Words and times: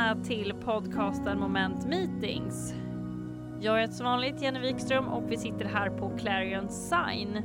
välkomna 0.00 0.24
till 0.24 0.54
podcasten 0.54 1.38
Moment 1.38 1.86
Meetings. 1.86 2.74
Jag 3.60 3.80
heter 3.80 3.94
som 3.94 4.06
vanligt 4.06 4.42
Jenny 4.42 4.60
Wikström 4.60 5.08
och 5.08 5.32
vi 5.32 5.36
sitter 5.36 5.64
här 5.64 5.90
på 5.90 6.18
Clarion 6.18 6.68
Sign. 6.68 7.42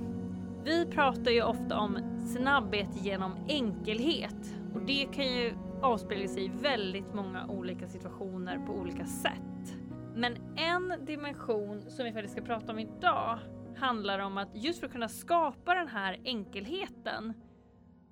Vi 0.64 0.86
pratar 0.86 1.32
ju 1.32 1.44
ofta 1.44 1.80
om 1.80 1.98
snabbhet 2.34 2.90
genom 2.94 3.36
enkelhet 3.48 4.56
och 4.74 4.82
det 4.82 5.08
kan 5.14 5.26
ju 5.26 5.54
avspegla 5.82 6.28
sig 6.28 6.46
i 6.46 6.52
väldigt 6.62 7.14
många 7.14 7.48
olika 7.48 7.88
situationer 7.88 8.66
på 8.66 8.74
olika 8.74 9.06
sätt. 9.06 9.76
Men 10.16 10.58
en 10.58 11.06
dimension 11.06 11.82
som 11.90 12.06
vi 12.06 12.14
faktiskt 12.14 12.34
ska 12.34 12.42
prata 12.42 12.72
om 12.72 12.80
idag 12.80 13.40
handlar 13.78 14.20
om 14.20 14.38
att 14.38 14.50
just 14.54 14.80
för 14.80 14.88
att 14.88 14.94
kunna 14.94 15.10
skapa 15.10 15.76
den 15.76 15.88
här 15.88 16.20
enkelheten 16.24 17.34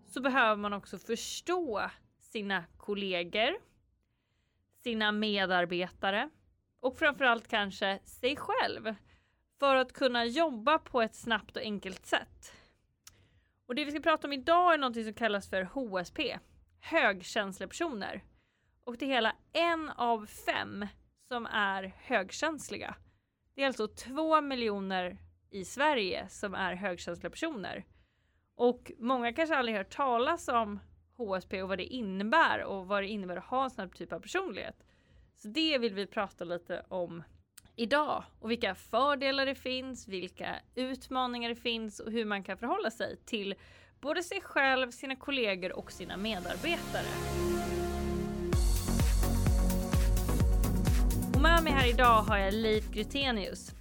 så 0.05 0.21
behöver 0.21 0.55
man 0.61 0.73
också 0.73 0.97
förstå 0.97 1.81
sina 2.19 2.63
kollegor, 2.77 3.72
sina 4.83 5.11
medarbetare 5.11 6.29
och 6.79 6.97
framförallt 6.97 7.47
kanske 7.47 7.99
sig 8.03 8.35
själv 8.35 8.95
för 9.59 9.75
att 9.75 9.93
kunna 9.93 10.25
jobba 10.25 10.79
på 10.79 11.01
ett 11.01 11.15
snabbt 11.15 11.55
och 11.55 11.61
enkelt 11.61 12.05
sätt. 12.05 12.53
Och 13.65 13.75
det 13.75 13.85
vi 13.85 13.91
ska 13.91 13.99
prata 13.99 14.27
om 14.27 14.33
idag 14.33 14.73
är 14.73 14.77
något 14.77 15.03
som 15.03 15.13
kallas 15.13 15.49
för 15.49 15.63
HSP, 15.63 16.39
Högkänslepersoner. 16.79 18.23
Och 18.83 18.97
det 18.97 19.05
är 19.05 19.09
hela 19.09 19.35
en 19.53 19.89
av 19.89 20.25
fem 20.25 20.87
som 21.27 21.45
är 21.45 21.93
högkänsliga. 21.97 22.95
Det 23.55 23.63
är 23.63 23.67
alltså 23.67 23.87
två 23.87 24.41
miljoner 24.41 25.17
i 25.49 25.65
Sverige 25.65 26.29
som 26.29 26.53
är 26.53 26.73
högkänsliga 26.73 27.29
personer. 27.29 27.85
Och 28.55 28.91
många 28.99 29.33
kanske 29.33 29.55
aldrig 29.55 29.77
hört 29.77 29.95
talas 29.95 30.47
om 30.47 30.79
HSP 31.17 31.61
och 31.61 31.69
vad 31.69 31.77
det 31.77 31.85
innebär 31.85 32.63
och 32.63 32.87
vad 32.87 33.03
det 33.03 33.07
innebär 33.07 33.35
att 33.35 33.45
ha 33.45 33.63
en 33.63 33.69
sån 33.69 33.81
här 33.81 33.89
typ 33.89 34.13
av 34.13 34.19
personlighet. 34.19 34.83
Så 35.35 35.47
det 35.47 35.77
vill 35.77 35.93
vi 35.93 36.07
prata 36.07 36.43
lite 36.43 36.85
om 36.87 37.23
idag 37.75 38.23
och 38.39 38.51
vilka 38.51 38.75
fördelar 38.75 39.45
det 39.45 39.55
finns, 39.55 40.07
vilka 40.07 40.55
utmaningar 40.75 41.49
det 41.49 41.55
finns 41.55 41.99
och 41.99 42.11
hur 42.11 42.25
man 42.25 42.43
kan 42.43 42.57
förhålla 42.57 42.91
sig 42.91 43.17
till 43.25 43.55
både 44.01 44.23
sig 44.23 44.41
själv, 44.41 44.91
sina 44.91 45.15
kollegor 45.15 45.71
och 45.71 45.91
sina 45.91 46.17
medarbetare. 46.17 47.05
Och 51.35 51.41
med 51.41 51.63
mig 51.63 51.73
här 51.73 51.89
idag 51.89 52.21
har 52.21 52.37
jag 52.37 52.53
Leif 52.53 52.91
Grytenius. 52.91 53.71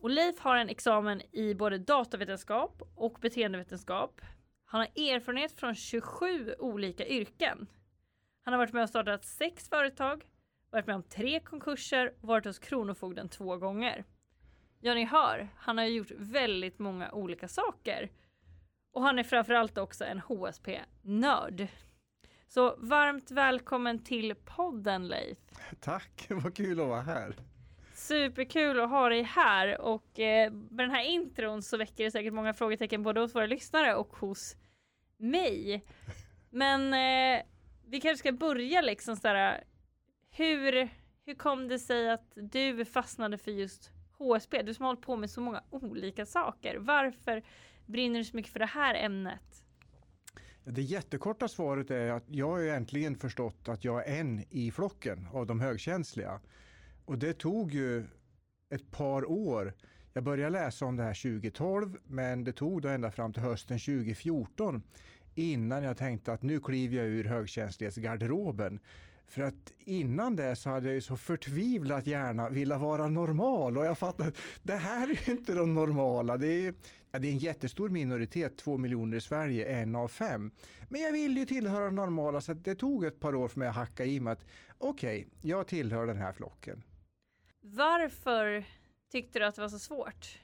Och 0.00 0.10
Leif 0.10 0.38
har 0.38 0.56
en 0.56 0.68
examen 0.68 1.22
i 1.32 1.54
både 1.54 1.78
datavetenskap 1.78 2.82
och 2.94 3.18
beteendevetenskap. 3.20 4.20
Han 4.72 4.80
har 4.80 5.12
erfarenhet 5.12 5.52
från 5.52 5.74
27 5.74 6.54
olika 6.58 7.06
yrken. 7.06 7.66
Han 8.42 8.52
har 8.54 8.58
varit 8.58 8.72
med 8.72 8.82
och 8.82 8.88
startat 8.88 9.24
sex 9.24 9.68
företag, 9.68 10.24
varit 10.70 10.86
med 10.86 10.96
om 10.96 11.02
tre 11.02 11.40
konkurser 11.40 12.14
och 12.20 12.28
varit 12.28 12.44
hos 12.44 12.58
Kronofogden 12.58 13.28
två 13.28 13.56
gånger. 13.56 14.04
Ja, 14.80 14.94
ni 14.94 15.04
hör, 15.04 15.48
han 15.56 15.78
har 15.78 15.84
gjort 15.84 16.10
väldigt 16.16 16.78
många 16.78 17.12
olika 17.12 17.48
saker. 17.48 18.10
Och 18.92 19.02
han 19.02 19.18
är 19.18 19.22
framförallt 19.22 19.78
också 19.78 20.04
en 20.04 20.20
HSP-nörd. 20.20 21.66
Så 22.48 22.76
varmt 22.78 23.30
välkommen 23.30 24.04
till 24.04 24.34
podden 24.44 25.08
Leif. 25.08 25.38
Tack, 25.80 26.26
vad 26.28 26.56
kul 26.56 26.80
att 26.80 26.88
vara 26.88 27.00
här. 27.00 27.34
Superkul 27.94 28.80
att 28.80 28.90
ha 28.90 29.08
dig 29.08 29.22
här 29.22 29.80
och 29.80 30.20
eh, 30.20 30.52
med 30.52 30.84
den 30.84 30.90
här 30.90 31.04
intron 31.04 31.62
så 31.62 31.76
väcker 31.76 32.04
det 32.04 32.10
säkert 32.10 32.32
många 32.32 32.54
frågetecken 32.54 33.02
både 33.02 33.20
hos 33.20 33.34
våra 33.34 33.46
lyssnare 33.46 33.94
och 33.94 34.16
hos 34.16 34.56
mig. 35.22 35.84
Men 36.50 36.94
eh, 36.94 37.42
vi 37.86 38.00
kanske 38.00 38.18
ska 38.18 38.32
börja 38.32 38.80
liksom 38.80 39.16
sådär. 39.16 39.64
Hur, 40.30 40.88
hur 41.24 41.34
kom 41.34 41.68
det 41.68 41.78
sig 41.78 42.10
att 42.10 42.32
du 42.34 42.84
fastnade 42.84 43.38
för 43.38 43.50
just 43.50 43.90
HSB? 44.18 44.62
Du 44.62 44.74
som 44.74 44.82
har 44.82 44.88
hållit 44.88 45.06
på 45.06 45.16
med 45.16 45.30
så 45.30 45.40
många 45.40 45.62
olika 45.70 46.26
saker. 46.26 46.76
Varför 46.78 47.42
brinner 47.86 48.18
du 48.18 48.24
så 48.24 48.36
mycket 48.36 48.52
för 48.52 48.58
det 48.58 48.66
här 48.66 48.94
ämnet? 48.94 49.64
Det 50.64 50.82
jättekorta 50.82 51.48
svaret 51.48 51.90
är 51.90 52.10
att 52.10 52.24
jag 52.28 52.50
har 52.50 52.60
äntligen 52.60 53.16
förstått 53.16 53.68
att 53.68 53.84
jag 53.84 54.08
är 54.08 54.20
en 54.20 54.44
i 54.50 54.70
flocken 54.70 55.28
av 55.32 55.46
de 55.46 55.60
högkänsliga. 55.60 56.40
Och 57.04 57.18
det 57.18 57.32
tog 57.32 57.74
ju 57.74 58.06
ett 58.70 58.90
par 58.90 59.30
år. 59.30 59.74
Jag 60.12 60.24
började 60.24 60.50
läsa 60.50 60.84
om 60.84 60.96
det 60.96 61.02
här 61.02 61.40
2012 61.40 61.98
men 62.06 62.44
det 62.44 62.52
tog 62.52 62.82
då 62.82 62.88
ända 62.88 63.10
fram 63.10 63.32
till 63.32 63.42
hösten 63.42 63.78
2014 63.78 64.82
innan 65.34 65.82
jag 65.82 65.96
tänkte 65.96 66.32
att 66.32 66.42
nu 66.42 66.60
kliver 66.60 66.96
jag 66.96 67.06
ur 67.06 67.24
högkänslighetsgarderoben. 67.24 68.80
För 69.26 69.42
att 69.42 69.72
innan 69.78 70.36
det 70.36 70.56
så 70.56 70.70
hade 70.70 70.86
jag 70.86 70.94
ju 70.94 71.00
så 71.00 71.16
förtvivlat 71.16 72.06
gärna 72.06 72.48
vilja 72.48 72.78
vara 72.78 73.08
normal 73.08 73.78
och 73.78 73.84
jag 73.84 73.98
fattade 73.98 74.28
att 74.28 74.36
det 74.62 74.76
här 74.76 75.10
är 75.10 75.28
ju 75.28 75.32
inte 75.32 75.54
de 75.54 75.74
normala. 75.74 76.36
Det 76.36 76.66
är, 76.66 76.74
ja, 77.10 77.18
det 77.18 77.28
är 77.28 77.32
en 77.32 77.38
jättestor 77.38 77.88
minoritet, 77.88 78.56
två 78.56 78.78
miljoner 78.78 79.16
i 79.16 79.20
Sverige, 79.20 79.66
en 79.66 79.96
av 79.96 80.08
fem. 80.08 80.50
Men 80.88 81.00
jag 81.00 81.12
ville 81.12 81.40
ju 81.40 81.46
tillhöra 81.46 81.84
de 81.84 81.94
normala 81.94 82.40
så 82.40 82.54
det 82.54 82.74
tog 82.74 83.04
ett 83.04 83.20
par 83.20 83.34
år 83.34 83.48
för 83.48 83.58
mig 83.58 83.68
att 83.68 83.74
hacka 83.74 84.04
i 84.04 84.20
mig 84.20 84.32
att 84.32 84.44
okej, 84.78 85.18
okay, 85.18 85.50
jag 85.50 85.66
tillhör 85.66 86.06
den 86.06 86.16
här 86.16 86.32
flocken. 86.32 86.82
Varför 87.60 88.64
tyckte 89.12 89.38
du 89.38 89.44
att 89.44 89.54
det 89.54 89.62
var 89.62 89.68
så 89.68 89.78
svårt? 89.78 90.38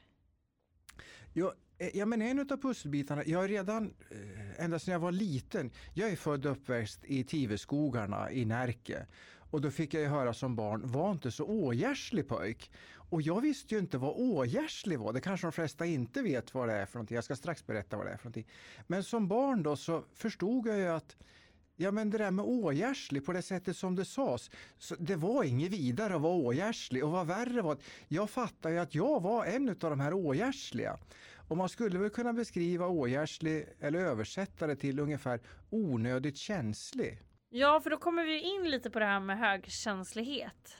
Ja, 1.32 1.54
eh, 1.78 1.96
ja 1.96 2.06
men 2.06 2.22
en 2.22 2.38
av 2.38 2.56
pusselbitarna, 2.56 3.22
jag 3.26 3.44
är 3.44 3.48
redan 3.48 3.94
eh, 4.10 4.64
ända 4.64 4.78
sedan 4.78 4.92
jag 4.92 5.00
var 5.00 5.12
liten, 5.12 5.70
jag 5.94 6.10
är 6.10 6.16
född 6.16 6.46
och 6.46 6.52
uppväxt 6.52 7.04
i 7.04 7.24
Tiveskogarna 7.24 8.30
i 8.32 8.44
Närke. 8.44 9.06
Och 9.50 9.60
då 9.60 9.70
fick 9.70 9.94
jag 9.94 10.02
ju 10.02 10.08
höra 10.08 10.34
som 10.34 10.56
barn, 10.56 10.82
var 10.84 11.10
inte 11.10 11.30
så 11.30 11.44
ågärslig 11.44 12.28
pojk. 12.28 12.70
Och 13.10 13.22
jag 13.22 13.40
visste 13.40 13.74
ju 13.74 13.80
inte 13.80 13.98
vad 13.98 14.14
ågärslig 14.16 14.98
var, 14.98 15.12
det 15.12 15.20
kanske 15.20 15.46
de 15.46 15.52
flesta 15.52 15.86
inte 15.86 16.22
vet 16.22 16.54
vad 16.54 16.68
det 16.68 16.74
är 16.74 16.86
för 16.86 16.94
någonting. 16.94 17.14
Jag 17.14 17.24
ska 17.24 17.36
strax 17.36 17.66
berätta 17.66 17.96
vad 17.96 18.06
det 18.06 18.12
är 18.12 18.16
för 18.16 18.24
någonting. 18.24 18.48
Men 18.86 19.04
som 19.04 19.28
barn 19.28 19.62
då 19.62 19.76
så 19.76 20.04
förstod 20.14 20.66
jag 20.66 20.78
ju 20.78 20.88
att 20.88 21.16
Ja 21.80 21.90
men 21.90 22.10
det 22.10 22.18
där 22.18 22.30
med 22.30 22.44
ågärslig 22.44 23.24
på 23.24 23.32
det 23.32 23.42
sättet 23.42 23.76
som 23.76 23.96
det 23.96 24.04
sades. 24.04 24.50
Det 24.98 25.16
var 25.16 25.44
inget 25.44 25.72
vidare 25.72 26.14
att 26.14 26.20
vara 26.20 26.34
ågärslig 26.34 27.04
och 27.04 27.10
vad 27.10 27.26
värre 27.26 27.62
var 27.62 27.72
att 27.72 27.82
jag 28.08 28.30
fattade 28.30 28.74
ju 28.74 28.80
att 28.80 28.94
jag 28.94 29.22
var 29.22 29.44
en 29.44 29.68
av 29.68 29.76
de 29.76 30.00
här 30.00 30.14
ågärsliga. 30.14 30.98
Och 31.48 31.56
man 31.56 31.68
skulle 31.68 31.98
väl 31.98 32.10
kunna 32.10 32.32
beskriva 32.32 32.86
ågärslig 32.86 33.68
eller 33.80 33.98
översätta 33.98 34.66
det 34.66 34.76
till 34.76 34.98
ungefär 34.98 35.40
onödigt 35.70 36.36
känslig. 36.36 37.22
Ja 37.48 37.80
för 37.80 37.90
då 37.90 37.96
kommer 37.96 38.24
vi 38.24 38.40
in 38.40 38.70
lite 38.70 38.90
på 38.90 38.98
det 38.98 39.06
här 39.06 39.20
med 39.20 39.38
högkänslighet. 39.38 40.76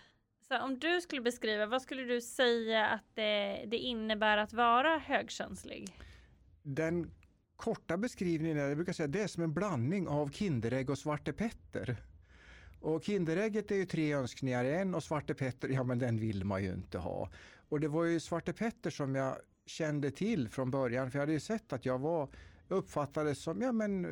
Så 0.48 0.58
om 0.58 0.78
du 0.78 1.00
skulle 1.00 1.22
beskriva, 1.22 1.66
vad 1.66 1.82
skulle 1.82 2.02
du 2.02 2.20
säga 2.20 2.86
att 2.86 3.14
det, 3.14 3.64
det 3.66 3.78
innebär 3.78 4.38
att 4.38 4.52
vara 4.52 4.98
högkänslig? 4.98 5.88
Den 6.62 7.10
korta 7.58 7.96
beskrivningen 7.96 8.58
är, 8.58 8.68
jag 8.68 8.76
brukar 8.76 8.92
säga, 8.92 9.06
det 9.06 9.22
är 9.22 9.26
som 9.26 9.42
en 9.42 9.52
blandning 9.52 10.08
av 10.08 10.30
Kinderägg 10.30 10.90
och 10.90 10.98
Svarte 10.98 11.32
Petter. 11.32 12.02
Och 12.80 13.04
Kinderägget 13.04 13.70
är 13.70 13.76
ju 13.76 13.86
tre 13.86 14.14
önskningar 14.14 14.64
i 14.64 14.74
en 14.74 14.94
och 14.94 15.04
Svarte 15.04 15.34
Petter, 15.34 15.68
ja 15.68 15.82
men 15.82 15.98
den 15.98 16.20
vill 16.20 16.44
man 16.44 16.64
ju 16.64 16.72
inte 16.72 16.98
ha. 16.98 17.30
Och 17.68 17.80
det 17.80 17.88
var 17.88 18.04
ju 18.04 18.20
Svarte 18.20 18.52
Petter 18.52 18.90
som 18.90 19.14
jag 19.14 19.36
kände 19.66 20.10
till 20.10 20.48
från 20.48 20.70
början, 20.70 21.10
för 21.10 21.18
jag 21.18 21.22
hade 21.22 21.32
ju 21.32 21.40
sett 21.40 21.72
att 21.72 21.86
jag 21.86 21.98
var 21.98 22.28
uppfattades 22.68 23.42
som 23.42 23.62
ja, 23.62 23.72
men, 23.72 24.06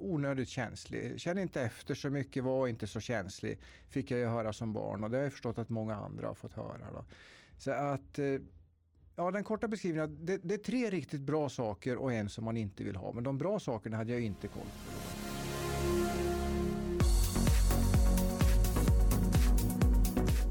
onödigt 0.00 0.48
känslig. 0.48 1.20
Kände 1.20 1.42
inte 1.42 1.62
efter 1.62 1.94
så 1.94 2.10
mycket, 2.10 2.44
var 2.44 2.68
inte 2.68 2.86
så 2.86 3.00
känslig. 3.00 3.58
Fick 3.88 4.10
jag 4.10 4.20
ju 4.20 4.26
höra 4.26 4.52
som 4.52 4.72
barn 4.72 5.04
och 5.04 5.10
det 5.10 5.16
har 5.16 5.22
jag 5.22 5.32
förstått 5.32 5.58
att 5.58 5.68
många 5.68 5.96
andra 5.96 6.26
har 6.26 6.34
fått 6.34 6.52
höra. 6.52 6.92
Då. 6.92 7.04
Så 7.58 7.70
att 7.70 8.18
eh, 8.18 8.40
Ja, 9.22 9.30
den 9.30 9.44
korta 9.44 9.68
beskrivningen, 9.68 10.26
det, 10.26 10.40
det 10.42 10.54
är 10.54 10.58
tre 10.58 10.90
riktigt 10.90 11.20
bra 11.20 11.48
saker 11.48 11.96
och 11.96 12.12
en 12.12 12.28
som 12.28 12.44
man 12.44 12.56
inte 12.56 12.84
vill 12.84 12.96
ha. 12.96 13.12
Men 13.12 13.24
de 13.24 13.38
bra 13.38 13.58
sakerna 13.58 13.96
hade 13.96 14.12
jag 14.12 14.20
inte 14.20 14.48
koll 14.48 14.62
på. 14.62 14.92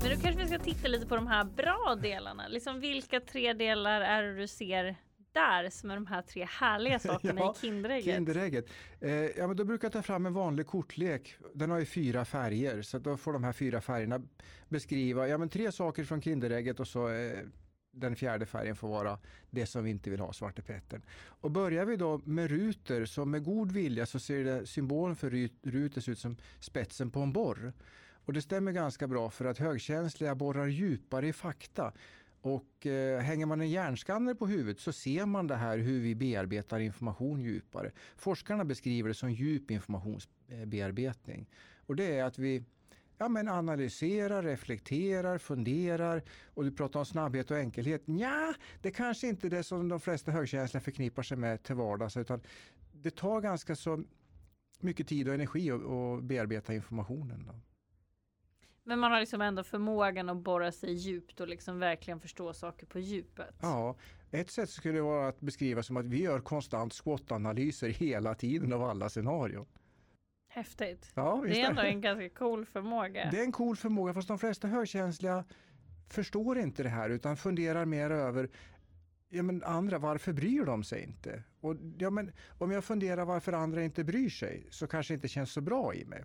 Men 0.01 0.09
då 0.09 0.21
kanske 0.21 0.41
vi 0.43 0.47
ska 0.47 0.59
titta 0.59 0.87
lite 0.87 1.05
på 1.07 1.15
de 1.15 1.27
här 1.27 1.43
bra 1.43 1.97
delarna. 2.01 2.47
Liksom 2.47 2.79
vilka 2.79 3.19
tre 3.19 3.53
delar 3.53 4.01
är 4.01 4.23
det 4.23 4.35
du 4.35 4.47
ser 4.47 4.95
där 5.31 5.69
som 5.69 5.91
är 5.91 5.95
de 5.95 6.07
här 6.07 6.21
tre 6.21 6.47
härliga 6.49 6.99
sakerna 7.09 7.41
ja, 7.41 7.55
i 7.57 7.61
Kinderägget? 7.61 8.15
Kinderägget. 8.15 8.65
Eh, 8.99 9.11
ja, 9.11 9.47
men 9.47 9.57
då 9.57 9.63
brukar 9.63 9.85
jag 9.85 9.93
ta 9.93 10.01
fram 10.01 10.25
en 10.25 10.33
vanlig 10.33 10.67
kortlek. 10.67 11.35
Den 11.53 11.71
har 11.71 11.79
ju 11.79 11.85
fyra 11.85 12.25
färger 12.25 12.81
så 12.81 12.99
då 12.99 13.17
får 13.17 13.33
de 13.33 13.43
här 13.43 13.53
fyra 13.53 13.81
färgerna 13.81 14.21
beskriva 14.69 15.27
ja, 15.27 15.37
men 15.37 15.49
tre 15.49 15.71
saker 15.71 16.03
från 16.03 16.21
Kinderägget 16.21 16.79
och 16.79 16.87
så 16.87 17.09
eh, 17.09 17.39
den 17.91 18.15
fjärde 18.15 18.45
färgen 18.45 18.75
får 18.75 18.87
vara 18.87 19.19
det 19.49 19.65
som 19.65 19.83
vi 19.83 19.89
inte 19.89 20.09
vill 20.09 20.19
ha, 20.19 20.33
Svarte 20.33 20.61
Petter. 20.61 21.01
Och 21.23 21.51
börjar 21.51 21.85
vi 21.85 21.95
då 21.95 22.21
med 22.25 22.49
ruter, 22.49 23.05
så 23.05 23.25
med 23.25 23.43
god 23.43 23.71
vilja 23.71 24.05
så 24.05 24.19
ser 24.19 24.43
det 24.43 24.67
symbolen 24.67 25.15
för 25.15 25.49
ruter 25.69 26.09
ut 26.09 26.19
som 26.19 26.37
spetsen 26.59 27.11
på 27.11 27.19
en 27.19 27.33
borr. 27.33 27.73
Och 28.25 28.33
det 28.33 28.41
stämmer 28.41 28.71
ganska 28.71 29.07
bra 29.07 29.29
för 29.29 29.45
att 29.45 29.57
högkänsliga 29.57 30.35
borrar 30.35 30.67
djupare 30.67 31.27
i 31.27 31.33
fakta. 31.33 31.93
Och 32.41 32.85
eh, 32.85 33.19
hänger 33.19 33.45
man 33.45 33.61
en 33.61 33.69
hjärnskanner 33.69 34.33
på 34.33 34.47
huvudet 34.47 34.79
så 34.79 34.93
ser 34.93 35.25
man 35.25 35.47
det 35.47 35.55
här 35.55 35.77
hur 35.77 36.01
vi 36.01 36.15
bearbetar 36.15 36.79
information 36.79 37.41
djupare. 37.41 37.91
Forskarna 38.15 38.65
beskriver 38.65 39.09
det 39.09 39.15
som 39.15 39.31
djup 39.31 39.71
informationsbearbetning. 39.71 41.49
Och 41.85 41.95
det 41.95 42.17
är 42.17 42.23
att 42.23 42.39
vi 42.39 42.63
ja, 43.21 43.27
men 43.29 43.47
analyserar, 43.47 44.43
reflekterar, 44.43 45.37
funderar 45.37 46.23
och 46.53 46.63
du 46.63 46.71
pratar 46.71 46.99
om 46.99 47.05
snabbhet 47.05 47.51
och 47.51 47.57
enkelhet. 47.57 48.01
Ja, 48.05 48.53
det 48.81 48.91
kanske 48.91 49.27
inte 49.27 49.47
är 49.47 49.49
det 49.49 49.63
som 49.63 49.89
de 49.89 49.99
flesta 49.99 50.31
högkänsliga 50.31 50.81
förknippar 50.81 51.23
sig 51.23 51.37
med 51.37 51.63
till 51.63 51.75
vardags 51.75 52.17
utan 52.17 52.41
det 52.91 53.15
tar 53.15 53.41
ganska 53.41 53.75
så 53.75 54.03
mycket 54.79 55.07
tid 55.07 55.27
och 55.27 55.33
energi 55.33 55.71
att 55.71 56.23
bearbeta 56.23 56.73
informationen. 56.73 57.45
Då. 57.47 57.53
Men 58.83 58.99
man 58.99 59.11
har 59.11 59.19
liksom 59.19 59.41
ändå 59.41 59.63
förmågan 59.63 60.29
att 60.29 60.37
borra 60.37 60.71
sig 60.71 60.93
djupt 60.93 61.39
och 61.39 61.47
liksom 61.47 61.79
verkligen 61.79 62.19
förstå 62.19 62.53
saker 62.53 62.85
på 62.85 62.99
djupet. 62.99 63.55
Ja, 63.61 63.95
ett 64.31 64.49
sätt 64.49 64.69
skulle 64.69 65.01
vara 65.01 65.27
att 65.27 65.39
beskriva 65.39 65.83
som 65.83 65.97
att 65.97 66.05
vi 66.05 66.21
gör 66.21 66.39
konstant 66.39 66.93
SWOT-analyser 66.93 67.89
hela 67.89 68.35
tiden 68.35 68.73
av 68.73 68.83
alla 68.83 69.09
scenarion. 69.09 69.65
Häftigt. 70.53 71.11
Ja, 71.15 71.43
det 71.47 71.61
är 71.61 71.69
ändå 71.69 71.81
en 71.81 72.01
ganska 72.01 72.29
cool 72.29 72.65
förmåga. 72.65 73.29
Det 73.31 73.39
är 73.39 73.43
en 73.43 73.51
cool 73.51 73.75
förmåga 73.75 74.13
fast 74.13 74.27
de 74.27 74.39
flesta 74.39 74.67
högkänsliga 74.67 75.43
förstår 76.09 76.57
inte 76.57 76.83
det 76.83 76.89
här 76.89 77.09
utan 77.09 77.37
funderar 77.37 77.85
mer 77.85 78.09
över 78.09 78.49
ja, 79.29 79.43
men 79.43 79.63
andra, 79.63 79.97
varför 79.97 80.33
bryr 80.33 80.65
de 80.65 80.83
sig 80.83 81.03
inte? 81.03 81.43
Och, 81.61 81.75
ja, 81.97 82.09
men, 82.09 82.31
om 82.57 82.71
jag 82.71 82.83
funderar 82.83 83.25
varför 83.25 83.53
andra 83.53 83.83
inte 83.83 84.03
bryr 84.03 84.29
sig 84.29 84.67
så 84.69 84.87
kanske 84.87 85.13
det 85.13 85.15
inte 85.15 85.27
känns 85.27 85.51
så 85.51 85.61
bra 85.61 85.95
i 85.95 86.05
mig. 86.05 86.23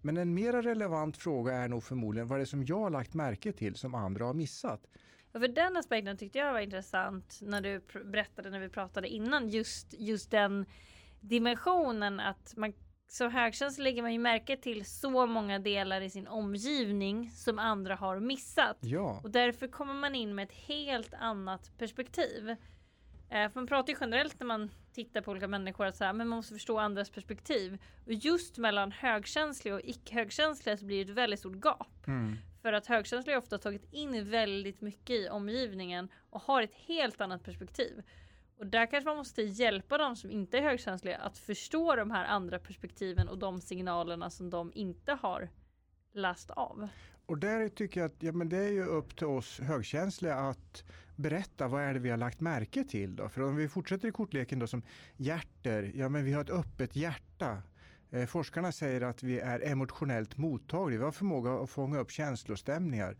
Men 0.00 0.16
en 0.16 0.34
mer 0.34 0.52
relevant 0.52 1.16
fråga 1.16 1.52
är 1.52 1.68
nog 1.68 1.84
förmodligen 1.84 2.28
vad 2.28 2.38
det 2.38 2.42
är 2.42 2.46
som 2.46 2.64
jag 2.64 2.78
har 2.78 2.90
lagt 2.90 3.14
märke 3.14 3.52
till 3.52 3.74
som 3.74 3.94
andra 3.94 4.24
har 4.24 4.34
missat. 4.34 4.86
Ja, 5.32 5.40
för 5.40 5.48
den 5.48 5.76
aspekten 5.76 6.16
tyckte 6.16 6.38
jag 6.38 6.52
var 6.52 6.60
intressant 6.60 7.38
när 7.42 7.60
du 7.60 7.80
berättade 8.04 8.50
när 8.50 8.60
vi 8.60 8.68
pratade 8.68 9.08
innan 9.08 9.48
just, 9.48 9.94
just 9.98 10.30
den 10.30 10.66
dimensionen 11.20 12.20
att 12.20 12.56
man 12.56 12.72
som 13.14 13.30
högkänslig 13.30 13.84
lägger 13.84 14.02
man 14.02 14.12
ju 14.12 14.18
märke 14.18 14.56
till 14.56 14.84
så 14.84 15.26
många 15.26 15.58
delar 15.58 16.00
i 16.00 16.10
sin 16.10 16.26
omgivning 16.26 17.30
som 17.30 17.58
andra 17.58 17.94
har 17.94 18.20
missat. 18.20 18.76
Ja. 18.80 19.20
Och 19.22 19.30
därför 19.30 19.68
kommer 19.68 19.94
man 19.94 20.14
in 20.14 20.34
med 20.34 20.44
ett 20.44 20.52
helt 20.52 21.14
annat 21.14 21.78
perspektiv. 21.78 22.50
Eh, 23.28 23.48
för 23.48 23.54
man 23.54 23.66
pratar 23.66 23.92
ju 23.92 23.98
generellt 24.00 24.40
när 24.40 24.46
man 24.46 24.70
tittar 24.92 25.20
på 25.20 25.30
olika 25.30 25.48
människor 25.48 25.86
att 25.86 25.96
så 25.96 26.04
här, 26.04 26.12
men 26.12 26.28
man 26.28 26.36
måste 26.36 26.54
förstå 26.54 26.78
andras 26.78 27.10
perspektiv. 27.10 27.78
Och 28.06 28.12
just 28.12 28.58
mellan 28.58 28.92
högkänsliga 28.92 29.74
och 29.74 29.80
icke-högkänsliga 29.84 30.76
så 30.76 30.84
blir 30.84 31.04
det 31.04 31.10
ett 31.10 31.18
väldigt 31.18 31.40
stort 31.40 31.64
gap. 31.64 32.06
Mm. 32.06 32.36
För 32.62 32.72
att 32.72 32.86
högkänsliga 32.86 33.38
ofta 33.38 33.58
tagit 33.58 33.92
in 33.92 34.30
väldigt 34.30 34.80
mycket 34.80 35.16
i 35.16 35.28
omgivningen 35.28 36.08
och 36.30 36.40
har 36.42 36.62
ett 36.62 36.74
helt 36.74 37.20
annat 37.20 37.44
perspektiv. 37.44 38.02
Och 38.58 38.66
där 38.66 38.86
kanske 38.86 39.08
man 39.08 39.16
måste 39.16 39.42
hjälpa 39.42 39.98
de 39.98 40.16
som 40.16 40.30
inte 40.30 40.58
är 40.58 40.62
högkänsliga 40.62 41.18
att 41.18 41.38
förstå 41.38 41.96
de 41.96 42.10
här 42.10 42.24
andra 42.24 42.58
perspektiven 42.58 43.28
och 43.28 43.38
de 43.38 43.60
signalerna 43.60 44.30
som 44.30 44.50
de 44.50 44.72
inte 44.74 45.12
har 45.12 45.48
läst 46.12 46.50
av. 46.50 46.88
Och 47.26 47.38
där 47.38 47.68
tycker 47.68 48.00
jag 48.00 48.10
att 48.10 48.22
ja, 48.22 48.32
men 48.32 48.48
det 48.48 48.56
är 48.56 48.72
ju 48.72 48.84
upp 48.84 49.16
till 49.16 49.26
oss 49.26 49.60
högkänsliga 49.60 50.34
att 50.34 50.84
berätta 51.16 51.68
vad 51.68 51.82
är 51.82 51.94
det 51.94 52.00
vi 52.00 52.10
har 52.10 52.16
lagt 52.16 52.40
märke 52.40 52.84
till. 52.84 53.16
Då? 53.16 53.28
För 53.28 53.42
om 53.42 53.56
vi 53.56 53.68
fortsätter 53.68 54.08
i 54.08 54.12
kortleken 54.12 54.58
då 54.58 54.66
som 54.66 54.82
hjärter, 55.16 55.92
ja 55.94 56.08
men 56.08 56.24
vi 56.24 56.32
har 56.32 56.40
ett 56.40 56.50
öppet 56.50 56.96
hjärta. 56.96 57.62
Eh, 58.10 58.26
forskarna 58.26 58.72
säger 58.72 59.00
att 59.00 59.22
vi 59.22 59.40
är 59.40 59.70
emotionellt 59.70 60.36
mottagliga, 60.36 60.98
vi 60.98 61.04
har 61.04 61.12
förmåga 61.12 61.52
att 61.52 61.70
fånga 61.70 61.98
upp 61.98 62.10
känslostämningar. 62.10 63.16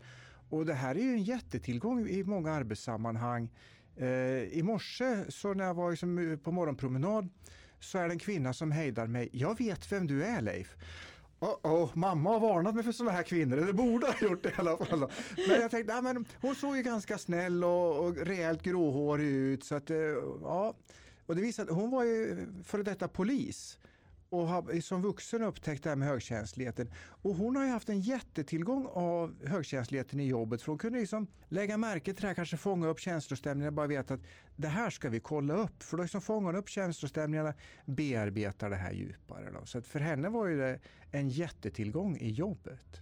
Och 0.49 0.65
det 0.65 0.73
här 0.73 0.95
är 0.95 1.01
ju 1.01 1.13
en 1.13 1.23
jättetillgång 1.23 2.07
i 2.07 2.23
många 2.23 2.51
arbetssammanhang. 2.51 3.49
Eh, 3.97 4.07
I 4.57 4.61
morse 4.63 5.25
så 5.29 5.53
när 5.53 5.65
jag 5.65 5.73
var 5.73 5.91
liksom 5.91 6.31
eh, 6.31 6.37
på 6.37 6.51
morgonpromenad 6.51 7.29
så 7.79 7.97
är 7.97 8.07
det 8.07 8.13
en 8.13 8.19
kvinna 8.19 8.53
som 8.53 8.71
hejdar 8.71 9.07
mig. 9.07 9.29
Jag 9.31 9.57
vet 9.57 9.91
vem 9.91 10.07
du 10.07 10.23
är 10.23 10.41
Leif. 10.41 10.75
Oh, 11.39 11.55
oh, 11.63 11.89
mamma 11.93 12.29
har 12.29 12.39
varnat 12.39 12.75
mig 12.75 12.83
för 12.83 12.91
sådana 12.91 13.11
här 13.11 13.23
kvinnor, 13.23 13.57
eller 13.57 13.73
borde 13.73 14.07
ha 14.07 14.13
gjort 14.21 14.43
det 14.43 14.49
i 14.49 14.53
alla 14.57 14.77
fall. 14.77 14.99
Men 15.47 15.61
jag 15.61 15.71
tänkte, 15.71 15.93
ja, 15.93 16.01
men 16.01 16.25
hon 16.41 16.55
såg 16.55 16.77
ju 16.77 16.83
ganska 16.83 17.17
snäll 17.17 17.63
och, 17.63 18.05
och 18.05 18.17
rejält 18.17 18.63
gråhårig 18.63 19.27
ut. 19.27 19.63
Så 19.63 19.75
att, 19.75 19.89
eh, 19.89 19.97
ja. 20.41 20.75
Och 21.25 21.35
det 21.35 21.41
visade 21.41 21.73
hon 21.73 21.91
var 21.91 22.03
ju 22.03 22.47
före 22.63 22.83
detta 22.83 23.07
polis 23.07 23.77
och 24.29 24.47
har 24.47 24.81
som 24.81 25.01
vuxen 25.01 25.43
upptäckt 25.43 25.83
det 25.83 25.89
här 25.89 25.95
med 25.95 26.07
högkänsligheten. 26.07 26.91
Och 26.95 27.35
hon 27.35 27.55
har 27.55 27.63
ju 27.63 27.69
haft 27.69 27.89
en 27.89 27.99
jättetillgång 27.99 28.87
av 28.93 29.45
högkänsligheten 29.45 30.19
i 30.19 30.27
jobbet 30.27 30.61
för 30.61 30.71
hon 30.71 30.77
kunde 30.77 30.99
liksom 30.99 31.27
lägga 31.49 31.77
märke 31.77 32.13
till 32.13 32.21
det 32.21 32.27
här, 32.27 32.35
kanske 32.35 32.57
fånga 32.57 32.87
upp 32.87 32.99
känslostämningar, 32.99 33.71
bara 33.71 33.87
veta 33.87 34.13
att 34.13 34.23
det 34.55 34.67
här 34.67 34.89
ska 34.89 35.09
vi 35.09 35.19
kolla 35.19 35.53
upp. 35.53 35.83
För 35.83 35.97
då 35.97 36.03
liksom 36.03 36.21
fångar 36.21 36.45
hon 36.45 36.55
upp 36.55 36.69
känslostämningarna, 36.69 37.53
bearbetar 37.85 38.69
det 38.69 38.75
här 38.75 38.91
djupare. 38.91 39.51
Då. 39.51 39.65
Så 39.65 39.81
för 39.81 39.99
henne 39.99 40.29
var 40.29 40.47
ju 40.47 40.57
det 40.57 40.79
en 41.11 41.29
jättetillgång 41.29 42.17
i 42.17 42.29
jobbet. 42.29 43.01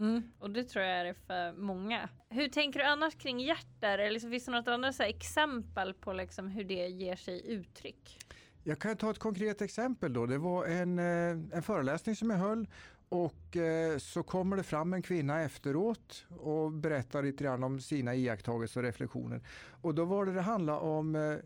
Mm, 0.00 0.22
och 0.38 0.50
det 0.50 0.64
tror 0.64 0.84
jag 0.84 1.00
är 1.00 1.04
det 1.04 1.14
för 1.14 1.52
många. 1.52 2.08
Hur 2.28 2.48
tänker 2.48 2.80
du 2.80 2.86
annars 2.86 3.14
kring 3.14 3.40
hjärtar? 3.40 3.98
Eller 3.98 4.10
liksom, 4.10 4.30
finns 4.30 4.44
det 4.44 4.52
något 4.52 4.68
annat 4.68 5.00
exempel 5.00 5.94
på 5.94 6.12
liksom 6.12 6.48
hur 6.48 6.64
det 6.64 6.88
ger 6.88 7.16
sig 7.16 7.52
uttryck? 7.52 8.18
Jag 8.64 8.78
kan 8.78 8.96
ta 8.96 9.10
ett 9.10 9.18
konkret 9.18 9.62
exempel 9.62 10.12
då. 10.12 10.26
Det 10.26 10.38
var 10.38 10.66
en, 10.66 10.98
eh, 10.98 11.56
en 11.56 11.62
föreläsning 11.62 12.16
som 12.16 12.30
jag 12.30 12.38
höll 12.38 12.66
och 13.08 13.56
eh, 13.56 13.98
så 13.98 14.22
kommer 14.22 14.56
det 14.56 14.62
fram 14.62 14.92
en 14.92 15.02
kvinna 15.02 15.40
efteråt 15.40 16.24
och 16.38 16.72
berättar 16.72 17.22
lite 17.22 17.44
grann 17.44 17.64
om 17.64 17.80
sina 17.80 18.14
iakttagelser 18.14 18.80
och 18.80 18.86
reflektioner. 18.86 19.40
Och 19.80 19.94
då 19.94 20.04
var 20.04 20.26
det 20.26 20.32
det 20.32 20.40
handlade 20.40 20.78
om 20.78 21.16
eh, 21.16 21.36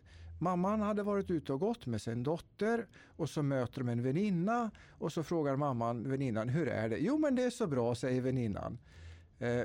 Mamman 0.40 0.81
hade 0.81 1.02
varit 1.02 1.31
ute 1.31 1.52
och 1.52 1.61
gått 1.61 1.87
med 1.87 2.02
sin 2.02 2.22
dotter 2.22 2.87
och 3.16 3.31
så 3.31 3.43
möter 3.43 3.81
de 3.81 3.88
en 3.88 4.02
väninna 4.02 4.70
och 4.90 5.12
så 5.12 5.22
frågar 5.22 5.56
mamman 5.56 6.11
väninnan 6.11 6.49
hur 6.49 6.69
är 6.69 6.88
det? 6.88 6.99
Jo 6.99 7.19
men 7.19 7.34
det 7.34 7.43
är 7.43 7.50
så 7.50 7.66
bra 7.66 7.94
säger 7.94 8.20
väninnan. 8.20 8.78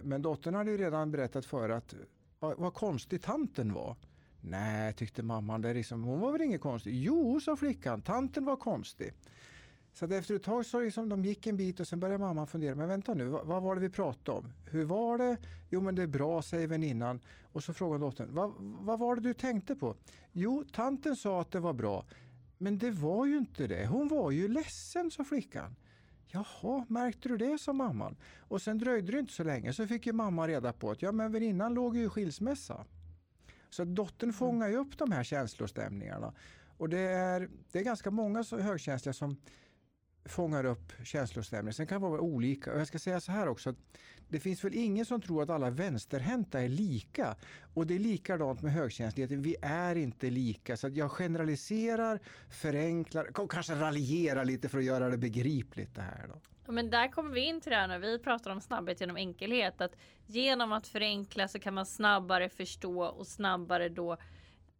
Men 0.03 0.21
dottern 0.21 0.55
hade 0.55 0.71
ju 0.71 0.77
redan 0.77 1.11
berättat 1.11 1.45
för 1.45 1.69
att 1.69 1.95
vad 2.39 2.73
konstig 2.73 3.21
tanten 3.21 3.73
var. 3.73 3.95
Nej, 4.41 4.93
tyckte 4.93 5.23
mamman, 5.23 5.61
det 5.61 5.73
liksom, 5.73 6.03
hon 6.03 6.19
var 6.19 6.31
väl 6.31 6.41
inget 6.41 6.61
konstigt. 6.61 6.93
Jo, 6.95 7.39
sa 7.39 7.55
flickan, 7.55 8.01
tanten 8.01 8.45
var 8.45 8.55
konstig. 8.55 9.13
Så 9.93 10.05
att 10.05 10.11
efter 10.11 10.35
ett 10.35 10.43
tag 10.43 10.65
så 10.65 10.79
liksom, 10.79 11.09
de 11.09 11.25
gick 11.25 11.47
en 11.47 11.57
bit 11.57 11.79
och 11.79 11.87
sen 11.87 11.99
började 11.99 12.23
mamman 12.23 12.47
fundera, 12.47 12.75
men 12.75 12.87
vänta 12.87 13.13
nu, 13.13 13.25
vad, 13.25 13.45
vad, 13.45 13.63
var 13.63 13.75
det 13.75 13.81
vi 13.81 13.89
pratade 13.89 14.37
om? 14.37 14.53
Hur 14.65 14.85
var 14.85 15.17
det? 15.17 15.37
Jo 15.69 15.81
men 15.81 15.95
det 15.95 16.03
är 16.03 16.07
bra, 16.07 16.41
säger 16.41 16.67
väninnan. 16.67 17.19
Och 17.51 17.63
så 17.63 17.73
frågar 17.73 17.99
dottern, 17.99 18.27
vad, 18.31 18.53
vad 18.59 18.99
var 18.99 19.15
det 19.15 19.21
du 19.21 19.33
tänkte 19.33 19.75
på? 19.75 19.95
Jo, 20.31 20.63
tanten 20.73 21.15
sa 21.15 21.41
att 21.41 21.51
det 21.51 21.59
var 21.59 21.73
bra. 21.73 22.05
Men 22.57 22.77
det 22.77 22.91
var 22.91 23.25
ju 23.25 23.37
inte 23.37 23.67
det. 23.67 23.87
Hon 23.87 24.07
var 24.07 24.31
ju 24.31 24.47
ledsen, 24.47 25.11
sa 25.11 25.23
flickan. 25.23 25.75
Jaha, 26.27 26.85
märkte 26.87 27.29
du 27.29 27.37
det, 27.37 27.57
sa 27.61 27.73
mamman. 27.73 28.15
Och 28.39 28.61
sen 28.61 28.77
dröjde 28.77 29.11
det 29.11 29.19
inte 29.19 29.33
så 29.33 29.43
länge 29.43 29.73
så 29.73 29.87
fick 29.87 30.05
ju 30.05 30.13
mamma 30.13 30.47
reda 30.47 30.73
på 30.73 30.91
att 30.91 31.01
ja, 31.01 31.11
men 31.11 31.31
väninnan 31.31 31.73
låg 31.73 31.97
ju 31.97 32.03
i 32.03 32.09
skilsmässa. 32.09 32.85
Så 33.69 33.83
dottern 33.83 34.33
fångar 34.33 34.69
ju 34.69 34.75
upp 34.75 34.97
de 34.97 35.11
här 35.11 35.23
känslostämningarna. 35.23 36.33
Och 36.77 36.89
det 36.89 36.99
är, 36.99 37.49
det 37.71 37.79
är 37.79 37.83
ganska 37.83 38.11
många 38.11 38.43
så 38.43 38.57
högkänsliga 38.57 39.13
som 39.13 39.37
fångar 40.25 40.65
upp 40.65 40.93
känslostämningar. 41.03 41.71
Sen 41.71 41.87
kan 41.87 42.01
det 42.01 42.07
vara 42.07 42.21
olika. 42.21 42.73
Och 42.73 42.79
jag 42.79 42.87
ska 42.87 42.99
säga 42.99 43.19
så 43.19 43.31
här 43.31 43.47
också. 43.47 43.75
det 44.29 44.39
finns 44.39 44.63
väl 44.63 44.73
ingen 44.75 45.05
som 45.05 45.21
tror 45.21 45.43
att 45.43 45.49
alla 45.49 45.69
vänsterhänta 45.69 46.61
är 46.61 46.69
lika. 46.69 47.35
Och 47.73 47.87
det 47.87 47.95
är 47.95 47.99
likadant 47.99 48.61
med 48.61 48.71
högkänsligheten. 48.71 49.41
Vi 49.41 49.55
är 49.61 49.95
inte 49.95 50.29
lika. 50.29 50.77
Så 50.77 50.89
jag 50.89 51.11
generaliserar, 51.11 52.19
förenklar, 52.49 53.47
kanske 53.49 53.73
raljerar 53.73 54.45
lite 54.45 54.69
för 54.69 54.77
att 54.77 54.83
göra 54.83 55.09
det 55.09 55.17
begripligt 55.17 55.95
det 55.95 56.01
här. 56.01 56.27
Då. 56.27 56.71
Men 56.71 56.89
där 56.89 57.07
kommer 57.07 57.31
vi 57.31 57.41
in 57.41 57.61
till 57.61 57.69
det 57.69 57.75
här 57.75 57.87
när 57.87 57.99
vi 57.99 58.19
pratar 58.19 58.51
om 58.51 58.61
snabbhet 58.61 59.01
genom 59.01 59.17
enkelhet. 59.17 59.81
Att 59.81 59.95
genom 60.25 60.71
att 60.71 60.87
förenkla 60.87 61.47
så 61.47 61.59
kan 61.59 61.73
man 61.73 61.85
snabbare 61.85 62.49
förstå 62.49 63.03
och 63.03 63.27
snabbare 63.27 63.89
då 63.89 64.11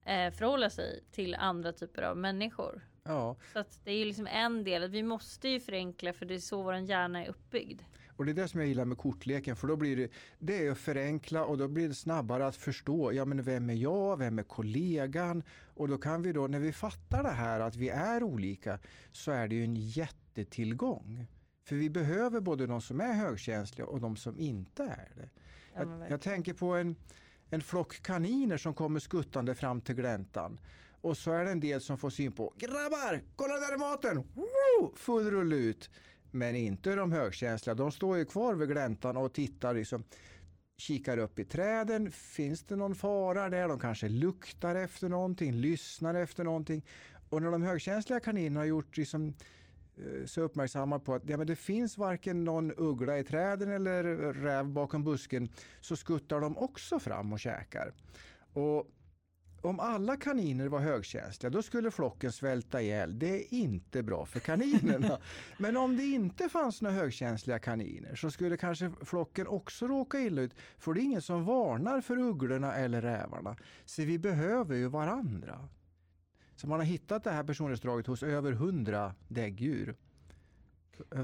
eh, 0.06 0.32
förhålla 0.32 0.70
sig 0.70 1.04
till 1.12 1.36
andra 1.36 1.74
typer 1.74 2.02
av 2.02 2.18
människor. 2.18 2.82
Ja. 3.10 3.36
Så 3.54 3.60
att 3.60 3.82
det 3.84 3.92
är 3.92 3.98
ju 3.98 4.06
liksom 4.06 4.28
en 4.28 4.64
del. 4.64 4.90
Vi 4.90 5.04
måste 5.04 5.50
ju 5.50 5.60
förenkla 5.60 6.14
för 6.14 6.26
det 6.26 6.34
är 6.34 6.40
så 6.40 6.64
vår 6.64 6.76
hjärna 6.76 7.26
är 7.26 7.30
uppbyggd. 7.30 7.82
Och 8.08 8.26
det 8.26 8.32
är 8.32 8.34
det 8.34 8.48
som 8.48 8.60
jag 8.60 8.70
gillar 8.70 8.86
med 8.86 8.98
kortleken 8.98 9.56
för 9.56 9.68
då 9.68 9.76
blir 9.76 9.98
det, 9.98 10.12
det 10.40 10.66
är 10.68 10.72
att 10.72 10.78
förenkla 10.78 11.46
och 11.46 11.58
då 11.58 11.68
blir 11.68 11.88
det 11.88 11.94
snabbare 11.94 12.48
att 12.48 12.56
förstå, 12.56 13.14
ja 13.14 13.26
men 13.26 13.44
vem 13.44 13.70
är 13.70 13.74
jag, 13.74 14.18
vem 14.18 14.40
är 14.40 14.44
kollegan? 14.44 15.44
Och 15.76 15.88
då 15.88 15.98
kan 15.98 16.22
vi 16.22 16.34
då, 16.34 16.48
när 16.48 16.60
vi 16.60 16.74
fattar 16.74 17.24
det 17.24 17.30
här 17.30 17.60
att 17.60 17.76
vi 17.76 17.90
är 17.90 18.24
olika, 18.24 18.80
så 19.12 19.32
är 19.32 19.48
det 19.48 19.56
ju 19.56 19.64
en 19.64 19.76
jättetillgång. 19.76 21.28
För 21.64 21.76
vi 21.76 21.90
behöver 21.90 22.40
både 22.40 22.68
de 22.68 22.82
som 22.82 23.02
är 23.02 23.14
högkänsliga 23.14 23.88
och 23.88 24.02
de 24.02 24.16
som 24.16 24.40
inte 24.40 24.84
är 24.84 25.12
det. 25.16 25.30
Jag, 25.74 26.06
jag 26.10 26.22
tänker 26.22 26.54
på 26.54 26.76
en, 26.76 26.96
en 27.50 27.62
flock 27.62 28.02
kaniner 28.02 28.58
som 28.58 28.74
kommer 28.74 29.00
skuttande 29.00 29.56
fram 29.56 29.82
till 29.82 29.96
gläntan. 29.96 30.60
Och 31.02 31.18
så 31.18 31.32
är 31.32 31.46
det 31.46 31.52
en 31.52 31.60
del 31.60 31.82
som 31.82 31.98
får 31.98 32.10
syn 32.10 32.32
på 32.32 32.54
Grabbar, 32.58 33.22
kolla 33.36 33.54
där 33.54 33.74
är 33.74 33.78
maten! 33.78 34.18
Woo! 34.34 34.96
Full 34.96 35.32
rull 35.32 35.54
ut. 35.54 35.90
Men 36.32 36.56
inte 36.56 36.96
de 36.96 37.12
högkänsliga. 37.12 37.76
De 37.76 37.92
står 37.92 38.18
ju 38.18 38.26
kvar 38.26 38.54
vid 38.54 38.70
gläntan 38.70 39.18
och 39.18 39.34
tittar 39.34 39.74
liksom 39.74 40.04
kikar 40.78 41.18
upp 41.18 41.40
i 41.40 41.46
träden. 41.46 42.12
Finns 42.12 42.64
det 42.64 42.76
någon 42.76 42.96
fara 42.96 43.50
där? 43.50 43.68
De 43.68 43.80
kanske 43.80 44.10
luktar 44.10 44.76
efter 44.76 45.10
någonting, 45.10 45.54
lyssnar 45.54 46.16
efter 46.16 46.44
någonting. 46.44 46.86
Och 47.30 47.42
när 47.42 47.52
de 47.52 47.64
högkänsliga 47.64 48.20
kaninerna 48.20 48.60
har 48.60 48.66
gjort 48.66 48.98
liksom 48.98 49.34
eh, 49.98 50.26
så 50.26 50.42
uppmärksamma 50.42 51.00
på 51.00 51.14
att 51.14 51.30
ja, 51.30 51.38
men 51.38 51.48
det 51.48 51.56
finns 51.56 51.98
varken 51.98 52.44
någon 52.44 52.74
uggla 52.78 53.20
i 53.20 53.24
träden 53.24 53.72
eller 53.72 54.04
räv 54.34 54.66
bakom 54.66 55.04
busken 55.04 55.50
så 55.82 55.96
skuttar 55.96 56.40
de 56.40 56.58
också 56.58 57.00
fram 57.00 57.34
och 57.34 57.40
käkar. 57.40 57.94
Och 58.54 58.92
om 59.62 59.80
alla 59.80 60.18
kaniner 60.18 60.68
var 60.68 60.80
högkänsliga 60.80 61.50
då 61.50 61.62
skulle 61.62 61.92
flocken 61.92 62.32
svälta 62.32 62.82
ihjäl. 62.82 63.20
Det 63.20 63.36
är 63.36 63.54
inte 63.54 64.04
bra 64.04 64.26
för 64.26 64.40
kaninerna. 64.40 65.18
Men 65.58 65.78
om 65.78 65.98
det 65.98 66.04
inte 66.04 66.50
fanns 66.50 66.82
några 66.82 66.96
högkänsliga 66.96 67.60
kaniner 67.60 68.16
så 68.16 68.32
skulle 68.32 68.58
kanske 68.58 68.92
flocken 69.06 69.48
också 69.48 69.88
råka 69.88 70.20
illa 70.20 70.42
ut. 70.42 70.54
För 70.78 70.94
det 70.94 71.02
är 71.02 71.04
ingen 71.04 71.22
som 71.22 71.46
varnar 71.46 72.02
för 72.02 72.18
ugglorna 72.18 72.76
eller 72.76 73.02
rävarna. 73.02 73.56
Så 73.86 74.02
vi 74.02 74.20
behöver 74.20 74.76
ju 74.76 74.88
varandra. 74.88 75.70
Så 76.56 76.68
man 76.68 76.80
har 76.80 76.86
hittat 76.86 77.24
det 77.24 77.32
här 77.32 77.44
personlighetsdraget 77.44 78.08
hos 78.08 78.24
över 78.24 78.52
hundra 78.52 79.16
däggdjur. 79.28 79.96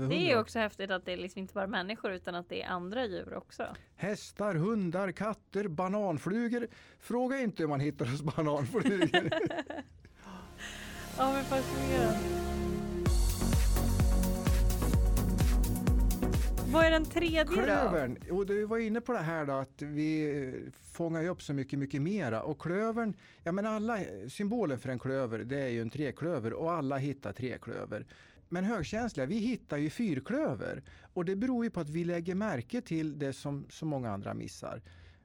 Det 0.09 0.31
är 0.31 0.39
också 0.39 0.59
häftigt 0.59 0.91
att 0.91 1.05
det 1.05 1.13
är 1.13 1.17
liksom 1.17 1.39
inte 1.39 1.53
bara 1.53 1.67
människor 1.67 2.11
utan 2.11 2.35
att 2.35 2.49
det 2.49 2.63
är 2.63 2.67
andra 2.67 3.05
djur 3.05 3.33
också. 3.33 3.75
Hästar, 3.95 4.55
hundar, 4.55 5.11
katter, 5.11 5.67
bananflugor. 5.67 6.67
Fråga 6.99 7.39
inte 7.39 7.63
hur 7.63 7.67
man 7.67 7.79
hittar 7.79 8.05
hos 8.05 8.21
bananflugor. 8.21 9.29
ja 11.17 11.33
men 11.33 11.43
fascinerande. 11.43 12.45
Vad 16.75 16.85
är 16.85 16.91
den 16.91 17.05
tredje 17.05 17.45
klövern. 17.45 18.17
då? 18.27 18.35
Och 18.35 18.45
du 18.45 18.65
var 18.65 18.77
inne 18.77 19.01
på 19.01 19.13
det 19.13 19.19
här 19.19 19.45
då 19.45 19.53
att 19.53 19.81
vi 19.81 20.71
fångar 20.91 21.27
upp 21.27 21.41
så 21.41 21.53
mycket, 21.53 21.79
mycket 21.79 22.01
mera. 22.01 22.41
Och 22.41 22.61
klövern, 22.61 23.13
ja 23.43 23.51
men 23.51 23.65
alla, 23.65 23.99
symbolen 24.29 24.79
för 24.79 24.89
en 24.89 24.99
klöver 24.99 25.39
det 25.39 25.59
är 25.61 25.67
ju 25.67 25.81
en 25.81 25.89
treklöver 25.89 26.53
och 26.53 26.71
alla 26.71 26.97
hittar 26.97 27.33
treklöver. 27.33 28.05
Men 28.49 28.63
högkänsliga, 28.63 29.25
vi 29.25 29.37
hittar 29.37 29.77
ju 29.77 29.89
fyrklöver 29.89 30.83
och 31.13 31.25
det 31.25 31.35
beror 31.35 31.65
ju 31.65 31.71
på 31.71 31.79
att 31.79 31.89
vi 31.89 32.03
lägger 32.03 32.35
märke 32.35 32.81
till 32.81 33.19
det 33.19 33.33
som 33.33 33.65
så 33.69 33.85
många 33.85 34.11
andra 34.11 34.33
missar. 34.33 34.81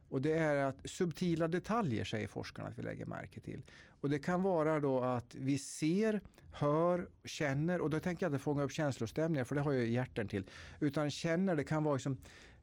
Och 0.08 0.22
det 0.22 0.32
är 0.32 0.64
att 0.64 0.76
subtila 0.84 1.48
detaljer 1.48 2.04
säger 2.04 2.28
forskarna 2.28 2.68
att 2.68 2.78
vi 2.78 2.82
lägger 2.82 3.06
märke 3.06 3.40
till. 3.40 3.62
Och 4.00 4.10
det 4.10 4.18
kan 4.18 4.42
vara 4.42 4.80
då 4.80 5.00
att 5.00 5.34
vi 5.34 5.58
ser, 5.58 6.20
hör, 6.52 7.08
känner 7.24 7.80
och 7.80 7.90
då 7.90 8.00
tänker 8.00 8.26
jag 8.26 8.32
inte 8.32 8.42
fånga 8.42 8.62
upp 8.62 8.72
känslostämningar 8.72 9.44
för 9.44 9.54
det 9.54 9.60
har 9.60 9.72
ju 9.72 9.90
hjärten 9.90 10.28
till. 10.28 10.44
Utan 10.80 11.10
känner, 11.10 11.56
det 11.56 11.64
kan 11.64 11.84
vara 11.84 11.94
liksom, 11.94 12.16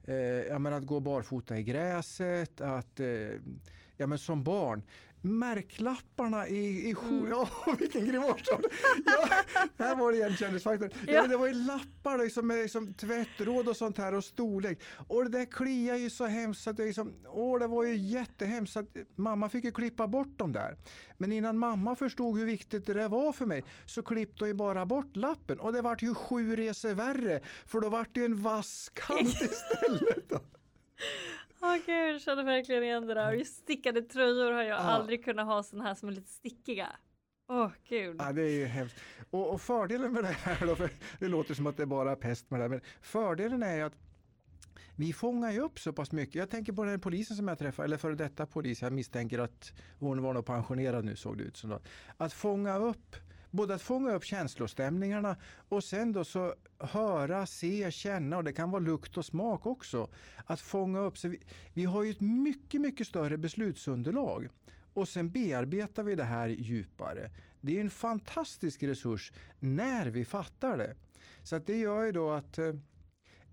eh, 0.03 0.73
att 0.73 0.85
gå 0.85 0.99
barfota 0.99 1.59
i 1.59 1.63
gräset, 1.63 2.61
att 2.61 2.99
eh, 2.99 3.07
ja, 3.97 4.07
men 4.07 4.17
som 4.17 4.43
barn 4.43 4.83
märklapparna 5.21 6.47
i, 6.47 6.89
i 6.89 6.95
mm. 7.01 7.27
Ja, 7.29 7.49
vilken 7.79 8.05
grimas! 8.05 8.37
Ja, 9.05 9.29
här 9.77 9.95
var 9.95 10.11
det 10.11 10.17
igenkännelsefaktorn. 10.17 10.89
Ja. 11.07 11.13
ja. 11.13 11.27
det 11.27 11.37
var 11.37 11.47
ju 11.47 11.53
lappar 11.53 12.17
liksom, 12.17 12.47
med 12.47 12.57
liksom, 12.57 12.93
tvättråd 12.93 13.67
och 13.67 13.77
sånt 13.77 13.97
här 13.97 14.13
och 14.13 14.23
storlek. 14.23 14.81
Och 15.07 15.23
det 15.23 15.37
där 15.37 15.45
kliar 15.45 15.95
ju 15.95 16.09
så 16.09 16.25
hemskt 16.25 16.67
att 16.67 16.77
det, 16.77 16.85
liksom, 16.85 17.13
åh, 17.25 17.59
det 17.59 17.67
var 17.67 17.83
ju 17.83 17.95
jättehemskt. 17.95 18.77
Att 18.77 18.95
mamma 19.15 19.49
fick 19.49 19.63
ju 19.63 19.71
klippa 19.71 20.07
bort 20.07 20.39
dem 20.39 20.53
där. 20.53 20.77
Men 21.17 21.31
innan 21.31 21.57
mamma 21.57 21.95
förstod 21.95 22.39
hur 22.39 22.45
viktigt 22.45 22.85
det 22.85 22.93
där 22.93 23.09
var 23.09 23.33
för 23.33 23.45
mig 23.45 23.63
så 23.85 24.03
klippte 24.03 24.43
hon 24.43 24.47
ju 24.47 24.53
bara 24.53 24.85
bort 24.85 25.15
lappen. 25.15 25.59
Och 25.59 25.73
det 25.73 25.81
vart 25.81 26.01
ju 26.01 26.13
sju 26.13 26.55
resor 26.55 26.93
värre 26.93 27.39
för 27.65 27.81
då 27.81 27.89
vart 27.89 28.13
det 28.13 28.19
ju 28.19 28.25
en 28.25 28.41
vass 28.41 28.91
kant 28.93 29.41
istället. 29.41 30.33
Åh 31.67 31.73
oh, 31.73 31.77
gud, 31.85 32.13
jag 32.13 32.21
känner 32.21 32.43
verkligen 32.43 32.83
igen 32.83 33.07
det 33.07 33.13
där. 33.13 33.33
Just 33.33 33.55
stickade 33.55 34.01
tröjor 34.01 34.51
har 34.51 34.63
jag 34.63 34.79
ja. 34.79 34.83
aldrig 34.83 35.25
kunnat 35.25 35.45
ha 35.45 35.63
sådana 35.63 35.87
här 35.87 35.95
som 35.95 36.09
är 36.09 36.13
lite 36.13 36.31
stickiga. 36.31 36.87
Åh 37.49 37.65
oh, 37.65 37.71
gud. 37.89 38.15
Ja, 38.19 38.33
det 38.33 38.41
är 38.41 38.49
ju 38.49 38.65
hemskt. 38.65 38.95
Och, 39.29 39.53
och, 39.53 39.61
fördelen 39.61 40.13
med 40.13 40.23
det 40.23 40.27
här 40.27 40.67
då, 40.67 40.75
för 40.75 40.89
det 41.19 41.27
låter 41.27 41.53
som 41.53 41.67
att 41.67 41.77
det 41.77 41.83
är 41.83 41.87
bara 41.87 42.15
pest 42.15 42.51
med 42.51 42.59
det 42.59 42.63
här, 42.63 42.69
men 42.69 42.81
fördelen 43.01 43.63
är 43.63 43.83
att 43.83 43.93
vi 44.95 45.13
fångar 45.13 45.51
ju 45.51 45.59
upp 45.59 45.79
så 45.79 45.93
pass 45.93 46.11
mycket. 46.11 46.35
Jag 46.35 46.49
tänker 46.49 46.73
på 46.73 46.83
den 46.83 46.99
polisen 46.99 47.37
som 47.37 47.47
jag 47.47 47.59
träffade, 47.59 47.85
eller 47.85 47.97
före 47.97 48.15
detta 48.15 48.45
polis, 48.45 48.81
jag 48.81 48.93
misstänker 48.93 49.39
att 49.39 49.73
hon 49.99 50.21
var 50.21 50.33
nog 50.33 50.45
pensionerad 50.45 51.05
nu 51.05 51.15
såg 51.15 51.37
det 51.37 51.43
ut 51.43 51.57
som. 51.57 51.69
Då. 51.69 51.79
Att 52.17 52.33
fånga 52.33 52.77
upp 52.77 53.15
både 53.51 53.75
att 53.75 53.81
fånga 53.81 54.13
upp 54.13 54.23
känslostämningarna 54.23 55.35
och 55.69 55.83
sen 55.83 56.11
då 56.11 56.23
så 56.23 56.55
höra, 56.79 57.45
se, 57.45 57.91
känna 57.91 58.37
och 58.37 58.43
det 58.43 58.53
kan 58.53 58.71
vara 58.71 58.81
lukt 58.81 59.17
och 59.17 59.25
smak 59.25 59.65
också. 59.65 60.09
Att 60.45 60.61
fånga 60.61 60.99
upp. 60.99 61.17
Så 61.17 61.27
vi, 61.27 61.39
vi 61.73 61.85
har 61.85 62.03
ju 62.03 62.11
ett 62.11 62.21
mycket, 62.21 62.81
mycket 62.81 63.07
större 63.07 63.37
beslutsunderlag 63.37 64.49
och 64.93 65.07
sen 65.07 65.29
bearbetar 65.29 66.03
vi 66.03 66.15
det 66.15 66.23
här 66.23 66.47
djupare. 66.47 67.31
Det 67.61 67.77
är 67.77 67.81
en 67.81 67.89
fantastisk 67.89 68.83
resurs 68.83 69.31
när 69.59 70.05
vi 70.05 70.25
fattar 70.25 70.77
det. 70.77 70.95
Så 71.43 71.55
att 71.55 71.65
det 71.65 71.77
gör 71.77 72.03
ju 72.03 72.11
då 72.11 72.31
att 72.31 72.57
eh, 72.57 72.73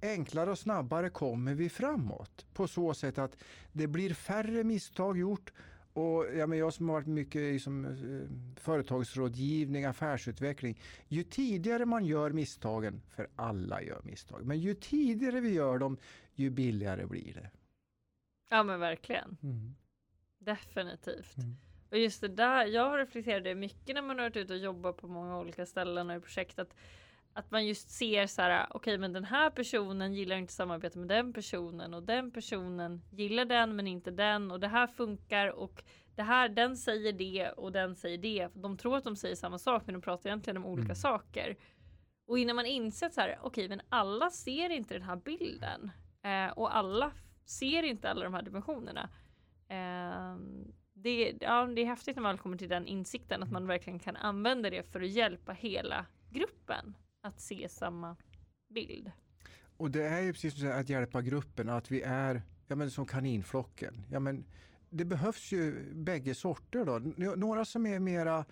enklare 0.02 0.50
och 0.50 0.58
snabbare 0.58 1.10
kommer 1.10 1.54
vi 1.54 1.68
framåt 1.68 2.46
på 2.54 2.68
så 2.68 2.94
sätt 2.94 3.18
att 3.18 3.36
det 3.72 3.86
blir 3.86 4.14
färre 4.14 4.64
misstag 4.64 5.18
gjort 5.18 5.52
och 5.94 6.26
ja, 6.36 6.46
men 6.46 6.58
jag 6.58 6.72
som 6.72 6.88
har 6.88 6.94
varit 6.94 7.06
mycket 7.06 7.40
i 7.40 7.58
som, 7.58 7.84
eh, 7.84 8.60
företagsrådgivning, 8.60 9.84
affärsutveckling. 9.84 10.80
Ju 11.08 11.22
tidigare 11.22 11.86
man 11.86 12.04
gör 12.04 12.30
misstagen, 12.30 13.02
för 13.10 13.28
alla 13.36 13.82
gör 13.82 14.00
misstag, 14.04 14.46
men 14.46 14.58
ju 14.58 14.74
tidigare 14.74 15.40
vi 15.40 15.52
gör 15.52 15.78
dem, 15.78 15.96
ju 16.34 16.50
billigare 16.50 17.06
blir 17.06 17.34
det. 17.34 17.50
Ja 18.50 18.62
men 18.62 18.80
verkligen. 18.80 19.36
Mm. 19.42 19.74
Definitivt. 20.38 21.36
Mm. 21.36 21.56
Och 21.90 21.98
just 21.98 22.20
det 22.20 22.28
där, 22.28 22.66
jag 22.66 22.90
har 22.90 22.98
reflekterat 22.98 23.44
det 23.44 23.54
mycket 23.54 23.94
när 23.94 24.02
man 24.02 24.18
har 24.18 24.24
varit 24.24 24.36
ute 24.36 24.52
och 24.52 24.58
jobbat 24.58 24.96
på 24.96 25.08
många 25.08 25.38
olika 25.38 25.66
ställen 25.66 26.10
och 26.10 26.16
i 26.16 26.20
projekt. 26.20 26.58
Att 26.58 26.74
att 27.34 27.50
man 27.50 27.66
just 27.66 27.90
ser 27.90 28.26
så 28.26 28.42
här, 28.42 28.66
okej 28.70 28.78
okay, 28.78 28.98
men 28.98 29.12
den 29.12 29.24
här 29.24 29.50
personen 29.50 30.14
gillar 30.14 30.36
inte 30.36 30.52
samarbeta 30.52 30.98
med 30.98 31.08
den 31.08 31.32
personen 31.32 31.94
och 31.94 32.02
den 32.02 32.30
personen 32.30 33.02
gillar 33.10 33.44
den 33.44 33.76
men 33.76 33.86
inte 33.86 34.10
den 34.10 34.50
och 34.50 34.60
det 34.60 34.68
här 34.68 34.86
funkar 34.86 35.48
och 35.48 35.84
det 36.14 36.22
här, 36.22 36.48
den 36.48 36.76
säger 36.76 37.12
det 37.12 37.50
och 37.50 37.72
den 37.72 37.96
säger 37.96 38.18
det. 38.18 38.48
De 38.54 38.76
tror 38.76 38.96
att 38.96 39.04
de 39.04 39.16
säger 39.16 39.36
samma 39.36 39.58
sak 39.58 39.82
men 39.86 39.92
de 39.92 40.00
pratar 40.00 40.30
egentligen 40.30 40.56
om 40.56 40.66
olika 40.66 40.84
mm. 40.84 40.96
saker. 40.96 41.56
Och 42.26 42.38
innan 42.38 42.56
man 42.56 42.66
insett 42.66 43.14
så 43.14 43.20
här, 43.20 43.38
okej 43.42 43.46
okay, 43.46 43.68
men 43.68 43.80
alla 43.88 44.30
ser 44.30 44.70
inte 44.70 44.94
den 44.94 45.02
här 45.02 45.16
bilden 45.16 45.90
eh, 46.22 46.52
och 46.52 46.76
alla 46.76 47.12
ser 47.44 47.82
inte 47.82 48.10
alla 48.10 48.24
de 48.24 48.34
här 48.34 48.42
dimensionerna. 48.42 49.08
Eh, 49.68 50.36
det, 50.92 51.34
ja, 51.40 51.66
det 51.66 51.82
är 51.82 51.86
häftigt 51.86 52.16
när 52.16 52.22
man 52.22 52.38
kommer 52.38 52.56
till 52.56 52.68
den 52.68 52.86
insikten 52.86 53.42
att 53.42 53.50
man 53.50 53.66
verkligen 53.66 53.98
kan 53.98 54.16
använda 54.16 54.70
det 54.70 54.92
för 54.92 55.00
att 55.00 55.10
hjälpa 55.10 55.52
hela 55.52 56.06
gruppen 56.30 56.94
att 57.24 57.40
se 57.40 57.68
samma 57.68 58.16
bild. 58.68 59.10
Och 59.76 59.90
det 59.90 60.04
är 60.04 60.20
ju 60.20 60.32
precis 60.32 60.60
som 60.60 60.72
att 60.72 60.88
hjälpa 60.88 61.22
gruppen, 61.22 61.68
att 61.68 61.90
vi 61.90 62.02
är 62.02 62.42
ja, 62.68 62.76
men 62.76 62.90
som 62.90 63.06
kaninflocken. 63.06 64.06
Ja, 64.10 64.20
men 64.20 64.44
det 64.90 65.04
behövs 65.04 65.52
ju 65.52 65.94
bägge 65.94 66.34
sorter. 66.34 66.84
Då. 66.84 66.98
Några 67.36 67.64
som 67.64 67.86
är 67.86 67.98
mera 67.98 68.44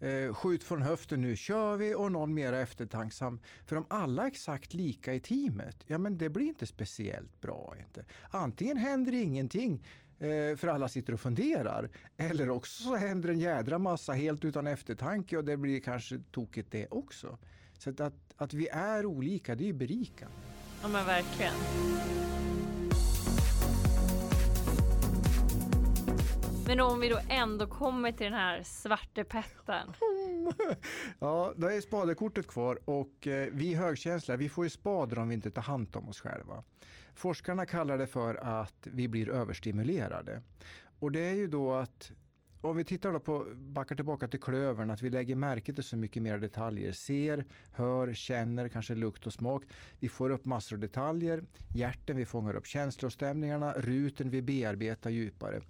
eh, 0.00 0.34
skjut 0.34 0.64
från 0.64 0.82
höften, 0.82 1.20
nu 1.20 1.36
kör 1.36 1.76
vi 1.76 1.94
och 1.94 2.12
någon 2.12 2.34
mera 2.34 2.60
eftertanksam. 2.60 3.40
För 3.66 3.76
om 3.76 3.86
alla 3.88 4.22
är 4.22 4.26
exakt 4.26 4.74
lika 4.74 5.14
i 5.14 5.20
teamet, 5.20 5.84
ja 5.86 5.98
men 5.98 6.18
det 6.18 6.28
blir 6.28 6.46
inte 6.46 6.66
speciellt 6.66 7.40
bra. 7.40 7.74
Inte. 7.78 8.04
Antingen 8.30 8.76
händer 8.76 9.12
ingenting 9.12 9.84
eh, 10.18 10.56
för 10.56 10.66
alla 10.66 10.88
sitter 10.88 11.12
och 11.12 11.20
funderar. 11.20 11.90
Eller 12.16 12.50
också 12.50 12.82
så 12.82 12.96
händer 12.96 13.28
en 13.28 13.38
jädra 13.38 13.78
massa 13.78 14.12
helt 14.12 14.44
utan 14.44 14.66
eftertanke 14.66 15.36
och 15.36 15.44
det 15.44 15.56
blir 15.56 15.80
kanske 15.80 16.20
tokigt 16.30 16.70
det 16.70 16.86
också. 16.90 17.38
Så 17.78 17.90
att, 17.90 18.00
att, 18.00 18.14
att 18.36 18.54
vi 18.54 18.68
är 18.68 19.06
olika, 19.06 19.54
det 19.54 19.64
är 19.64 19.66
ju 19.66 19.72
berikande. 19.72 20.36
Ja 20.82 20.88
men 20.88 21.06
verkligen. 21.06 21.54
Men 26.66 26.80
om 26.80 27.00
vi 27.00 27.08
då 27.08 27.20
ändå 27.28 27.66
kommer 27.66 28.12
till 28.12 28.24
den 28.24 28.34
här 28.34 28.62
svartepetten. 28.62 29.92
ja, 31.18 31.52
då 31.56 31.66
är 31.66 31.80
spadekortet 31.80 32.46
kvar 32.46 32.78
och 32.84 33.26
eh, 33.26 33.48
vi 33.52 33.74
högkänsliga, 33.74 34.36
vi 34.36 34.48
får 34.48 34.64
ju 34.64 34.70
spader 34.70 35.18
om 35.18 35.28
vi 35.28 35.34
inte 35.34 35.50
tar 35.50 35.62
hand 35.62 35.96
om 35.96 36.08
oss 36.08 36.20
själva. 36.20 36.62
Forskarna 37.14 37.66
kallar 37.66 37.98
det 37.98 38.06
för 38.06 38.34
att 38.34 38.86
vi 38.92 39.08
blir 39.08 39.28
överstimulerade. 39.28 40.42
Och 40.98 41.12
det 41.12 41.20
är 41.20 41.34
ju 41.34 41.46
då 41.46 41.74
att 41.74 42.12
om 42.60 42.76
vi 42.76 42.84
tittar 42.84 43.12
då 43.12 43.20
på, 43.20 43.46
backar 43.54 43.96
tillbaka 43.96 44.28
till 44.28 44.40
klövern, 44.40 44.90
att 44.90 45.02
vi 45.02 45.10
lägger 45.10 45.36
märke 45.36 45.72
till 45.72 45.84
så 45.84 45.96
mycket 45.96 46.22
mer 46.22 46.38
detaljer. 46.38 46.92
Ser, 46.92 47.44
hör, 47.72 48.14
känner, 48.14 48.68
kanske 48.68 48.94
lukt 48.94 49.26
och 49.26 49.32
smak. 49.32 49.64
Vi 50.00 50.08
får 50.08 50.30
upp 50.30 50.44
massor 50.44 50.76
av 50.76 50.80
detaljer. 50.80 51.44
Hjärten, 51.74 52.16
vi 52.16 52.26
fångar 52.26 52.56
upp 52.56 52.66
känslostämningarna. 52.66 53.72
Ruten, 53.72 54.30
vi 54.30 54.42
bearbetar 54.42 55.10
djupare. 55.10 55.60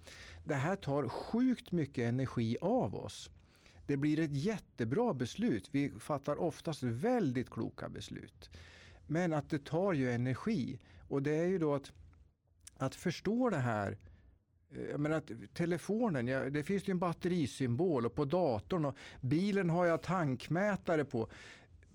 Det 0.43 0.55
här 0.55 0.75
tar 0.75 1.09
sjukt 1.09 1.71
mycket 1.71 2.09
energi 2.09 2.57
av 2.61 2.95
oss. 2.95 3.29
Det 3.87 3.97
blir 3.97 4.19
ett 4.19 4.35
jättebra 4.35 5.13
beslut. 5.13 5.69
Vi 5.71 5.89
fattar 5.99 6.41
oftast 6.41 6.83
väldigt 6.83 7.49
kloka 7.49 7.89
beslut. 7.89 8.49
Men 9.07 9.33
att 9.33 9.49
det 9.49 9.65
tar 9.65 9.93
ju 9.93 10.11
energi. 10.11 10.79
Och 11.07 11.21
det 11.21 11.35
är 11.35 11.47
ju 11.47 11.57
då 11.57 11.75
att, 11.75 11.91
att 12.77 12.95
förstå 12.95 13.49
det 13.49 13.57
här 13.57 13.97
Eh, 14.71 14.81
jag 14.81 14.99
menar, 14.99 15.23
telefonen, 15.53 16.27
ja, 16.27 16.49
det 16.49 16.63
finns 16.63 16.87
ju 16.87 16.91
en 16.91 16.99
batterisymbol 16.99 18.05
och 18.05 18.15
på 18.15 18.25
datorn 18.25 18.85
och 18.85 18.97
bilen 19.21 19.69
har 19.69 19.85
jag 19.85 20.01
tankmätare 20.01 21.05
på. 21.05 21.29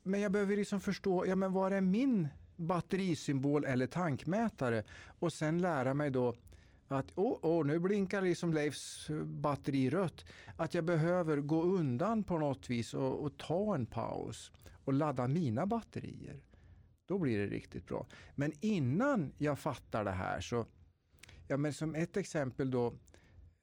men 0.02 0.20
jag 0.20 0.32
behöver 0.32 0.56
liksom 0.56 0.80
förstå, 0.80 1.26
ja 1.26 1.36
men 1.36 1.52
var 1.52 1.70
är 1.70 1.80
min 1.80 2.28
batterisymbol 2.56 3.64
eller 3.64 3.86
tankmätare? 3.86 4.84
Och 5.18 5.32
sen 5.32 5.58
lära 5.58 5.94
mig 5.94 6.10
då 6.10 6.34
att 6.88 7.12
oh, 7.14 7.38
oh, 7.42 7.66
nu 7.66 7.78
blinkar 7.78 8.22
liksom 8.22 8.52
Leifs 8.52 9.10
batteri 9.24 9.90
rött. 9.90 10.24
Att 10.56 10.74
jag 10.74 10.84
behöver 10.84 11.36
gå 11.36 11.62
undan 11.62 12.24
på 12.24 12.38
något 12.38 12.70
vis 12.70 12.94
och, 12.94 13.24
och 13.24 13.36
ta 13.38 13.74
en 13.74 13.86
paus 13.86 14.52
och 14.84 14.92
ladda 14.92 15.28
mina 15.28 15.66
batterier. 15.66 16.40
Då 17.06 17.18
blir 17.18 17.38
det 17.38 17.46
riktigt 17.46 17.86
bra. 17.86 18.06
Men 18.34 18.52
innan 18.60 19.32
jag 19.38 19.58
fattar 19.58 20.04
det 20.04 20.10
här 20.10 20.40
så, 20.40 20.66
ja 21.52 21.56
men 21.56 21.72
som 21.72 21.94
ett 21.94 22.16
exempel 22.16 22.70
då, 22.70 22.92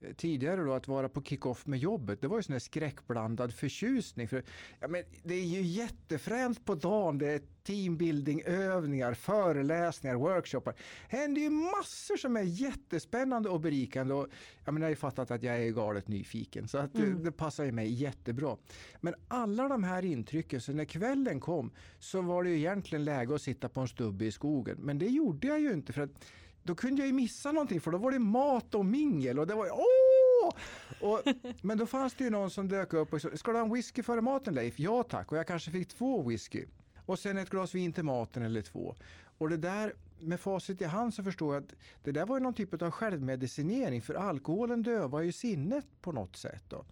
Eh, 0.01 0.13
tidigare 0.13 0.63
då 0.63 0.73
att 0.73 0.87
vara 0.87 1.09
på 1.09 1.21
kick-off 1.23 1.65
med 1.65 1.79
jobbet, 1.79 2.21
det 2.21 2.27
var 2.27 2.37
ju 2.37 2.43
sån 2.43 2.53
här 2.53 2.59
skräckblandad 2.59 3.53
förtjusning. 3.53 4.27
För, 4.27 4.43
ja, 4.79 4.87
men 4.87 5.03
det 5.23 5.33
är 5.33 5.45
ju 5.45 5.61
jättefränt 5.61 6.65
på 6.65 6.75
dagen, 6.75 7.17
det 7.17 7.27
är 7.27 7.41
teambuilding-övningar, 7.63 9.13
föreläsningar, 9.13 10.15
workshoppar. 10.15 10.75
Det 11.09 11.17
händer 11.17 11.41
ju 11.41 11.49
massor 11.49 12.17
som 12.17 12.37
är 12.37 12.41
jättespännande 12.41 13.49
och 13.49 13.59
berikande. 13.59 14.13
Och, 14.13 14.27
ja, 14.65 14.71
men 14.71 14.81
jag 14.81 14.85
har 14.87 14.89
ju 14.89 14.95
fattat 14.95 15.31
att 15.31 15.43
jag 15.43 15.63
är 15.63 15.71
galet 15.71 16.07
nyfiken 16.07 16.67
så 16.67 16.77
att 16.77 16.95
mm. 16.95 17.17
det, 17.17 17.23
det, 17.23 17.31
passar 17.31 17.63
ju 17.63 17.71
mig 17.71 17.93
jättebra. 17.93 18.57
Men 19.01 19.15
alla 19.27 19.67
de 19.67 19.83
här 19.83 20.05
intrycken, 20.05 20.61
så 20.61 20.73
när 20.73 20.85
kvällen 20.85 21.39
kom 21.39 21.71
så 21.99 22.21
var 22.21 22.43
det 22.43 22.49
ju 22.49 22.57
egentligen 22.57 23.05
läge 23.05 23.35
att 23.35 23.41
sitta 23.41 23.69
på 23.69 23.81
en 23.81 23.87
stubbe 23.87 24.25
i 24.25 24.31
skogen. 24.31 24.77
Men 24.79 24.99
det 24.99 25.07
gjorde 25.07 25.47
jag 25.47 25.59
ju 25.59 25.73
inte 25.73 25.93
för 25.93 26.01
att 26.01 26.25
då 26.69 26.75
kunde 26.75 27.01
jag 27.01 27.07
ju 27.07 27.13
missa 27.13 27.51
någonting 27.51 27.81
för 27.81 27.91
då 27.91 27.97
var 27.97 28.11
det 28.11 28.19
mat 28.19 28.75
och 28.75 28.85
mingel 28.85 29.39
och 29.39 29.47
det 29.47 29.55
var 29.55 29.65
ju 29.65 29.71
åh! 29.71 30.53
Och, 31.01 31.21
men 31.61 31.77
då 31.77 31.85
fanns 31.85 32.13
det 32.13 32.23
ju 32.23 32.29
någon 32.29 32.49
som 32.49 32.67
dök 32.67 32.93
upp 32.93 33.13
och 33.13 33.21
sa, 33.21 33.37
ska 33.37 33.51
du 33.51 33.57
ha 33.57 33.65
en 33.65 33.73
whisky 33.73 34.03
före 34.03 34.21
maten 34.21 34.53
Leif? 34.53 34.79
Ja 34.79 35.03
tack, 35.03 35.31
och 35.31 35.37
jag 35.37 35.47
kanske 35.47 35.71
fick 35.71 35.87
två 35.87 36.21
whisky. 36.21 36.65
Och 37.05 37.19
sen 37.19 37.37
ett 37.37 37.49
glas 37.49 37.75
vin 37.75 37.93
till 37.93 38.03
maten 38.03 38.43
eller 38.43 38.61
två. 38.61 38.95
Och 39.37 39.49
det 39.49 39.57
där 39.57 39.93
med 40.19 40.39
facit 40.39 40.81
i 40.81 40.85
hand 40.85 41.13
så 41.13 41.23
förstår 41.23 41.53
jag 41.53 41.63
att 41.63 41.73
det 42.03 42.11
där 42.11 42.25
var 42.25 42.37
ju 42.37 42.43
någon 42.43 42.53
typ 42.53 42.81
av 42.81 42.91
självmedicinering 42.91 44.01
för 44.01 44.13
alkoholen 44.13 44.83
dövar 44.83 45.21
ju 45.21 45.31
sinnet 45.31 45.85
på 46.01 46.11
något 46.11 46.35
sätt. 46.35 46.63
Då. 46.67 46.85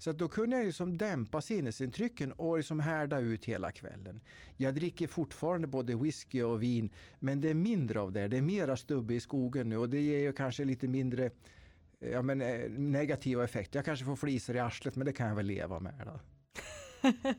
Så 0.00 0.10
att 0.10 0.18
då 0.18 0.28
kunde 0.28 0.56
jag 0.56 0.66
liksom 0.66 0.98
dämpa 0.98 1.40
sinnesintrycken 1.40 2.32
och 2.32 2.56
liksom 2.56 2.80
härda 2.80 3.18
ut 3.18 3.44
hela 3.44 3.70
kvällen. 3.70 4.20
Jag 4.56 4.74
dricker 4.74 5.06
fortfarande 5.06 5.66
både 5.66 5.96
whisky 5.96 6.42
och 6.42 6.62
vin 6.62 6.90
men 7.18 7.40
det 7.40 7.50
är 7.50 7.54
mindre 7.54 8.00
av 8.00 8.12
det. 8.12 8.28
Det 8.28 8.36
är 8.36 8.42
mera 8.42 8.76
stubbe 8.76 9.14
i 9.14 9.20
skogen 9.20 9.68
nu 9.68 9.76
och 9.76 9.88
det 9.88 10.00
ger 10.00 10.18
ju 10.18 10.32
kanske 10.32 10.64
lite 10.64 10.88
mindre 10.88 11.30
ja, 11.98 12.22
men, 12.22 12.42
eh, 12.42 12.70
negativa 12.70 13.44
effekter. 13.44 13.78
Jag 13.78 13.84
kanske 13.84 14.04
får 14.04 14.16
flisor 14.16 14.56
i 14.56 14.58
arslet 14.58 14.96
men 14.96 15.06
det 15.06 15.12
kan 15.12 15.28
jag 15.28 15.36
väl 15.36 15.46
leva 15.46 15.80
med. 15.80 15.94
Då. 16.06 16.20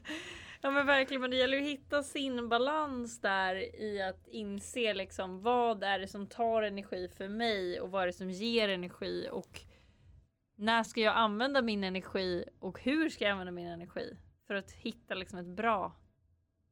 Ja 0.63 0.71
men 0.71 0.85
verkligen, 0.85 1.21
men 1.21 1.31
det 1.31 1.37
gäller 1.37 1.57
att 1.57 1.67
hitta 1.67 2.03
sin 2.03 2.49
balans 2.49 3.21
där 3.21 3.81
i 3.81 4.01
att 4.01 4.27
inse 4.27 4.93
liksom 4.93 5.41
vad 5.41 5.83
är 5.83 5.99
det 5.99 6.07
som 6.07 6.27
tar 6.27 6.61
energi 6.61 7.07
för 7.17 7.27
mig 7.27 7.81
och 7.81 7.91
vad 7.91 8.03
är 8.03 8.07
det 8.07 8.13
som 8.13 8.31
ger 8.31 8.69
energi 8.69 9.27
och 9.31 9.61
när 10.61 10.83
ska 10.83 11.01
jag 11.01 11.15
använda 11.15 11.61
min 11.61 11.83
energi 11.83 12.45
och 12.59 12.79
hur 12.81 13.09
ska 13.09 13.23
jag 13.23 13.31
använda 13.31 13.51
min 13.51 13.67
energi? 13.67 14.17
För 14.47 14.53
att 14.53 14.71
hitta 14.71 15.13
liksom 15.13 15.39
ett 15.39 15.55
bra, 15.55 15.95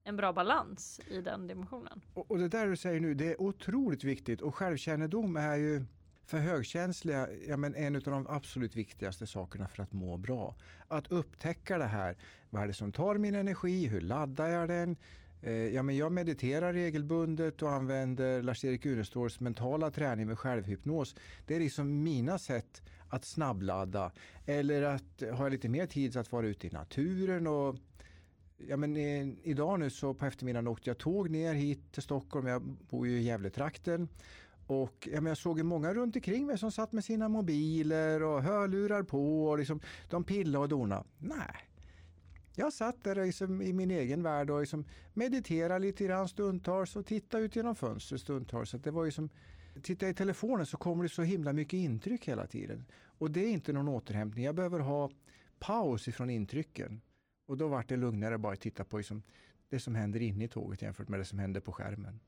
en 0.03 0.17
bra 0.17 0.33
balans 0.33 1.01
i 1.07 1.21
den 1.21 1.47
dimensionen. 1.47 2.01
Och, 2.13 2.31
och 2.31 2.37
det 2.37 2.47
där 2.47 2.67
du 2.67 2.77
säger 2.77 2.99
nu, 2.99 3.13
det 3.13 3.25
är 3.25 3.41
otroligt 3.41 4.03
viktigt 4.03 4.41
och 4.41 4.55
självkännedom 4.55 5.35
är 5.35 5.55
ju 5.55 5.85
för 6.25 6.37
högkänsliga 6.37 7.27
ja, 7.47 7.57
men 7.57 7.75
en 7.75 7.95
av 7.95 8.01
de 8.01 8.27
absolut 8.27 8.75
viktigaste 8.75 9.27
sakerna 9.27 9.67
för 9.67 9.83
att 9.83 9.93
må 9.93 10.17
bra. 10.17 10.55
Att 10.87 11.11
upptäcka 11.11 11.77
det 11.77 11.85
här. 11.85 12.17
Vad 12.49 12.63
är 12.63 12.67
det 12.67 12.73
som 12.73 12.91
tar 12.91 13.15
min 13.15 13.35
energi? 13.35 13.87
Hur 13.87 14.01
laddar 14.01 14.47
jag 14.47 14.67
den? 14.67 14.97
Eh, 15.41 15.53
ja, 15.53 15.83
men 15.83 15.97
jag 15.97 16.11
mediterar 16.11 16.73
regelbundet 16.73 17.61
och 17.61 17.71
använder 17.71 18.41
Lars-Erik 18.41 18.85
Uneståls 18.85 19.39
mentala 19.39 19.91
träning 19.91 20.27
med 20.27 20.39
självhypnos. 20.39 21.15
Det 21.45 21.55
är 21.55 21.59
liksom 21.59 22.03
mina 22.03 22.37
sätt 22.37 22.81
att 23.09 23.25
snabbladda. 23.25 24.11
Eller 24.45 24.81
att 24.81 25.23
ha 25.33 25.49
lite 25.49 25.69
mer 25.69 25.85
tid 25.85 26.17
att 26.17 26.31
vara 26.31 26.47
ute 26.47 26.67
i 26.67 26.69
naturen. 26.69 27.47
Och, 27.47 27.75
ja, 28.57 28.77
men, 28.77 28.97
i, 28.97 29.37
idag 29.43 29.79
nu 29.79 29.89
så 29.89 30.13
på 30.13 30.25
eftermiddagen 30.25 30.67
åkte 30.67 30.89
jag 30.89 30.97
tåg 30.97 31.29
ner 31.29 31.53
hit 31.53 31.91
till 31.91 32.03
Stockholm. 32.03 32.47
Jag 32.47 32.61
bor 32.61 33.07
ju 33.07 33.19
i 33.19 33.21
Gävletrakten. 33.21 34.09
Och 34.67 35.07
ja, 35.11 35.21
men 35.21 35.25
jag 35.25 35.37
såg 35.37 35.63
många 35.63 35.93
runt 35.93 36.15
omkring 36.15 36.45
mig 36.45 36.57
som 36.57 36.71
satt 36.71 36.91
med 36.91 37.03
sina 37.03 37.29
mobiler 37.29 38.23
och 38.23 38.43
hörlurar 38.43 39.03
på. 39.03 39.47
Och 39.47 39.57
liksom, 39.57 39.79
de 40.09 40.23
pillade 40.23 40.63
och 40.63 40.69
donade. 40.69 41.03
Nej, 41.17 41.69
jag 42.59 42.73
satt 42.73 43.03
där 43.03 43.15
liksom 43.25 43.61
i 43.61 43.73
min 43.73 43.91
egen 43.91 44.23
värld 44.23 44.49
och 44.49 44.59
liksom 44.59 44.85
mediterade 45.13 45.79
lite 45.79 46.03
grann 46.03 46.27
stundtals 46.27 46.95
och 46.95 47.05
tittade 47.05 47.43
ut 47.43 47.55
genom 47.55 47.75
fönstret 47.75 48.21
stundtals. 48.21 48.69
Så 48.69 48.77
det 48.77 48.91
var 48.91 49.05
ju 49.05 49.11
som, 49.11 49.29
tittar 49.79 50.07
jag 50.07 50.11
i 50.13 50.17
telefonen 50.17 50.65
så 50.65 50.77
kommer 50.77 51.03
det 51.03 51.09
så 51.09 51.21
himla 51.21 51.53
mycket 51.53 51.73
intryck 51.77 52.27
hela 52.27 52.47
tiden. 52.47 52.85
Och 53.05 53.31
det 53.31 53.39
är 53.39 53.49
inte 53.49 53.73
någon 53.73 53.87
återhämtning. 53.87 54.45
Jag 54.45 54.55
behöver 54.55 54.79
ha 54.79 55.09
paus 55.59 56.07
ifrån 56.07 56.29
intrycken. 56.29 57.01
Och 57.45 57.57
då 57.57 57.67
vart 57.67 57.89
det 57.89 57.97
lugnare 57.97 58.37
bara 58.37 58.53
att 58.53 58.61
titta 58.61 58.83
på 58.83 58.97
liksom 58.97 59.23
det 59.69 59.79
som 59.79 59.95
händer 59.95 60.21
inne 60.21 60.43
i 60.43 60.47
tåget 60.47 60.81
jämfört 60.81 61.07
med 61.07 61.19
det 61.19 61.25
som 61.25 61.39
händer 61.39 61.61
på 61.61 61.71
skärmen. 61.71 62.19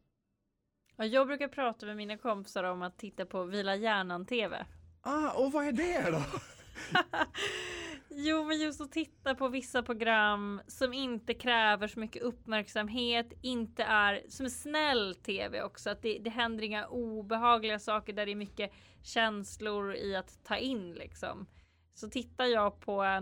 jag 0.96 1.28
brukar 1.28 1.48
prata 1.48 1.86
med 1.86 1.98
mina 1.98 2.18
kompisar 2.18 2.64
om 2.64 2.82
att 2.82 2.98
titta 2.98 3.26
på 3.26 3.44
Vila 3.44 3.76
hjärnan-TV. 3.76 4.66
Ah, 5.02 5.32
och 5.32 5.52
vad 5.52 5.68
är 5.68 5.72
det 5.72 6.12
då? 6.12 6.24
Jo, 8.14 8.44
men 8.44 8.60
just 8.60 8.82
att 8.82 8.92
titta 8.92 9.36
på 9.36 9.48
vissa 9.48 9.84
program 9.84 10.62
som 10.68 10.94
inte 10.94 11.34
kräver 11.34 11.88
så 11.88 12.00
mycket 12.00 12.22
uppmärksamhet, 12.22 13.34
inte 13.42 13.84
är 13.84 14.22
som 14.28 14.46
är 14.46 14.50
snäll 14.50 15.16
tv 15.16 15.64
också. 15.64 15.90
Att 15.90 16.02
det, 16.02 16.20
det 16.20 16.30
händer 16.30 16.64
inga 16.64 16.88
obehagliga 16.88 17.80
saker 17.80 18.14
där 18.14 18.26
det 18.26 18.32
är 18.32 18.36
mycket 18.36 18.72
känslor 19.04 19.96
i 19.96 20.16
att 20.16 20.44
ta 20.44 20.58
in 20.58 20.94
liksom. 20.94 21.48
Så 21.94 22.10
tittar 22.10 22.46
jag 22.46 22.80
på, 22.80 23.04
eh, 23.04 23.22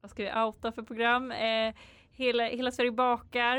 vad 0.00 0.10
ska 0.10 0.22
vi 0.22 0.40
outa 0.40 0.72
för 0.72 0.82
program? 0.82 1.32
Eh, 1.32 1.74
hela, 2.10 2.44
hela 2.44 2.72
Sverige 2.72 2.92
bakar. 2.92 3.58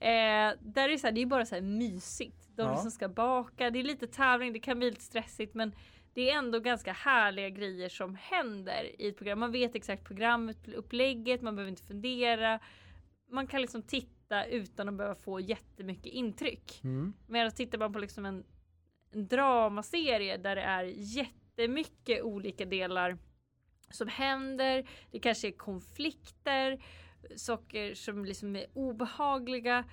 Eh, 0.00 0.52
där 0.60 0.84
är 0.84 0.88
det, 0.88 0.98
så 0.98 1.06
här, 1.06 1.14
det 1.14 1.22
är 1.22 1.26
bara 1.26 1.46
så 1.46 1.54
här 1.54 1.62
mysigt. 1.62 2.48
De 2.56 2.62
ja. 2.62 2.76
som 2.76 2.90
ska 2.90 3.08
baka, 3.08 3.70
det 3.70 3.78
är 3.78 3.84
lite 3.84 4.06
tävling, 4.06 4.52
det 4.52 4.60
kan 4.60 4.78
bli 4.78 4.90
lite 4.90 5.02
stressigt 5.02 5.54
men 5.54 5.72
det 6.16 6.30
är 6.30 6.38
ändå 6.38 6.60
ganska 6.60 6.92
härliga 6.92 7.48
grejer 7.48 7.88
som 7.88 8.14
händer 8.14 9.00
i 9.02 9.08
ett 9.08 9.16
program. 9.16 9.38
Man 9.38 9.52
vet 9.52 9.74
exakt 9.74 10.04
programmet, 10.04 10.68
upplägget, 10.68 11.42
man 11.42 11.56
behöver 11.56 11.70
inte 11.70 11.82
fundera. 11.82 12.60
Man 13.30 13.46
kan 13.46 13.60
liksom 13.60 13.82
titta 13.82 14.44
utan 14.44 14.88
att 14.88 14.94
behöva 14.94 15.14
få 15.14 15.40
jättemycket 15.40 16.06
intryck. 16.06 16.80
Mm. 16.84 17.12
Medan 17.26 17.50
tittar 17.50 17.78
man 17.78 17.92
på 17.92 17.98
liksom 17.98 18.26
en, 18.26 18.44
en 19.12 19.28
dramaserie 19.28 20.36
där 20.36 20.56
det 20.56 20.62
är 20.62 20.84
jättemycket 20.96 22.22
olika 22.22 22.64
delar 22.64 23.18
som 23.90 24.08
händer. 24.08 24.88
Det 25.10 25.18
kanske 25.18 25.48
är 25.48 25.52
konflikter, 25.52 26.82
saker 27.36 27.94
som 27.94 28.24
liksom 28.24 28.56
är 28.56 28.66
obehagliga. 28.72 29.84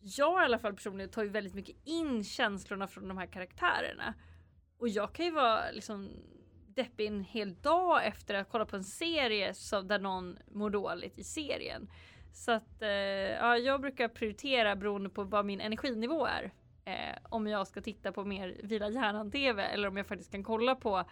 Jag 0.00 0.42
i 0.42 0.44
alla 0.44 0.58
fall 0.58 0.74
personligen 0.74 1.10
tar 1.10 1.22
ju 1.22 1.28
väldigt 1.28 1.54
mycket 1.54 1.76
in 1.84 2.24
känslorna 2.24 2.86
från 2.86 3.08
de 3.08 3.18
här 3.18 3.26
karaktärerna. 3.26 4.14
Och 4.82 4.88
jag 4.88 5.12
kan 5.12 5.24
ju 5.24 5.30
vara 5.30 5.70
liksom 5.70 6.08
deppig 6.66 7.06
en 7.06 7.24
hel 7.24 7.54
dag 7.54 8.06
efter 8.06 8.34
att 8.34 8.48
kolla 8.48 8.66
på 8.66 8.76
en 8.76 8.84
serie 8.84 9.54
som, 9.54 9.88
där 9.88 9.98
någon 9.98 10.38
mår 10.50 10.70
dåligt 10.70 11.18
i 11.18 11.24
serien. 11.24 11.90
Så 12.32 12.52
att 12.52 12.82
eh, 12.82 12.88
ja, 12.88 13.56
jag 13.56 13.80
brukar 13.80 14.08
prioritera 14.08 14.76
beroende 14.76 15.10
på 15.10 15.24
vad 15.24 15.46
min 15.46 15.60
energinivå 15.60 16.26
är. 16.26 16.52
Eh, 16.84 17.18
om 17.22 17.46
jag 17.46 17.66
ska 17.66 17.80
titta 17.80 18.12
på 18.12 18.24
mer 18.24 18.60
vila 18.62 18.88
hjärnan-tv 18.88 19.62
eller 19.62 19.88
om 19.88 19.96
jag 19.96 20.06
faktiskt 20.06 20.30
kan 20.30 20.44
kolla 20.44 20.74
på 20.74 21.04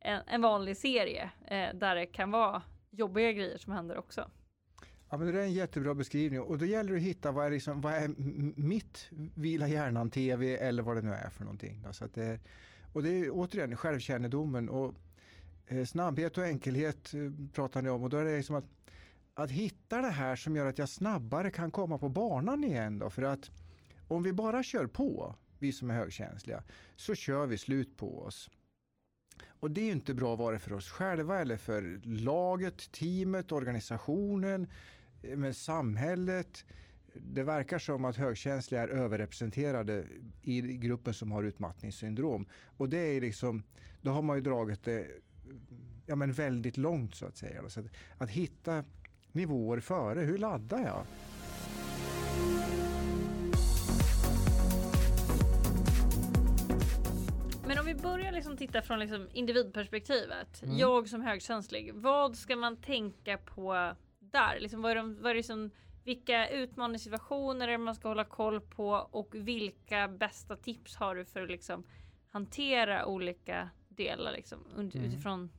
en, 0.00 0.22
en 0.26 0.42
vanlig 0.42 0.76
serie 0.76 1.30
eh, 1.46 1.74
där 1.74 1.94
det 1.94 2.06
kan 2.06 2.30
vara 2.30 2.62
jobbiga 2.90 3.32
grejer 3.32 3.58
som 3.58 3.72
händer 3.72 3.98
också. 3.98 4.30
Ja, 5.10 5.16
men 5.16 5.32
det 5.32 5.40
är 5.40 5.44
en 5.44 5.52
jättebra 5.52 5.94
beskrivning 5.94 6.40
och 6.40 6.58
då 6.58 6.64
gäller 6.64 6.90
det 6.90 6.96
att 6.96 7.02
hitta 7.02 7.32
vad 7.32 7.46
är, 7.46 7.50
liksom, 7.50 7.80
vad 7.80 7.94
är 7.94 8.08
mitt 8.60 9.08
vila 9.34 9.68
hjärnan-tv 9.68 10.56
eller 10.56 10.82
vad 10.82 10.96
det 10.96 11.02
nu 11.02 11.12
är 11.12 11.30
för 11.30 11.44
någonting. 11.44 11.84
Så 11.92 12.04
att 12.04 12.14
det 12.14 12.24
är, 12.24 12.40
och 12.92 13.02
det 13.02 13.10
är 13.10 13.30
återigen 13.30 13.76
självkännedomen 13.76 14.68
och 14.68 14.94
eh, 15.66 15.84
snabbhet 15.84 16.38
och 16.38 16.44
enkelhet 16.44 17.14
eh, 17.14 17.20
pratar 17.52 17.82
ni 17.82 17.90
om. 17.90 18.02
Och 18.02 18.10
då 18.10 18.16
är 18.16 18.24
det 18.24 18.36
liksom 18.36 18.56
att, 18.56 18.64
att 19.34 19.50
hitta 19.50 20.02
det 20.02 20.10
här 20.10 20.36
som 20.36 20.56
gör 20.56 20.66
att 20.66 20.78
jag 20.78 20.88
snabbare 20.88 21.50
kan 21.50 21.70
komma 21.70 21.98
på 21.98 22.08
banan 22.08 22.64
igen 22.64 22.98
då. 22.98 23.10
För 23.10 23.22
att 23.22 23.50
om 24.08 24.22
vi 24.22 24.32
bara 24.32 24.62
kör 24.62 24.86
på, 24.86 25.34
vi 25.58 25.72
som 25.72 25.90
är 25.90 25.94
högkänsliga, 25.94 26.62
så 26.96 27.14
kör 27.14 27.46
vi 27.46 27.58
slut 27.58 27.96
på 27.96 28.22
oss. 28.22 28.50
Och 29.60 29.70
det 29.70 29.80
är 29.80 29.92
inte 29.92 30.14
bra 30.14 30.36
vare 30.36 30.58
för 30.58 30.72
oss 30.72 30.88
själva 30.88 31.40
eller 31.40 31.56
för 31.56 32.00
laget, 32.04 32.92
teamet, 32.92 33.52
organisationen, 33.52 34.66
eh, 35.22 35.36
men 35.36 35.54
samhället 35.54 36.64
det 37.22 37.42
verkar 37.42 37.78
som 37.78 38.04
att 38.04 38.16
högkänsliga 38.16 38.82
är 38.82 38.88
överrepresenterade 38.88 40.04
i 40.42 40.60
gruppen 40.60 41.14
som 41.14 41.32
har 41.32 41.42
utmattningssyndrom. 41.42 42.46
Och 42.76 42.88
det 42.88 42.98
är 42.98 43.20
liksom, 43.20 43.62
då 44.00 44.10
har 44.10 44.22
man 44.22 44.36
ju 44.36 44.42
dragit 44.42 44.84
det 44.84 45.06
ja, 46.06 46.16
men 46.16 46.32
väldigt 46.32 46.76
långt 46.76 47.14
så 47.14 47.26
att 47.26 47.36
säga. 47.36 47.68
Så 47.68 47.80
att, 47.80 47.86
att 48.18 48.30
hitta 48.30 48.84
nivåer 49.32 49.80
före, 49.80 50.20
hur 50.20 50.38
laddar 50.38 50.78
jag? 50.78 51.04
Men 57.66 57.78
om 57.78 57.86
vi 57.86 57.94
börjar 57.94 58.32
liksom 58.32 58.56
titta 58.56 58.82
från 58.82 58.98
liksom 58.98 59.28
individperspektivet. 59.32 60.62
Mm. 60.62 60.76
Jag 60.76 61.08
som 61.08 61.20
högkänslig, 61.20 61.94
vad 61.94 62.36
ska 62.36 62.56
man 62.56 62.76
tänka 62.76 63.38
på 63.38 63.94
där? 64.20 64.60
Liksom, 64.60 64.82
vad, 64.82 64.90
är 64.90 64.96
de, 64.96 65.22
vad 65.22 65.30
är 65.30 65.34
det 65.34 65.42
som 65.42 65.70
vilka 66.08 66.48
utmaningssituationer 66.48 67.78
man 67.78 67.94
ska 67.94 68.08
hålla 68.08 68.24
koll 68.24 68.60
på 68.60 68.88
och 68.90 69.34
vilka 69.34 70.08
bästa 70.08 70.56
tips 70.56 70.96
har 70.96 71.14
du 71.14 71.24
för 71.24 71.42
att 71.42 71.50
liksom 71.50 71.84
hantera 72.30 73.06
olika 73.06 73.70
delar 73.88 74.32
liksom, 74.32 74.58
Mm. 74.76 74.90
utifrån 75.04 75.50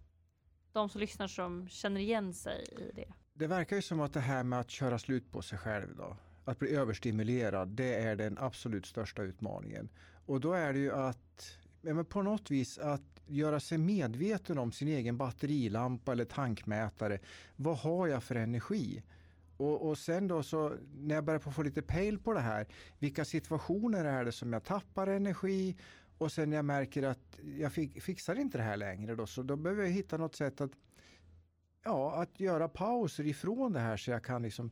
de 0.71 0.89
som 0.89 1.01
lyssnar 1.01 1.27
som 1.27 1.67
känner 1.69 2.01
igen 2.01 2.33
sig 2.33 2.63
i 2.71 2.91
det? 2.95 3.13
Det 3.33 3.47
verkar 3.47 3.75
ju 3.75 3.81
som 3.81 3.99
att 3.99 4.13
det 4.13 4.19
här 4.19 4.43
med 4.43 4.59
att 4.59 4.69
köra 4.69 4.99
slut 4.99 5.31
på 5.31 5.41
sig 5.41 5.59
själv 5.59 5.95
då, 5.95 6.17
att 6.45 6.59
bli 6.59 6.75
överstimulerad, 6.75 7.67
det 7.67 7.95
är 7.95 8.15
den 8.15 8.38
absolut 8.38 8.85
största 8.85 9.21
utmaningen. 9.21 9.89
Och 10.25 10.39
då 10.41 10.53
är 10.53 10.73
det 10.73 10.79
ju 10.79 10.91
att 10.91 11.57
men 11.81 12.05
på 12.05 12.21
något 12.21 12.51
vis 12.51 12.77
att 12.77 13.21
göra 13.27 13.59
sig 13.59 13.77
medveten 13.77 14.57
om 14.57 14.71
sin 14.71 14.88
egen 14.88 15.17
batterilampa 15.17 16.12
eller 16.12 16.25
tankmätare. 16.25 17.19
Vad 17.55 17.77
har 17.77 18.07
jag 18.07 18.23
för 18.23 18.35
energi? 18.35 19.03
Och, 19.60 19.89
och 19.89 19.98
sen 19.98 20.28
då 20.28 20.43
så 20.43 20.78
när 20.98 21.15
jag 21.15 21.24
börjar 21.24 21.39
få 21.39 21.63
lite 21.63 21.82
pejl 21.82 22.19
på 22.19 22.34
det 22.34 22.39
här, 22.39 22.67
vilka 23.00 23.26
situationer 23.26 24.06
är 24.06 24.26
det 24.26 24.32
som 24.32 24.54
jag 24.54 24.63
tappar 24.63 25.08
energi? 25.08 25.76
Och 26.17 26.32
sen 26.32 26.50
när 26.50 26.56
jag 26.56 26.65
märker 26.65 27.04
att 27.04 27.39
jag 27.58 27.74
fick, 27.74 28.02
fixar 28.02 28.36
inte 28.36 28.58
det 28.58 28.63
här 28.63 28.78
längre 28.78 29.15
då, 29.15 29.28
så 29.28 29.43
då 29.43 29.56
behöver 29.56 29.84
jag 29.84 29.91
hitta 29.91 30.17
något 30.17 30.36
sätt 30.36 30.62
att 30.62 30.72
ja, 31.84 32.22
att 32.22 32.39
göra 32.39 32.67
pauser 32.67 33.26
ifrån 33.28 33.74
det 33.74 33.80
här 33.80 33.98
så 33.98 34.12
jag 34.12 34.24
kan 34.24 34.41
liksom 34.41 34.72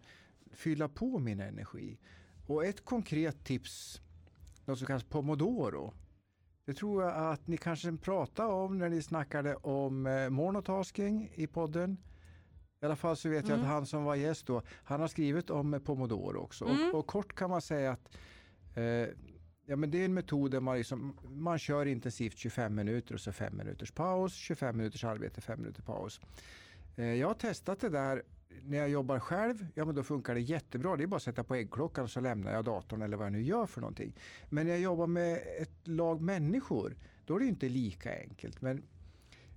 fylla 0.51 0.89
på 0.89 1.19
min 1.19 1.39
energi. 1.39 1.97
Och 2.45 2.65
ett 2.65 2.85
konkret 2.85 3.43
tips, 3.43 4.01
något 4.65 4.77
som 4.77 4.87
kallas 4.87 5.03
pomodoro. 5.03 5.93
Det 6.65 6.73
tror 6.73 7.03
jag 7.03 7.31
att 7.31 7.47
ni 7.47 7.57
kanske 7.57 7.97
pratade 7.97 8.53
om 8.53 8.77
när 8.77 8.89
ni 8.89 9.01
snackade 9.01 9.55
om 9.55 10.05
eh, 10.05 10.29
monotasking 10.29 11.31
i 11.35 11.47
podden. 11.47 11.97
I 12.81 12.85
alla 12.85 12.95
fall 12.95 13.15
så 13.17 13.29
vet 13.29 13.47
jag 13.47 13.53
Mm. 13.57 13.65
att 13.65 13.71
han 13.73 13.85
som 13.85 14.03
var 14.03 14.15
gäst 14.15 14.47
då, 14.47 14.61
han 14.83 14.99
har 15.01 15.07
skrivit 15.07 15.49
om 15.49 15.81
pomodoro 15.85 16.37
också. 16.39 16.65
Mm. 16.65 16.89
Och, 16.89 16.99
och 16.99 17.07
kort 17.07 17.33
kan 17.35 17.49
man 17.49 17.61
säga 17.61 17.91
att 17.91 18.15
eh, 18.75 18.83
ja, 19.65 19.75
men 19.75 19.91
det 19.91 20.01
är 20.01 20.05
en 20.05 20.13
metod 20.13 20.51
där 20.51 20.59
man, 20.59 20.77
liksom, 20.77 21.17
man 21.29 21.59
kör 21.59 21.85
intensivt 21.85 22.37
25 22.37 22.75
minuter 22.75 23.13
och 23.13 23.19
så 23.21 23.31
5 23.31 23.57
minuters 23.57 23.91
paus, 23.91 24.33
25 24.33 24.77
minuters 24.77 25.03
arbete, 25.03 25.41
5 25.41 25.59
minuter 25.59 25.81
paus. 25.81 26.21
Eh, 26.95 27.05
Jag 27.13 27.27
har 27.27 27.33
testat 27.33 27.79
det 27.79 27.89
där 27.89 28.23
när 28.63 28.77
jag 28.77 28.89
jobbar 28.89 29.19
själv, 29.19 29.67
ja 29.75 29.85
men 29.85 29.95
då 29.95 30.03
funkar 30.03 30.33
det 30.35 30.41
jättebra. 30.41 30.95
Det 30.95 31.03
är 31.03 31.07
bara 31.07 31.15
att 31.15 31.23
sätta 31.23 31.43
på 31.43 31.55
äggklockan 31.55 32.03
och 32.03 32.09
så 32.11 32.19
lämnar 32.19 32.51
jag 32.53 32.65
datorn 32.65 33.01
eller 33.01 33.17
vad 33.17 33.25
jag 33.25 33.31
nu 33.33 33.41
gör 33.41 33.65
för 33.65 33.81
någonting. 33.81 34.13
Men 34.49 34.65
när 34.65 34.73
jag 34.73 34.81
jobbar 34.81 35.07
med 35.07 35.41
ett 35.61 35.87
lag 35.87 36.21
människor, 36.21 36.95
då 37.25 37.35
är 37.35 37.39
det 37.39 37.45
inte 37.45 37.69
lika 37.69 38.19
enkelt. 38.19 38.61
Men 38.61 38.83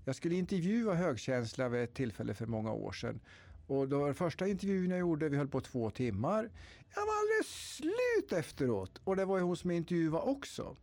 jag 0.05 0.17
skulle 0.17 0.35
intervjua 0.35 0.95
högkänsliga 0.95 1.69
vid 1.69 1.83
ett 1.83 1.95
tillfälle 1.95 2.35
för 2.35 2.47
många 2.47 2.73
år 2.73 2.93
sedan. 2.93 3.21
Och 3.67 3.89
då 3.89 3.99
var 3.99 4.09
det 4.09 4.15
första 4.15 4.49
intervjun 4.49 4.91
jag 4.91 4.99
gjorde, 4.99 5.29
vi 5.29 5.37
höll 5.37 5.49
på 5.49 5.61
två 5.61 5.91
timmar. 5.91 6.51
Jag 6.95 7.07
var 7.07 7.15
alldeles 7.21 7.77
slut 7.77 8.33
efteråt. 8.33 9.01
Och 9.05 9.17
det 9.17 9.25
var 9.25 9.39
ju 9.39 9.45
hon 9.45 9.57
som 9.57 9.71
intervjuade 9.71 10.25
också. 10.25 10.77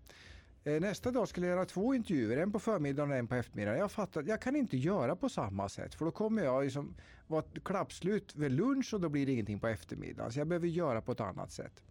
Eh, 0.63 0.81
nästa 0.81 1.11
dag 1.11 1.27
skulle 1.27 1.47
jag 1.47 1.55
göra 1.55 1.65
två 1.65 1.93
intervjuer, 1.93 2.37
en 2.37 2.51
på 2.51 2.59
förmiddagen 2.59 3.11
och 3.11 3.17
en 3.17 3.27
på 3.27 3.35
eftermiddagen. 3.35 3.79
Jag 3.79 3.91
fattade 3.91 4.23
att 4.23 4.29
jag 4.29 4.41
kan 4.41 4.55
inte 4.55 4.77
göra 4.77 5.15
på 5.15 5.29
samma 5.29 5.69
sätt 5.69 5.95
för 5.95 6.05
då 6.05 6.11
kommer 6.11 6.43
jag 6.43 6.63
liksom 6.63 6.95
vara 7.27 7.43
klappslut 7.63 8.35
vid 8.35 8.51
lunch 8.51 8.93
och 8.93 9.01
då 9.01 9.09
blir 9.09 9.25
det 9.25 9.31
ingenting 9.31 9.59
på 9.59 9.67
eftermiddagen. 9.67 10.31
Så 10.31 10.39
jag 10.39 10.47
behöver 10.47 10.67
göra 10.67 11.01
på 11.01 11.11
ett 11.11 11.19
annat 11.19 11.51
sätt. 11.51 11.83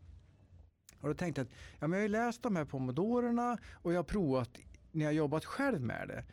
Och 1.00 1.08
då 1.08 1.14
tänkte 1.14 1.40
jag 1.40 1.46
att 1.46 1.52
ja, 1.80 1.86
men 1.86 1.90
jag 1.90 1.98
har 1.98 2.02
ju 2.02 2.08
läst 2.08 2.42
de 2.42 2.56
här 2.56 2.64
pomodorerna 2.64 3.58
och 3.72 3.92
jag 3.92 3.98
har 3.98 4.04
provat 4.04 4.50
när 4.92 5.04
jag 5.04 5.14
jobbat 5.14 5.44
själv 5.44 5.80
med 5.80 6.08
det. 6.08 6.24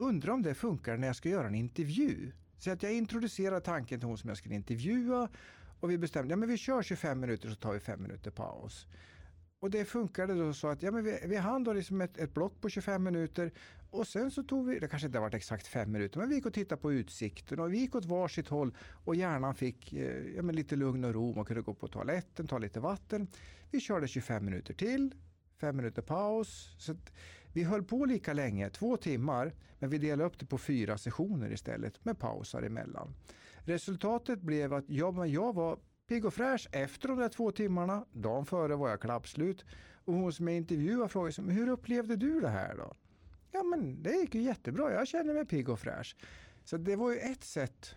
Undrar 0.00 0.32
om 0.32 0.42
det 0.42 0.54
funkar 0.54 0.96
när 0.96 1.06
jag 1.06 1.16
ska 1.16 1.28
göra 1.28 1.46
en 1.46 1.54
intervju. 1.54 2.32
Så 2.58 2.70
att 2.70 2.82
jag 2.82 2.92
introducerar 2.92 3.60
tanken 3.60 4.00
till 4.00 4.08
hon 4.08 4.18
som 4.18 4.28
jag 4.28 4.36
skulle 4.36 4.54
intervjua 4.54 5.28
och 5.80 5.90
vi 5.90 5.98
bestämde, 5.98 6.32
ja 6.32 6.36
men 6.36 6.48
vi 6.48 6.56
kör 6.56 6.82
25 6.82 7.20
minuter 7.20 7.48
så 7.48 7.54
tar 7.54 7.72
vi 7.72 7.80
5 7.80 8.02
minuter 8.02 8.30
paus. 8.30 8.86
Och 9.60 9.70
det 9.70 9.84
funkade 9.84 10.34
då 10.34 10.52
så 10.52 10.68
att 10.68 10.82
ja, 10.82 10.90
men 10.90 11.04
vi, 11.04 11.20
vi 11.26 11.36
hann 11.36 11.64
då 11.64 11.72
liksom 11.72 12.00
ett, 12.00 12.18
ett 12.18 12.34
block 12.34 12.60
på 12.60 12.68
25 12.68 13.02
minuter 13.02 13.52
och 13.90 14.06
sen 14.06 14.30
så 14.30 14.42
tog 14.42 14.66
vi, 14.66 14.78
det 14.78 14.88
kanske 14.88 15.06
inte 15.06 15.18
har 15.18 15.22
varit 15.22 15.34
exakt 15.34 15.66
5 15.66 15.92
minuter, 15.92 16.18
men 16.18 16.28
vi 16.28 16.34
gick 16.34 16.46
och 16.46 16.54
tittade 16.54 16.80
på 16.80 16.92
utsikten 16.92 17.60
och 17.60 17.72
vi 17.72 17.78
gick 17.78 17.94
åt 17.94 18.04
varsitt 18.04 18.48
håll 18.48 18.76
och 19.04 19.14
hjärnan 19.14 19.54
fick 19.54 19.92
eh, 19.92 20.36
ja, 20.36 20.42
men 20.42 20.56
lite 20.56 20.76
lugn 20.76 21.04
och 21.04 21.14
ro. 21.14 21.34
Man 21.34 21.44
kunde 21.44 21.62
gå 21.62 21.74
på 21.74 21.88
toaletten, 21.88 22.46
ta 22.46 22.58
lite 22.58 22.80
vatten. 22.80 23.26
Vi 23.70 23.80
körde 23.80 24.08
25 24.08 24.44
minuter 24.44 24.74
till, 24.74 25.14
5 25.60 25.76
minuter 25.76 26.02
paus. 26.02 26.74
Så 26.78 26.92
att 26.92 27.12
vi 27.52 27.62
höll 27.62 27.84
på 27.84 28.04
lika 28.04 28.32
länge, 28.32 28.70
två 28.70 28.96
timmar, 28.96 29.54
men 29.78 29.90
vi 29.90 29.98
delade 29.98 30.24
upp 30.24 30.38
det 30.38 30.46
på 30.46 30.58
fyra 30.58 30.98
sessioner 30.98 31.52
istället 31.52 32.04
med 32.04 32.18
pausar 32.18 32.62
emellan. 32.62 33.14
Resultatet 33.58 34.40
blev 34.40 34.74
att 34.74 34.84
jag, 34.88 35.14
men 35.14 35.32
jag 35.32 35.54
var 35.54 35.78
pigg 36.08 36.24
och 36.24 36.34
fräsch 36.34 36.68
efter 36.72 37.08
de 37.08 37.18
där 37.18 37.28
två 37.28 37.50
timmarna. 37.50 38.04
Dagen 38.12 38.46
före 38.46 38.76
var 38.76 38.88
jag 38.88 39.00
klappslut. 39.00 39.64
Och 40.04 40.14
hon 40.14 40.32
som 40.32 40.48
jag 40.48 40.56
intervjuade 40.56 41.08
frågade 41.08 41.32
som, 41.32 41.48
hur 41.48 41.68
upplevde 41.68 42.16
du 42.16 42.40
det 42.40 42.48
här 42.48 42.76
då? 42.76 42.94
Ja 43.52 43.62
men 43.62 44.02
det 44.02 44.12
gick 44.12 44.34
ju 44.34 44.42
jättebra, 44.42 44.92
jag 44.92 45.08
känner 45.08 45.34
mig 45.34 45.46
pigg 45.46 45.68
och 45.68 45.80
fräsch. 45.80 46.16
Så 46.64 46.76
det 46.76 46.96
var 46.96 47.10
ju 47.10 47.18
ett 47.18 47.44
sätt 47.44 47.94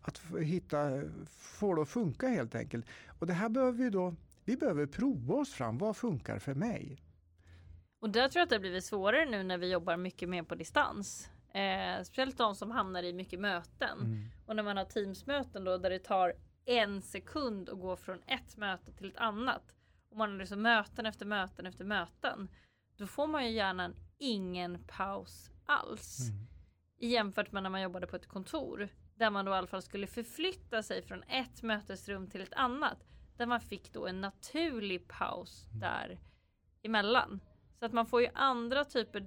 att 0.00 0.20
hitta, 0.42 1.02
få 1.28 1.74
det 1.74 1.82
att 1.82 1.88
funka 1.88 2.28
helt 2.28 2.54
enkelt. 2.54 2.86
Och 3.18 3.26
det 3.26 3.32
här 3.32 3.48
behöver 3.48 3.78
vi 3.78 3.90
då, 3.90 4.14
vi 4.44 4.56
behöver 4.56 4.86
prova 4.86 5.34
oss 5.34 5.52
fram, 5.52 5.78
vad 5.78 5.96
funkar 5.96 6.38
för 6.38 6.54
mig? 6.54 6.98
Och 8.00 8.10
där 8.10 8.28
tror 8.28 8.40
jag 8.40 8.42
att 8.42 8.50
det 8.50 8.56
har 8.56 8.60
blivit 8.60 8.84
svårare 8.84 9.26
nu 9.26 9.42
när 9.42 9.58
vi 9.58 9.72
jobbar 9.72 9.96
mycket 9.96 10.28
mer 10.28 10.42
på 10.42 10.54
distans. 10.54 11.30
Eh, 11.54 12.02
speciellt 12.02 12.38
de 12.38 12.54
som 12.54 12.70
hamnar 12.70 13.02
i 13.02 13.12
mycket 13.12 13.40
möten. 13.40 13.98
Mm. 14.00 14.30
Och 14.46 14.56
när 14.56 14.62
man 14.62 14.76
har 14.76 14.84
teamsmöten 14.84 15.64
då 15.64 15.78
där 15.78 15.90
det 15.90 15.98
tar 15.98 16.34
en 16.64 17.02
sekund 17.02 17.68
att 17.68 17.80
gå 17.80 17.96
från 17.96 18.22
ett 18.26 18.56
möte 18.56 18.92
till 18.92 19.08
ett 19.08 19.16
annat. 19.16 19.74
Och 20.10 20.16
man 20.16 20.30
har 20.30 20.38
liksom 20.38 20.62
möten 20.62 21.06
efter 21.06 21.26
möten 21.26 21.66
efter 21.66 21.84
möten. 21.84 22.48
Då 22.96 23.06
får 23.06 23.26
man 23.26 23.44
ju 23.44 23.50
gärna 23.50 23.92
ingen 24.18 24.84
paus 24.86 25.50
alls. 25.66 26.30
Mm. 26.30 26.46
Jämfört 26.98 27.52
med 27.52 27.62
när 27.62 27.70
man 27.70 27.82
jobbade 27.82 28.06
på 28.06 28.16
ett 28.16 28.28
kontor. 28.28 28.88
Där 29.14 29.30
man 29.30 29.44
då 29.44 29.52
i 29.52 29.54
alla 29.54 29.66
fall 29.66 29.82
skulle 29.82 30.06
förflytta 30.06 30.82
sig 30.82 31.02
från 31.02 31.22
ett 31.22 31.62
mötesrum 31.62 32.30
till 32.30 32.40
ett 32.40 32.54
annat. 32.54 33.06
Där 33.36 33.46
man 33.46 33.60
fick 33.60 33.92
då 33.92 34.06
en 34.06 34.20
naturlig 34.20 35.08
paus 35.08 35.66
där 35.72 36.18
emellan. 36.82 37.40
Så 37.80 37.86
att 37.86 37.92
man 37.92 38.06
får 38.06 38.22
ju 38.22 38.28
andra 38.34 38.84
typer. 38.84 39.26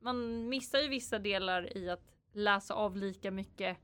Man 0.00 0.48
missar 0.48 0.78
ju 0.78 0.88
vissa 0.88 1.18
delar 1.18 1.76
i 1.76 1.90
att 1.90 2.12
läsa 2.32 2.74
av 2.74 2.96
lika 2.96 3.30
mycket 3.30 3.76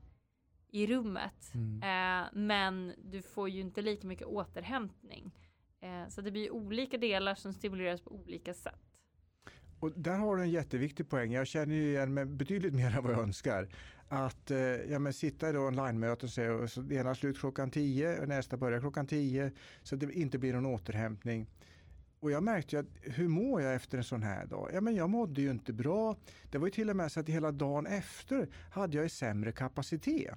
i 0.71 0.87
rummet. 0.87 1.53
Mm. 1.53 1.83
Eh, 1.83 2.29
men 2.33 2.93
du 2.97 3.21
får 3.21 3.49
ju 3.49 3.61
inte 3.61 3.81
lika 3.81 4.07
mycket 4.07 4.27
återhämtning. 4.27 5.31
Eh, 5.81 6.07
så 6.09 6.21
det 6.21 6.31
blir 6.31 6.51
olika 6.51 6.97
delar 6.97 7.35
som 7.35 7.53
stimuleras 7.53 8.01
på 8.01 8.11
olika 8.11 8.53
sätt. 8.53 8.79
Och 9.79 9.91
där 9.95 10.17
har 10.17 10.35
du 10.35 10.43
en 10.43 10.51
jätteviktig 10.51 11.09
poäng. 11.09 11.31
Jag 11.31 11.47
känner 11.47 11.75
ju 11.75 11.89
igen 11.89 12.13
mig 12.13 12.25
betydligt 12.25 12.73
mer 12.81 12.97
än 12.97 13.03
vad 13.03 13.11
jag 13.11 13.19
önskar. 13.19 13.67
Att 14.07 14.51
eh, 14.51 14.57
ja, 14.57 14.99
men 14.99 15.13
sitta 15.13 15.49
i 15.49 15.57
online-möten 15.57 16.27
och 16.27 16.33
säga 16.33 16.67
så 16.67 16.81
det 16.81 16.95
ena 16.95 17.15
slut 17.15 17.39
klockan 17.39 17.71
10 17.71 18.21
och 18.21 18.27
nästa 18.27 18.57
börjar 18.57 18.79
klockan 18.79 19.07
10 19.07 19.51
så 19.83 19.95
att 19.95 20.01
det 20.01 20.13
inte 20.13 20.37
blir 20.37 20.53
någon 20.53 20.65
återhämtning. 20.65 21.47
Och 22.23 22.31
jag 22.31 22.43
märkte 22.43 22.75
ju 22.75 22.79
att 22.79 22.87
hur 23.01 23.27
mår 23.27 23.61
jag 23.61 23.75
efter 23.75 23.97
en 23.97 24.03
sån 24.03 24.23
här 24.23 24.45
dag? 24.45 24.69
Ja, 24.73 24.81
men 24.81 24.95
jag 24.95 25.09
mådde 25.09 25.41
ju 25.41 25.51
inte 25.51 25.73
bra. 25.73 26.15
Det 26.51 26.57
var 26.57 26.67
ju 26.67 26.71
till 26.71 26.89
och 26.89 26.95
med 26.95 27.11
så 27.11 27.19
att 27.19 27.29
hela 27.29 27.51
dagen 27.51 27.85
efter 27.85 28.47
hade 28.71 28.97
jag 28.97 29.11
sämre 29.11 29.51
kapacitet. 29.51 30.35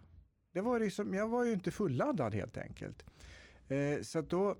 Det 0.52 0.60
var 0.60 0.80
liksom, 0.80 1.14
jag 1.14 1.28
var 1.28 1.44
ju 1.44 1.52
inte 1.52 1.70
fulladdad 1.70 2.34
helt 2.34 2.56
enkelt. 2.56 3.04
Eh, 3.68 4.02
så 4.02 4.18
att 4.18 4.30
då, 4.30 4.56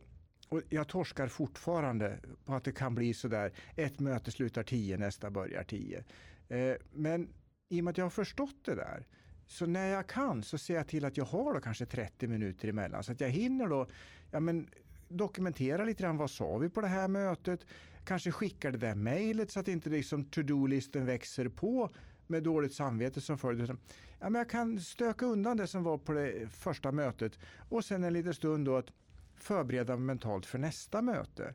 och 0.49 0.63
jag 0.69 0.89
torskar 0.89 1.29
fortfarande 1.29 2.19
på 2.45 2.55
att 2.55 2.65
det 2.65 2.73
kan 2.73 2.95
bli 2.95 3.15
sådär, 3.15 3.53
ett 3.77 4.01
möte 4.01 4.31
slutar 4.31 4.63
tio, 4.63 4.97
nästa 4.97 5.31
börjar 5.31 5.65
tio. 5.65 6.05
Eh, 6.49 6.75
men 6.93 7.29
i 7.69 7.81
och 7.81 7.85
med 7.85 7.91
att 7.91 7.99
jag 7.99 8.05
har 8.05 8.11
förstått 8.11 8.65
det 8.65 8.75
där, 8.75 9.07
så 9.47 9.67
när 9.67 9.87
jag 9.89 10.07
kan 10.07 10.43
så 10.43 10.59
ser 10.59 10.75
jag 10.75 10.89
till 10.89 11.05
att 11.05 11.17
jag 11.17 11.25
har 11.25 11.55
då 11.55 11.61
kanske 11.61 11.87
30 11.87 12.27
minuter 12.27 12.69
emellan. 12.69 13.05
Så 13.05 13.13
att 13.13 13.21
jag 13.21 13.31
hinner 13.31 13.67
då 13.67 13.87
ja 14.31 14.41
men, 14.41 14.69
dokumentera 15.09 15.85
lite 15.85 16.03
grann 16.03 16.17
vad 16.17 16.31
sa 16.31 16.59
vi 16.59 16.69
på 16.69 16.81
det 16.81 16.87
här 16.87 17.09
mötet. 17.09 17.67
Kanske 18.05 18.33
skickar 18.33 18.71
det 18.71 18.79
där 18.79 18.95
mejlet 18.95 19.51
så 19.51 19.61
att 19.61 19.69
inte 19.69 19.91
liksom 19.91 20.25
to-do-listen 20.25 21.07
växer 21.07 21.49
på 21.49 21.91
med 22.27 22.43
dåligt 22.43 22.75
samvete 22.75 23.21
som 23.21 23.39
följd. 23.39 23.77
Ja, 24.19 24.31
men 24.31 24.35
jag 24.35 24.51
kan 24.51 24.81
stöka 24.81 25.27
undan 25.27 25.57
det 25.57 25.67
som 25.67 25.83
var 25.83 25.99
på 25.99 26.13
det 26.13 26.49
första 26.51 26.93
mötet 26.93 27.39
och 27.69 27.85
sen 27.85 28.05
en 28.05 28.13
liten 28.13 28.35
stund 28.35 28.67
då 28.67 28.77
att 28.77 28.93
förbereda 29.37 29.97
mig 29.97 30.07
mentalt 30.07 30.47
för 30.47 30.59
nästa 30.59 31.03
möte. 31.03 31.55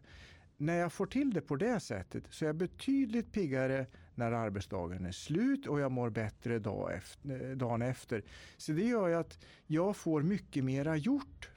När 0.58 0.76
jag 0.76 0.94
får 0.94 1.06
till 1.06 1.34
det 1.34 1.42
på 1.42 1.56
det 1.56 1.80
sättet 1.80 2.24
så 2.30 2.46
är 2.46 2.50
jag 2.50 2.56
betydligt 2.56 3.32
piggare 3.32 3.86
när 4.16 4.32
arbetsdagen 4.32 5.06
är 5.06 5.12
slut 5.12 5.68
och 5.68 5.80
jag 5.80 5.92
mår 5.92 6.10
bättre 6.10 6.60
dag 6.60 6.94
efter, 6.94 7.56
dagen 7.56 7.82
efter. 7.82 8.24
Så 8.58 8.72
det 8.72 8.84
gör 8.84 9.08
ju 9.08 9.16
att 9.16 9.46
jag 9.68 9.96
får 9.98 10.22
mycket 10.22 10.64
mera 10.64 10.96
gjort 10.96 11.50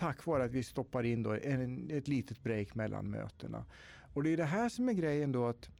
tack 0.00 0.26
vare 0.26 0.44
att 0.44 0.50
vi 0.50 0.62
stoppar 0.62 1.02
in 1.02 1.22
då 1.22 1.30
en, 1.32 1.90
ett 1.90 2.08
litet 2.08 2.42
break 2.42 2.74
mellan 2.74 3.10
mötena. 3.10 3.64
Och 4.14 4.22
det 4.22 4.30
är 4.30 4.36
det 4.36 4.44
här 4.44 4.68
som 4.68 4.88
är 4.88 4.92
grejen 4.92 5.32
då 5.32 5.46
att 5.46 5.70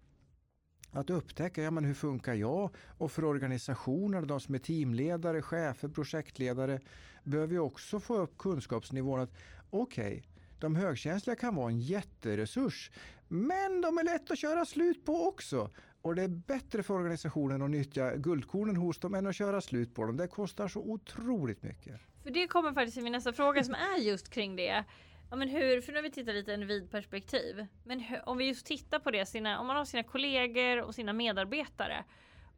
att 0.92 1.10
upptäcka 1.10 1.62
ja, 1.62 1.70
men 1.70 1.84
hur 1.84 1.94
funkar 1.94 2.34
jag 2.34 2.70
och 2.98 3.12
för 3.12 3.24
organisationer, 3.24 4.22
de 4.22 4.40
som 4.40 4.54
är 4.54 4.58
teamledare, 4.58 5.42
chefer, 5.42 5.88
projektledare 5.88 6.80
behöver 7.24 7.52
vi 7.52 7.58
också 7.58 8.00
få 8.00 8.16
upp 8.16 8.38
kunskapsnivån 8.38 9.20
att 9.20 9.34
okej, 9.70 10.12
okay, 10.12 10.22
de 10.58 10.76
högkänsliga 10.76 11.36
kan 11.36 11.54
vara 11.54 11.70
en 11.70 11.80
jätteresurs 11.80 12.90
men 13.28 13.80
de 13.80 13.98
är 13.98 14.04
lätt 14.04 14.30
att 14.30 14.38
köra 14.38 14.64
slut 14.64 15.04
på 15.04 15.28
också. 15.28 15.70
Och 16.02 16.14
det 16.14 16.22
är 16.22 16.28
bättre 16.28 16.82
för 16.82 16.94
organisationen 16.94 17.62
att 17.62 17.70
nyttja 17.70 18.16
guldkornen 18.16 18.76
hos 18.76 18.98
dem 18.98 19.14
än 19.14 19.26
att 19.26 19.36
köra 19.36 19.60
slut 19.60 19.94
på 19.94 20.04
dem. 20.04 20.16
Det 20.16 20.28
kostar 20.28 20.68
så 20.68 20.80
otroligt 20.80 21.62
mycket. 21.62 22.00
För 22.22 22.30
det 22.30 22.46
kommer 22.46 22.72
faktiskt 22.72 22.94
till 22.94 23.04
min 23.04 23.12
nästa 23.12 23.32
fråga 23.32 23.64
som 23.64 23.74
är 23.74 23.98
just 23.98 24.30
kring 24.30 24.56
det. 24.56 24.84
Ja, 25.30 25.36
men 25.36 25.48
hur, 25.48 25.80
för 25.80 25.92
nu 25.92 25.98
har 25.98 26.02
vi 26.02 26.10
tittat 26.10 26.34
lite 26.34 26.50
i 26.50 26.54
en 26.54 26.66
vid 26.66 26.90
perspektiv. 26.90 27.66
Men 27.84 28.00
hur, 28.00 28.28
om 28.28 28.38
vi 28.38 28.44
just 28.44 28.66
tittar 28.66 28.98
på 28.98 29.10
det, 29.10 29.26
sina, 29.26 29.60
om 29.60 29.66
man 29.66 29.76
har 29.76 29.84
sina 29.84 30.02
kollegor 30.02 30.82
och 30.82 30.94
sina 30.94 31.12
medarbetare 31.12 32.04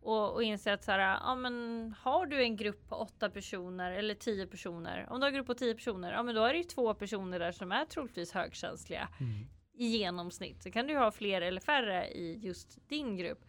och, 0.03 0.33
och 0.33 0.43
inser 0.43 0.73
att 0.73 0.85
så 0.85 0.91
här, 0.91 0.99
ja, 0.99 1.35
men 1.35 1.95
har 2.01 2.27
du 2.27 2.43
en 2.43 2.57
grupp 2.57 2.89
på 2.89 2.97
åtta 2.97 3.31
personer 3.31 3.93
eller 3.93 4.15
tio 4.15 4.47
personer. 4.47 5.07
Om 5.11 5.21
du 5.21 5.25
har 5.25 5.29
en 5.29 5.35
grupp 5.35 5.47
på 5.47 5.55
tio 5.55 5.75
personer, 5.75 6.13
ja 6.13 6.23
men 6.23 6.35
då 6.35 6.45
är 6.45 6.53
det 6.53 6.59
ju 6.59 6.65
två 6.65 6.95
personer 6.95 7.39
där 7.39 7.53
som 7.53 7.73
är 7.73 7.85
troligtvis 7.85 8.33
högkänsliga. 8.33 9.09
Mm. 9.21 9.47
I 9.75 9.87
genomsnitt. 9.87 10.63
Så 10.63 10.71
kan 10.71 10.87
du 10.87 10.97
ha 10.97 11.11
fler 11.11 11.41
eller 11.43 11.61
färre 11.61 12.09
i 12.09 12.39
just 12.43 12.89
din 12.89 13.17
grupp. 13.17 13.45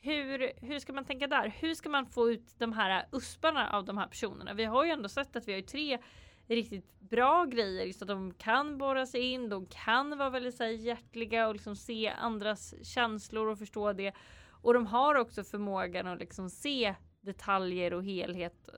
Hur, 0.00 0.52
hur 0.66 0.78
ska 0.78 0.92
man 0.92 1.04
tänka 1.04 1.26
där? 1.26 1.48
Hur 1.48 1.74
ska 1.74 1.88
man 1.88 2.06
få 2.06 2.30
ut 2.30 2.58
de 2.58 2.72
här 2.72 3.08
usparna 3.12 3.70
av 3.70 3.84
de 3.84 3.98
här 3.98 4.06
personerna? 4.06 4.54
Vi 4.54 4.64
har 4.64 4.84
ju 4.84 4.90
ändå 4.90 5.08
sett 5.08 5.36
att 5.36 5.48
vi 5.48 5.52
har 5.52 5.56
ju 5.56 5.66
tre 5.66 5.98
riktigt 6.46 7.00
bra 7.00 7.44
grejer. 7.44 7.86
Just 7.86 8.02
att 8.02 8.08
de 8.08 8.34
kan 8.34 8.78
borra 8.78 9.06
sig 9.06 9.20
in, 9.20 9.48
de 9.48 9.66
kan 9.66 10.18
vara 10.18 10.30
väldigt 10.30 10.54
så 10.54 10.64
här, 10.64 10.70
hjärtliga 10.70 11.48
och 11.48 11.54
liksom 11.54 11.76
se 11.76 12.08
andras 12.08 12.74
känslor 12.86 13.48
och 13.48 13.58
förstå 13.58 13.92
det. 13.92 14.12
Och 14.50 14.74
de 14.74 14.86
har 14.86 15.14
också 15.14 15.44
förmågan 15.44 16.06
att 16.06 16.18
liksom 16.18 16.50
se 16.50 16.94
detaljer 17.20 17.94
och 17.94 18.04
helhet, 18.04 18.68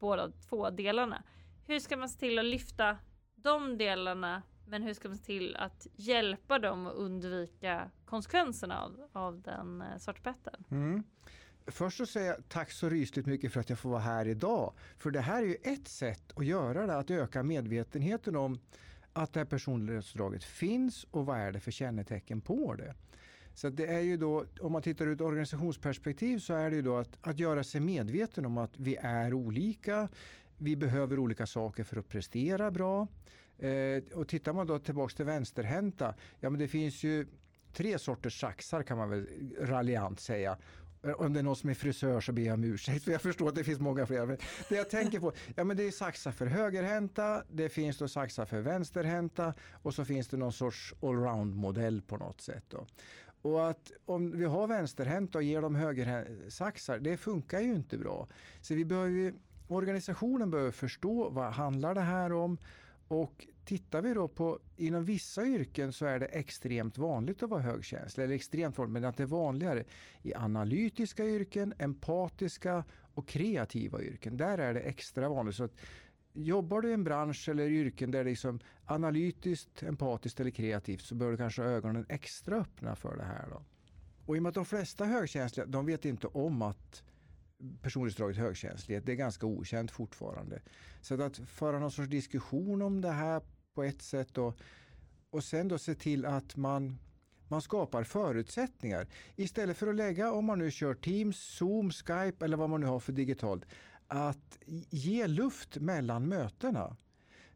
båda 0.00 0.30
två 0.48 0.70
delarna. 0.70 1.22
Hur 1.66 1.78
ska 1.78 1.96
man 1.96 2.08
se 2.08 2.18
till 2.18 2.38
att 2.38 2.44
lyfta 2.44 2.98
de 3.34 3.78
delarna 3.78 4.42
men 4.66 4.82
hur 4.82 4.94
ska 4.94 5.08
man 5.08 5.18
se 5.18 5.24
till 5.24 5.56
att 5.56 5.86
hjälpa 5.96 6.58
dem 6.58 6.86
att 6.86 6.94
undvika 6.94 7.90
konsekvenserna 8.04 8.82
av, 8.82 9.08
av 9.12 9.42
den 9.42 9.82
eh, 9.82 9.98
svartpetten? 9.98 10.64
Mm. 10.70 11.02
Först 11.66 11.96
så 11.96 12.06
säger 12.06 12.26
jag 12.26 12.48
tack 12.48 12.70
så 12.70 12.88
rysligt 12.88 13.26
mycket 13.26 13.52
för 13.52 13.60
att 13.60 13.70
jag 13.70 13.78
får 13.78 13.90
vara 13.90 14.00
här 14.00 14.28
idag. 14.28 14.72
För 14.98 15.10
det 15.10 15.20
här 15.20 15.42
är 15.42 15.46
ju 15.46 15.56
ett 15.62 15.88
sätt 15.88 16.32
att 16.36 16.46
göra 16.46 16.86
det, 16.86 16.96
att 16.96 17.10
öka 17.10 17.42
medvetenheten 17.42 18.36
om 18.36 18.58
att 19.12 19.32
det 19.32 19.40
här 19.40 19.44
personlighetsdraget 19.44 20.44
finns 20.44 21.04
och 21.10 21.26
vad 21.26 21.38
är 21.38 21.52
det 21.52 21.60
för 21.60 21.70
kännetecken 21.70 22.40
på 22.40 22.74
det. 22.74 22.94
Så 23.54 23.68
det 23.68 23.86
är 23.86 24.00
ju 24.00 24.16
då, 24.16 24.44
om 24.60 24.72
man 24.72 24.82
tittar 24.82 25.06
ur 25.06 25.12
ett 25.12 25.20
organisationsperspektiv 25.20 26.38
så 26.38 26.54
är 26.54 26.70
det 26.70 26.76
ju 26.76 26.82
då 26.82 26.96
att, 26.96 27.18
att 27.20 27.38
göra 27.38 27.64
sig 27.64 27.80
medveten 27.80 28.46
om 28.46 28.58
att 28.58 28.78
vi 28.78 28.96
är 28.96 29.34
olika. 29.34 30.08
Vi 30.58 30.76
behöver 30.76 31.18
olika 31.18 31.46
saker 31.46 31.84
för 31.84 31.96
att 31.96 32.08
prestera 32.08 32.70
bra. 32.70 33.08
Eh, 33.62 34.02
och 34.14 34.28
tittar 34.28 34.52
man 34.52 34.66
då 34.66 34.78
tillbaks 34.78 35.14
till 35.14 35.24
vänsterhänta, 35.24 36.14
ja 36.40 36.50
men 36.50 36.58
det 36.60 36.68
finns 36.68 37.02
ju 37.02 37.26
tre 37.72 37.98
sorters 37.98 38.40
saxar 38.40 38.82
kan 38.82 38.98
man 38.98 39.10
väl 39.10 39.26
raljant 39.60 40.20
säga. 40.20 40.58
Eh, 41.02 41.10
om 41.12 41.32
det 41.32 41.38
är 41.38 41.42
någon 41.42 41.56
som 41.56 41.70
är 41.70 41.74
frisör 41.74 42.20
så 42.20 42.32
ber 42.32 42.42
jag 42.42 42.54
om 42.54 42.64
ursäkt 42.64 43.04
för 43.04 43.12
jag 43.12 43.22
förstår 43.22 43.48
att 43.48 43.54
det 43.54 43.64
finns 43.64 43.80
många 43.80 44.06
fler. 44.06 44.26
Men 44.26 44.36
det 44.68 44.76
jag 44.76 44.90
tänker 44.90 45.20
på, 45.20 45.32
ja 45.56 45.64
men 45.64 45.76
det 45.76 45.82
är 45.82 45.90
saxar 45.90 46.32
för 46.32 46.46
högerhänta, 46.46 47.44
det 47.50 47.68
finns 47.68 47.98
då 47.98 48.08
saxar 48.08 48.44
för 48.44 48.60
vänsterhänta 48.60 49.54
och 49.82 49.94
så 49.94 50.04
finns 50.04 50.28
det 50.28 50.36
någon 50.36 50.52
sorts 50.52 50.94
allround-modell 51.02 52.02
på 52.02 52.16
något 52.16 52.40
sätt. 52.40 52.64
Då. 52.68 52.86
Och 53.42 53.70
att 53.70 53.92
om 54.04 54.38
vi 54.38 54.44
har 54.44 54.66
vänsterhänta 54.66 55.38
och 55.38 55.44
ger 55.44 55.62
dem 55.62 55.74
högersaxar, 55.74 56.98
det 56.98 57.16
funkar 57.16 57.60
ju 57.60 57.74
inte 57.74 57.98
bra. 57.98 58.28
Så 58.60 58.74
vi 58.74 58.84
behöver, 58.84 59.34
organisationen 59.68 60.50
behöver 60.50 60.70
förstå 60.70 61.30
vad 61.30 61.52
handlar 61.52 61.94
det 61.94 62.00
här 62.00 62.32
om 62.32 62.58
och 63.08 63.46
tittar 63.64 64.02
vi 64.02 64.14
då 64.14 64.28
på 64.28 64.58
inom 64.76 65.04
vissa 65.04 65.46
yrken 65.46 65.92
så 65.92 66.06
är 66.06 66.18
det 66.18 66.26
extremt 66.26 66.98
vanligt 66.98 67.42
att 67.42 67.50
vara 67.50 67.62
högkänslig. 67.62 68.24
Eller 68.24 68.34
extremt 68.34 68.78
vanligt, 68.78 68.92
men 68.92 69.04
att 69.04 69.16
det 69.16 69.22
är 69.22 69.26
vanligare 69.26 69.84
i 70.22 70.34
analytiska 70.34 71.24
yrken, 71.24 71.74
empatiska 71.78 72.84
och 73.14 73.28
kreativa 73.28 74.02
yrken. 74.02 74.36
Där 74.36 74.58
är 74.58 74.74
det 74.74 74.80
extra 74.80 75.28
vanligt. 75.28 75.56
Så 75.56 75.64
att 75.64 75.76
jobbar 76.32 76.80
du 76.80 76.90
i 76.90 76.92
en 76.92 77.04
bransch 77.04 77.48
eller 77.48 77.68
yrken 77.68 78.10
där 78.10 78.24
det 78.24 78.30
är 78.30 78.32
liksom 78.32 78.60
analytiskt, 78.84 79.82
empatiskt 79.82 80.40
eller 80.40 80.50
kreativt 80.50 81.02
så 81.02 81.14
bör 81.14 81.30
du 81.30 81.36
kanske 81.36 81.62
ha 81.62 81.68
ögonen 81.68 82.06
extra 82.08 82.56
öppna 82.56 82.96
för 82.96 83.16
det 83.16 83.24
här. 83.24 83.48
Då. 83.50 83.62
Och 84.26 84.36
i 84.36 84.38
och 84.38 84.42
med 84.42 84.48
att 84.48 84.54
de 84.54 84.64
flesta 84.64 85.04
högkänsliga 85.04 85.66
de 85.66 85.86
vet 85.86 86.04
inte 86.04 86.26
om 86.26 86.62
att 86.62 87.02
personlighetsdraget 87.82 88.36
högkänslighet, 88.36 89.06
det 89.06 89.12
är 89.12 89.16
ganska 89.16 89.46
okänt 89.46 89.90
fortfarande. 89.90 90.62
Så 91.00 91.22
att 91.22 91.38
föra 91.38 91.78
någon 91.78 91.90
sorts 91.90 92.08
diskussion 92.08 92.82
om 92.82 93.00
det 93.00 93.10
här 93.10 93.42
på 93.74 93.82
ett 93.82 94.02
sätt 94.02 94.38
och, 94.38 94.58
och 95.30 95.44
sen 95.44 95.68
då 95.68 95.78
se 95.78 95.94
till 95.94 96.26
att 96.26 96.56
man 96.56 96.98
man 97.48 97.62
skapar 97.62 98.04
förutsättningar. 98.04 99.06
Istället 99.36 99.76
för 99.76 99.86
att 99.86 99.94
lägga, 99.94 100.32
om 100.32 100.44
man 100.44 100.58
nu 100.58 100.70
kör 100.70 100.94
Teams, 100.94 101.36
Zoom, 101.36 101.90
Skype 101.90 102.44
eller 102.44 102.56
vad 102.56 102.70
man 102.70 102.80
nu 102.80 102.86
har 102.86 103.00
för 103.00 103.12
digitalt, 103.12 103.64
att 104.06 104.58
ge 104.90 105.26
luft 105.26 105.76
mellan 105.76 106.28
mötena. 106.28 106.96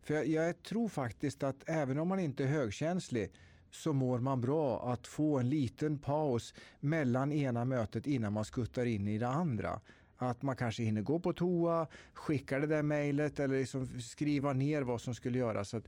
För 0.03 0.15
jag, 0.15 0.27
jag 0.27 0.63
tror 0.63 0.89
faktiskt 0.89 1.43
att 1.43 1.69
även 1.69 1.99
om 1.99 2.09
man 2.09 2.21
inte 2.21 2.45
är 2.45 2.49
högkänslig 2.49 3.33
så 3.71 3.93
mår 3.93 4.19
man 4.19 4.41
bra 4.41 4.93
att 4.93 5.07
få 5.07 5.39
en 5.39 5.49
liten 5.49 5.99
paus 5.99 6.55
mellan 6.81 7.33
ena 7.33 7.65
mötet 7.65 8.07
innan 8.07 8.33
man 8.33 8.45
skuttar 8.45 8.87
in 8.87 9.09
i 9.09 9.19
det 9.19 9.29
andra. 9.29 9.81
Att 10.19 10.43
man 10.43 10.57
kanske 10.57 10.83
hinner 10.83 11.03
gå 11.03 11.19
på 11.19 11.33
toa, 11.33 11.87
skicka 12.13 12.59
det 12.59 12.67
där 12.67 12.83
mejlet 12.83 13.41
eller 13.41 13.59
liksom 13.59 14.01
skriva 14.01 14.53
ner 14.53 14.83
vad 14.83 15.01
som 15.01 15.15
skulle 15.15 15.39
göras. 15.39 15.69
Så 15.69 15.81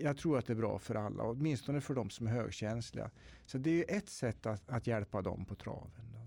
jag 0.00 0.16
tror 0.16 0.38
att 0.38 0.46
det 0.46 0.52
är 0.52 0.56
bra 0.56 0.78
för 0.78 0.94
alla, 0.94 1.22
åtminstone 1.22 1.80
för 1.80 1.94
de 1.94 2.10
som 2.10 2.26
är 2.26 2.30
högkänsliga. 2.30 3.10
Så 3.46 3.58
det 3.58 3.70
är 3.70 3.96
ett 3.96 4.08
sätt 4.08 4.46
att, 4.46 4.70
att 4.70 4.86
hjälpa 4.86 5.22
dem 5.22 5.44
på 5.44 5.54
traven. 5.54 6.12
Då. 6.12 6.20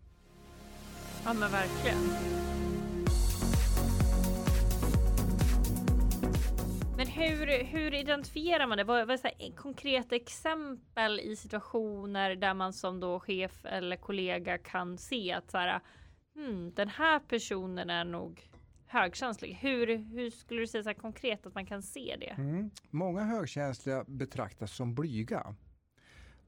Ja 1.26 1.34
men 1.34 1.52
verkligen. 1.52 1.98
Men 6.98 7.08
hur, 7.08 7.64
hur 7.64 7.94
identifierar 7.94 8.68
man 8.68 8.78
det? 8.78 8.84
Vad, 8.84 9.08
vad 9.08 9.26
är 9.26 9.32
e- 9.40 9.54
konkreta 9.58 10.16
exempel 10.16 11.20
i 11.20 11.36
situationer 11.36 12.36
där 12.36 12.54
man 12.54 12.74
som 12.74 13.00
då 13.00 13.20
chef 13.20 13.66
eller 13.66 13.96
kollega 13.96 14.58
kan 14.58 14.98
se 14.98 15.32
att 15.32 15.52
så 15.52 15.58
här, 15.58 15.80
hmm, 16.36 16.74
den 16.76 16.88
här 16.88 17.20
personen 17.20 17.90
är 17.90 18.06
nog 18.06 18.50
högkänslig. 18.86 19.58
Hur, 19.62 19.98
hur 19.98 20.30
skulle 20.30 20.60
du 20.60 20.68
säga 20.68 20.84
så 20.84 20.94
konkret 20.94 21.46
att 21.46 21.56
man 21.56 21.66
kan 21.66 21.82
se 21.82 22.16
det? 22.20 22.36
Mm. 22.42 22.72
Många 22.90 23.24
högkänsliga 23.24 24.04
betraktas 24.08 24.76
som 24.76 24.96
blyga. 24.96 25.56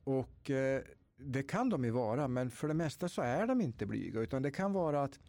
Och 0.03 0.49
eh, 0.49 0.81
det 1.17 1.43
kan 1.43 1.69
de 1.69 1.85
ju 1.85 1.91
vara, 1.91 2.27
men 2.27 2.51
för 2.51 2.67
det 2.67 2.73
mesta 2.73 3.09
så 3.09 3.21
är 3.21 3.47
de 3.47 3.61
inte 3.61 3.85
blyga. 3.85 4.19
Utan 4.19 4.41
det 4.41 4.51
kan 4.51 4.73
vara 4.73 5.03
att 5.03 5.19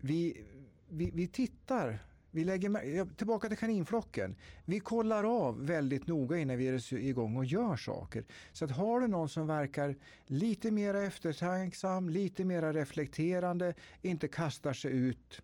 vi, 0.00 0.44
vi, 0.88 1.10
vi 1.14 1.28
tittar 1.28 1.98
vi 2.34 2.44
lägger, 2.44 3.14
tillbaka 3.16 3.48
till 3.48 3.58
kaninflocken. 3.58 4.36
Vi 4.64 4.80
kollar 4.80 5.46
av 5.46 5.66
väldigt 5.66 6.06
noga 6.06 6.38
innan 6.38 6.56
vi 6.56 6.68
är 6.68 6.94
igång 6.94 7.36
och 7.36 7.44
gör 7.44 7.76
saker. 7.76 8.24
Så 8.52 8.64
att 8.64 8.70
har 8.70 9.00
du 9.00 9.06
någon 9.08 9.28
som 9.28 9.46
verkar 9.46 9.96
lite 10.26 10.70
mer 10.70 10.94
eftertänksam, 10.94 12.08
lite 12.08 12.44
mer 12.44 12.72
reflekterande, 12.72 13.74
inte 14.02 14.28
kastar 14.28 14.72
sig 14.72 14.92
ut 14.92 15.42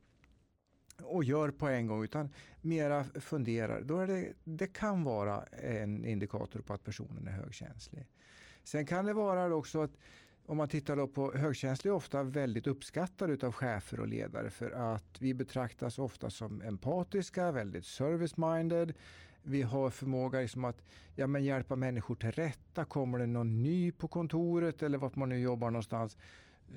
och 1.02 1.24
gör 1.24 1.50
på 1.50 1.68
en 1.68 1.86
gång 1.86 2.04
utan 2.04 2.28
mera 2.60 3.04
funderar. 3.04 3.82
Då 3.82 3.98
är 3.98 4.06
det, 4.06 4.32
det 4.44 4.66
kan 4.66 5.04
vara 5.04 5.42
en 5.42 6.04
indikator 6.04 6.60
på 6.60 6.72
att 6.72 6.84
personen 6.84 7.26
är 7.26 7.32
högkänslig. 7.32 8.06
Sen 8.64 8.86
kan 8.86 9.04
det 9.04 9.12
vara 9.12 9.54
också 9.54 9.82
att 9.82 9.96
om 10.46 10.56
man 10.56 10.68
tittar 10.68 10.96
då 10.96 11.06
på 11.06 11.32
högkänsliga 11.32 11.92
är 11.92 11.96
ofta 11.96 12.22
väldigt 12.22 12.66
uppskattade 12.66 13.46
av 13.46 13.52
chefer 13.52 14.00
och 14.00 14.08
ledare 14.08 14.50
för 14.50 14.70
att 14.70 15.16
vi 15.18 15.34
betraktas 15.34 15.98
ofta 15.98 16.30
som 16.30 16.62
empatiska, 16.62 17.52
väldigt 17.52 17.84
service-minded. 17.84 18.94
Vi 19.42 19.62
har 19.62 19.90
förmåga 19.90 20.40
liksom 20.40 20.64
att 20.64 20.82
ja, 21.14 21.26
men 21.26 21.44
hjälpa 21.44 21.76
människor 21.76 22.14
till 22.14 22.32
rätta. 22.32 22.84
Kommer 22.84 23.18
det 23.18 23.26
någon 23.26 23.62
ny 23.62 23.92
på 23.92 24.08
kontoret 24.08 24.82
eller 24.82 24.98
vart 24.98 25.16
man 25.16 25.28
nu 25.28 25.38
jobbar 25.38 25.70
någonstans 25.70 26.16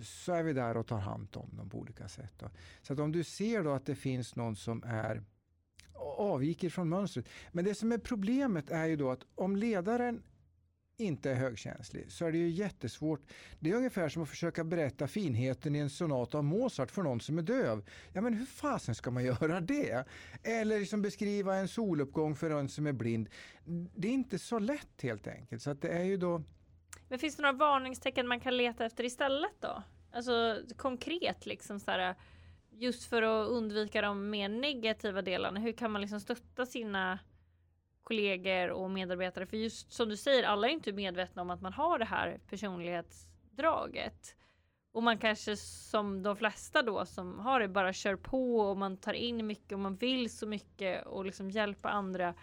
så 0.01 0.33
är 0.33 0.43
vi 0.43 0.53
där 0.53 0.77
och 0.77 0.87
tar 0.87 0.99
hand 0.99 1.27
om 1.33 1.57
dem 1.57 1.69
på 1.69 1.77
olika 1.77 2.07
sätt. 2.07 2.33
Då. 2.37 2.49
Så 2.81 2.93
att 2.93 2.99
om 2.99 3.11
du 3.11 3.23
ser 3.23 3.63
då 3.63 3.71
att 3.71 3.85
det 3.85 3.95
finns 3.95 4.35
någon 4.35 4.55
som 4.55 4.83
är 4.85 5.23
avviker 6.17 6.69
från 6.69 6.89
mönstret. 6.89 7.29
Men 7.51 7.65
det 7.65 7.75
som 7.75 7.91
är 7.91 7.97
problemet 7.97 8.71
är 8.71 8.85
ju 8.85 8.95
då 8.95 9.11
att 9.11 9.25
om 9.35 9.55
ledaren 9.55 10.23
inte 10.97 11.31
är 11.31 11.35
högkänslig 11.35 12.11
så 12.11 12.25
är 12.25 12.31
det 12.31 12.37
ju 12.37 12.49
jättesvårt. 12.49 13.21
Det 13.59 13.71
är 13.71 13.75
ungefär 13.75 14.09
som 14.09 14.23
att 14.23 14.29
försöka 14.29 14.63
berätta 14.63 15.07
finheten 15.07 15.75
i 15.75 15.79
en 15.79 15.89
sonat 15.89 16.35
av 16.35 16.43
Mozart 16.43 16.91
för 16.91 17.03
någon 17.03 17.21
som 17.21 17.37
är 17.37 17.41
döv. 17.41 17.89
Ja 18.13 18.21
men 18.21 18.33
hur 18.33 18.45
fasen 18.45 18.95
ska 18.95 19.11
man 19.11 19.25
göra 19.41 19.61
det? 19.61 20.07
Eller 20.43 20.79
liksom 20.79 21.01
beskriva 21.01 21.55
en 21.55 21.67
soluppgång 21.67 22.35
för 22.35 22.49
någon 22.49 22.69
som 22.69 22.87
är 22.87 22.93
blind. 22.93 23.29
Det 23.95 24.07
är 24.07 24.11
inte 24.11 24.39
så 24.39 24.59
lätt 24.59 25.01
helt 25.01 25.27
enkelt. 25.27 25.61
Så 25.61 25.69
att 25.69 25.81
det 25.81 25.89
är 25.89 26.03
ju 26.03 26.17
då 26.17 26.43
Men 27.07 27.19
finns 27.19 27.35
det 27.35 27.41
några 27.41 27.57
varningstecken 27.57 28.27
man 28.27 28.39
kan 28.39 28.57
leta 28.57 28.85
efter 28.85 29.03
istället 29.03 29.55
då? 29.59 29.83
Alltså 30.11 30.61
konkret 30.77 31.45
liksom 31.45 31.79
så 31.79 31.91
här, 31.91 32.15
just 32.71 33.09
för 33.09 33.21
att 33.21 33.49
undvika 33.49 34.01
de 34.01 34.29
mer 34.29 34.49
negativa 34.49 35.21
delarna. 35.21 35.59
Hur 35.59 35.71
kan 35.71 35.91
man 35.91 36.01
liksom 36.01 36.19
stötta 36.19 36.65
sina 36.65 37.19
kollegor 38.03 38.69
och 38.69 38.91
medarbetare? 38.91 39.45
För 39.45 39.57
just 39.57 39.91
som 39.91 40.09
du 40.09 40.17
säger, 40.17 40.43
alla 40.43 40.67
är 40.67 40.71
inte 40.71 40.91
medvetna 40.91 41.41
om 41.41 41.49
att 41.49 41.61
man 41.61 41.73
har 41.73 41.99
det 41.99 42.05
här 42.05 42.39
personlighetsdraget. 42.49 44.35
Och 44.91 45.03
man 45.03 45.17
kanske 45.17 45.57
som 45.57 46.23
de 46.23 46.35
flesta 46.35 46.81
då 46.81 47.05
som 47.05 47.39
har 47.39 47.59
det 47.59 47.67
bara 47.67 47.93
kör 47.93 48.15
på 48.15 48.59
och 48.59 48.77
man 48.77 48.97
tar 48.97 49.13
in 49.13 49.47
mycket 49.47 49.71
och 49.71 49.79
man 49.79 49.95
vill 49.95 50.29
så 50.29 50.47
mycket 50.47 51.05
och 51.05 51.25
liksom 51.25 51.51
hjälpa 51.51 51.89
andra. 51.89 52.33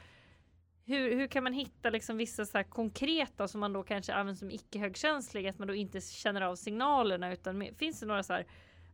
Hur, 0.84 1.16
hur 1.16 1.26
kan 1.26 1.44
man 1.44 1.52
hitta 1.52 1.90
liksom 1.90 2.16
vissa 2.16 2.46
så 2.46 2.64
konkreta 2.64 3.48
som 3.48 3.60
man 3.60 3.72
då 3.72 3.82
kanske 3.82 4.12
använder 4.12 4.38
som 4.38 4.50
icke 4.50 4.78
högkänsliga, 4.78 5.50
att 5.50 5.58
man 5.58 5.68
då 5.68 5.74
inte 5.74 6.00
känner 6.00 6.40
av 6.40 6.56
signalerna 6.56 7.32
utan 7.32 7.68
finns 7.76 8.00
det 8.00 8.06
några 8.06 8.22
så 8.22 8.32
här, 8.32 8.46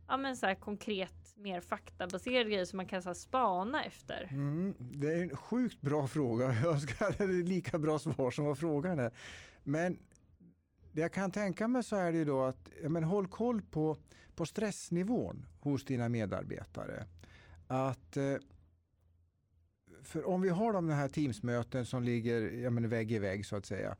ja 0.07 0.17
men 0.17 0.37
så 0.37 0.45
här 0.45 0.55
konkret 0.55 1.35
mer 1.35 1.61
faktabaserad 1.61 2.49
grej 2.49 2.65
som 2.65 2.77
man 2.77 2.85
kan 2.85 3.01
så 3.01 3.09
här, 3.09 3.13
spana 3.13 3.83
efter? 3.83 4.27
Mm, 4.31 4.75
det 4.79 5.13
är 5.13 5.23
en 5.23 5.37
sjukt 5.37 5.81
bra 5.81 6.07
fråga. 6.07 6.53
Jag 6.63 6.73
önskar 6.73 7.27
det 7.27 7.27
lika 7.27 7.79
bra 7.79 7.99
svar 7.99 8.31
som 8.31 8.45
var 8.45 8.55
frågan 8.55 8.99
är. 8.99 9.11
Men 9.63 9.99
det 10.91 11.01
jag 11.01 11.13
kan 11.13 11.31
tänka 11.31 11.67
mig 11.67 11.83
så 11.83 11.95
är 11.95 12.11
det 12.11 12.17
ju 12.17 12.25
då 12.25 12.43
att 12.43 12.69
ja, 12.83 12.89
men 12.89 13.03
håll 13.03 13.27
koll 13.27 13.61
på, 13.61 13.97
på 14.35 14.45
stressnivån 14.45 15.45
hos 15.59 15.85
dina 15.85 16.09
medarbetare. 16.09 17.05
Att 17.67 18.17
eh, 18.17 18.35
för 20.03 20.27
om 20.27 20.41
vi 20.41 20.49
har 20.49 20.73
de 20.73 20.89
här 20.89 21.07
Teamsmöten 21.07 21.85
som 21.85 22.03
ligger 22.03 22.41
ja, 22.41 22.69
men 22.69 22.89
vägg 22.89 23.11
i 23.11 23.19
vägg 23.19 23.45
så 23.45 23.55
att 23.55 23.65
säga. 23.65 23.95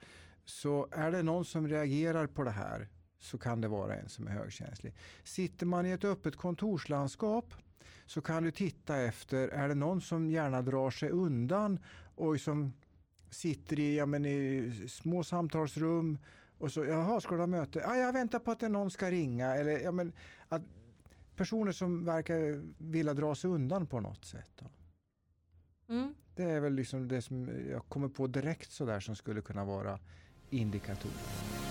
Så 0.46 0.88
är 0.92 1.12
det 1.12 1.24
någon 1.24 1.46
som 1.46 1.68
reagerar 1.68 2.28
på 2.28 2.44
det 2.44 2.52
här 2.52 2.88
så 3.20 3.38
kan 3.38 3.62
det 3.62 3.68
vara 3.68 3.96
en 3.96 4.10
som 4.10 4.28
är 4.28 4.32
högkänslig. 4.32 4.94
Sitter 5.24 5.66
man 5.66 5.86
i 5.86 5.92
ett 5.92 6.04
öppet 6.04 6.36
kontorslandskap 6.36 7.54
så 8.06 8.22
kan 8.22 8.44
du 8.44 8.52
titta 8.52 8.98
efter, 8.98 9.48
är 9.48 9.68
det 9.68 9.76
någon 9.76 10.02
som 10.02 10.32
gärna 10.32 10.62
drar 10.62 10.92
sig 10.92 11.10
undan 11.10 11.80
och 12.16 12.42
som 12.42 12.74
sitter 13.30 13.80
i, 13.80 13.98
ja, 13.98 14.06
men 14.06 14.26
i 14.26 14.72
små 14.90 15.24
samtalsrum 15.24 16.18
och 16.58 16.72
så, 16.72 16.86
jaha, 16.86 17.22
ska 17.22 17.36
du 17.36 17.42
ha 17.42 17.48
möte? 17.48 17.80
Ja, 17.80 17.96
jag 17.96 18.14
väntar 18.14 18.40
på 18.40 18.52
att 18.52 18.62
någon 18.62 18.92
ska 18.92 19.12
ringa. 19.12 19.56
Eller, 19.56 19.80
ja, 19.80 19.92
men, 19.92 20.14
att 20.48 20.62
personer 21.36 21.72
som 21.72 22.06
verkar 22.06 22.64
vilja 22.78 23.14
dra 23.14 23.36
sig 23.36 23.50
undan 23.50 23.88
på 23.88 24.00
något 24.00 24.26
sätt. 24.26 24.62
Mm. 25.90 26.16
Det 26.36 26.44
är 26.44 26.60
väl 26.60 26.74
liksom 26.74 27.08
det 27.08 27.22
som 27.22 27.50
jag 27.72 27.86
kommer 27.90 28.10
på 28.10 28.28
direkt 28.28 28.72
sådär 28.72 29.00
som 29.00 29.16
skulle 29.16 29.42
kunna 29.42 29.66
vara 29.66 30.00
indikatorer. 30.50 31.67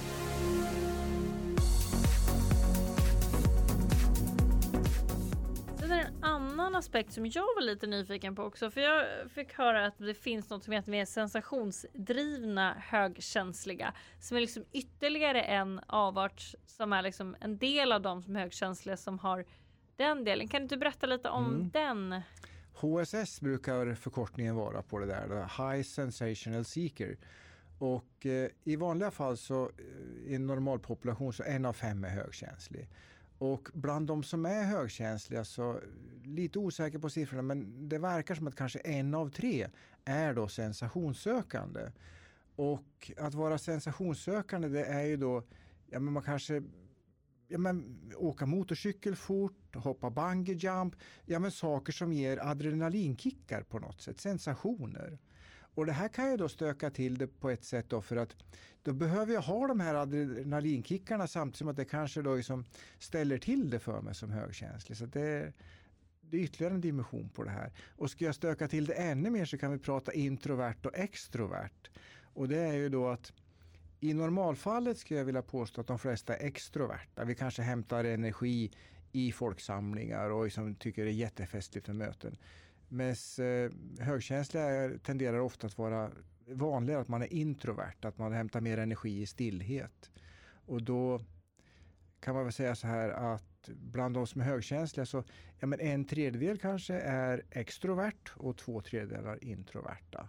Aspekt 6.77 7.13
som 7.13 7.27
jag 7.27 7.43
var 7.43 7.63
lite 7.63 7.87
nyfiken 7.87 8.37
på 8.37 8.43
också. 8.43 8.71
För 8.71 8.81
jag 8.81 9.31
fick 9.31 9.53
höra 9.53 9.87
att 9.87 9.99
det 9.99 10.15
finns 10.15 10.51
något 10.51 10.65
som 10.65 10.73
heter 10.73 10.91
mer 10.91 11.05
sensationsdrivna 11.05 12.75
högkänsliga. 12.79 13.95
Som 14.21 14.37
är 14.37 14.41
liksom 14.41 14.65
ytterligare 14.73 15.43
en 15.43 15.81
avart 15.87 16.55
som 16.67 16.93
är 16.93 17.03
liksom 17.03 17.37
en 17.41 17.59
del 17.59 17.93
av 17.93 18.03
de 18.03 18.23
som 18.23 18.37
är 18.37 18.41
högkänsliga 18.41 18.97
som 18.97 19.19
har 19.19 19.45
den 19.97 20.25
delen. 20.25 20.49
Kan 20.49 20.61
du 20.61 20.63
inte 20.63 20.77
berätta 20.77 21.07
lite 21.07 21.29
om 21.29 21.47
mm. 21.47 21.71
den? 21.71 22.23
HSS 22.73 23.41
brukar 23.41 23.95
förkortningen 23.95 24.55
vara 24.55 24.83
på 24.83 24.99
det 24.99 25.07
där, 25.07 25.29
High 25.59 25.83
Sensational 25.83 26.65
Seeker. 26.65 27.17
Och 27.79 28.27
eh, 28.27 28.51
i 28.65 28.77
vanliga 28.77 29.11
fall 29.11 29.37
så 29.37 29.65
eh, 29.65 30.31
i 30.31 30.35
en 30.35 30.47
normalpopulation 30.47 31.33
så 31.33 31.43
en 31.43 31.65
av 31.65 31.73
fem 31.73 32.05
är 32.05 32.09
högkänslig. 32.09 32.89
Och 33.39 33.69
bland 33.75 34.07
de 34.07 34.23
som 34.23 34.47
är 34.47 34.65
högkänsliga 34.65 35.45
så, 35.45 35.81
lite 36.25 36.59
osäker 36.59 36.99
på 36.99 37.11
siffrorna, 37.11 37.43
men 37.43 37.89
det 37.89 37.99
verkar 37.99 38.35
som 38.35 38.47
att 38.47 38.57
kanske 38.57 38.79
en 38.79 39.15
av 39.15 39.31
tre 39.31 39.69
är 40.05 40.35
då 40.35 40.49
sensationssökande. 40.49 41.91
Och 42.57 43.13
att 43.17 43.35
vara 43.35 43.59
sensationssökande 43.59 44.69
det 44.69 44.85
är 44.85 45.03
ju 45.03 45.17
då, 45.17 45.43
ja 45.87 46.01
men 46.01 46.13
man 46.13 46.23
kanske 46.23 46.63
ja, 47.49 47.59
men, 47.59 48.01
åka 48.17 48.47
motorcykel 48.47 49.17
fort, 49.17 49.77
hoppa 49.77 50.11
bungee 50.11 50.55
jump, 50.55 50.97
ja 51.25 51.39
men 51.39 51.51
saker 51.51 51.93
som 51.93 52.13
ger 52.13 52.39
adrenalinkickar 52.39 53.63
på 53.63 53.79
något 53.79 54.01
sätt, 54.01 54.21
sensationer. 54.21 55.19
Och 55.77 55.87
det 55.87 55.93
här 55.93 56.09
kan 56.09 56.31
ju 56.31 56.37
då 56.37 56.49
stöka 56.49 56.91
till 56.91 57.19
det 57.19 57.27
på 57.27 57.51
ett 57.51 57.65
sätt 57.65 57.87
då 57.89 58.03
för 58.03 58.17
att 58.17 58.37
då 58.83 58.93
behöver 58.93 59.35
jag 59.35 59.41
ha 59.41 59.67
de 59.67 59.81
här 59.81 59.95
adrenalinkickarna 59.95 61.27
samtidigt 61.27 61.59
som 61.59 61.69
att 61.69 61.77
det 61.77 61.85
kanske 61.85 62.23
då 62.23 62.35
liksom 62.35 62.65
ställer 62.99 63.39
till 63.39 63.71
det 63.71 63.79
för 63.79 64.01
mig 64.01 64.15
som 64.15 64.31
högkänslig. 64.31 64.99
Så 64.99 65.07
det, 65.07 65.53
det 66.21 66.37
är 66.37 66.41
ytterligare 66.41 66.75
en 66.75 66.81
dimension 66.81 67.29
på 67.29 67.45
det 67.45 67.51
här. 67.51 67.73
Och 67.89 68.11
ska 68.11 68.25
jag 68.25 68.35
stöka 68.35 68.69
till 68.69 68.87
det 68.87 68.95
ännu 68.95 69.31
mer 69.31 69.45
så 69.45 69.59
kan 69.59 69.73
vi 69.73 69.79
prata 69.79 70.13
introvert 70.13 70.77
och 70.85 70.99
extrovert. 70.99 71.91
Och 72.23 72.49
det 72.49 72.59
är 72.59 72.73
ju 72.75 72.89
då 72.89 73.09
att 73.09 73.33
i 74.01 74.15
normalfallet 74.15 74.99
skulle 74.99 75.21
jag 75.21 75.25
vilja 75.25 75.43
påstå 75.43 75.81
att 75.81 75.87
de 75.87 75.99
flesta 75.99 76.37
är 76.37 76.47
extroverta. 76.47 77.25
Vi 77.25 77.35
kanske 77.35 77.63
hämtar 77.63 78.05
energi 78.05 78.71
i 79.13 79.33
folksamlingar 79.33 80.31
och 80.31 80.45
liksom 80.45 80.75
tycker 80.75 81.05
det 81.05 81.11
är 81.11 81.13
jättefestligt 81.13 81.87
med 81.87 81.97
möten. 81.97 82.37
Men 82.89 83.15
eh, 83.39 84.05
högkänsliga 84.05 84.99
tenderar 84.99 85.39
ofta 85.39 85.67
att 85.67 85.79
vara 85.79 86.11
vanligare 86.47 87.01
att 87.01 87.09
man 87.09 87.23
är 87.23 87.33
introvert, 87.33 88.05
att 88.05 88.19
man 88.19 88.33
hämtar 88.33 88.61
mer 88.61 88.79
energi 88.79 89.23
i 89.23 89.27
stillhet. 89.27 90.11
Och 90.67 90.83
då 90.83 91.25
kan 92.21 92.35
man 92.35 92.45
väl 92.45 92.53
säga 92.53 92.75
så 92.75 92.87
här 92.87 93.11
att 93.11 93.69
bland 93.69 94.15
de 94.15 94.27
som 94.27 94.41
är 94.41 94.45
högkänsliga 94.45 95.07
så 95.07 95.25
ja, 95.59 95.67
men 95.67 95.81
en 95.81 96.05
tredjedel 96.05 96.59
kanske 96.59 96.95
är 96.95 97.43
extrovert 97.51 98.33
och 98.37 98.57
två 98.57 98.81
tredjedelar 98.81 99.45
introverta. 99.45 100.29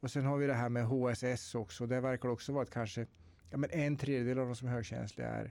Och 0.00 0.10
sen 0.10 0.24
har 0.24 0.36
vi 0.36 0.46
det 0.46 0.54
här 0.54 0.68
med 0.68 0.86
HSS 0.86 1.54
också. 1.54 1.86
Det 1.86 2.00
verkar 2.00 2.28
också 2.28 2.52
vara 2.52 2.62
att 2.62 2.70
kanske 2.70 3.06
ja, 3.50 3.56
men 3.56 3.70
en 3.70 3.96
tredjedel 3.96 4.38
av 4.38 4.46
de 4.46 4.56
som 4.56 4.68
är 4.68 4.72
högkänsliga 4.72 5.28
är 5.28 5.50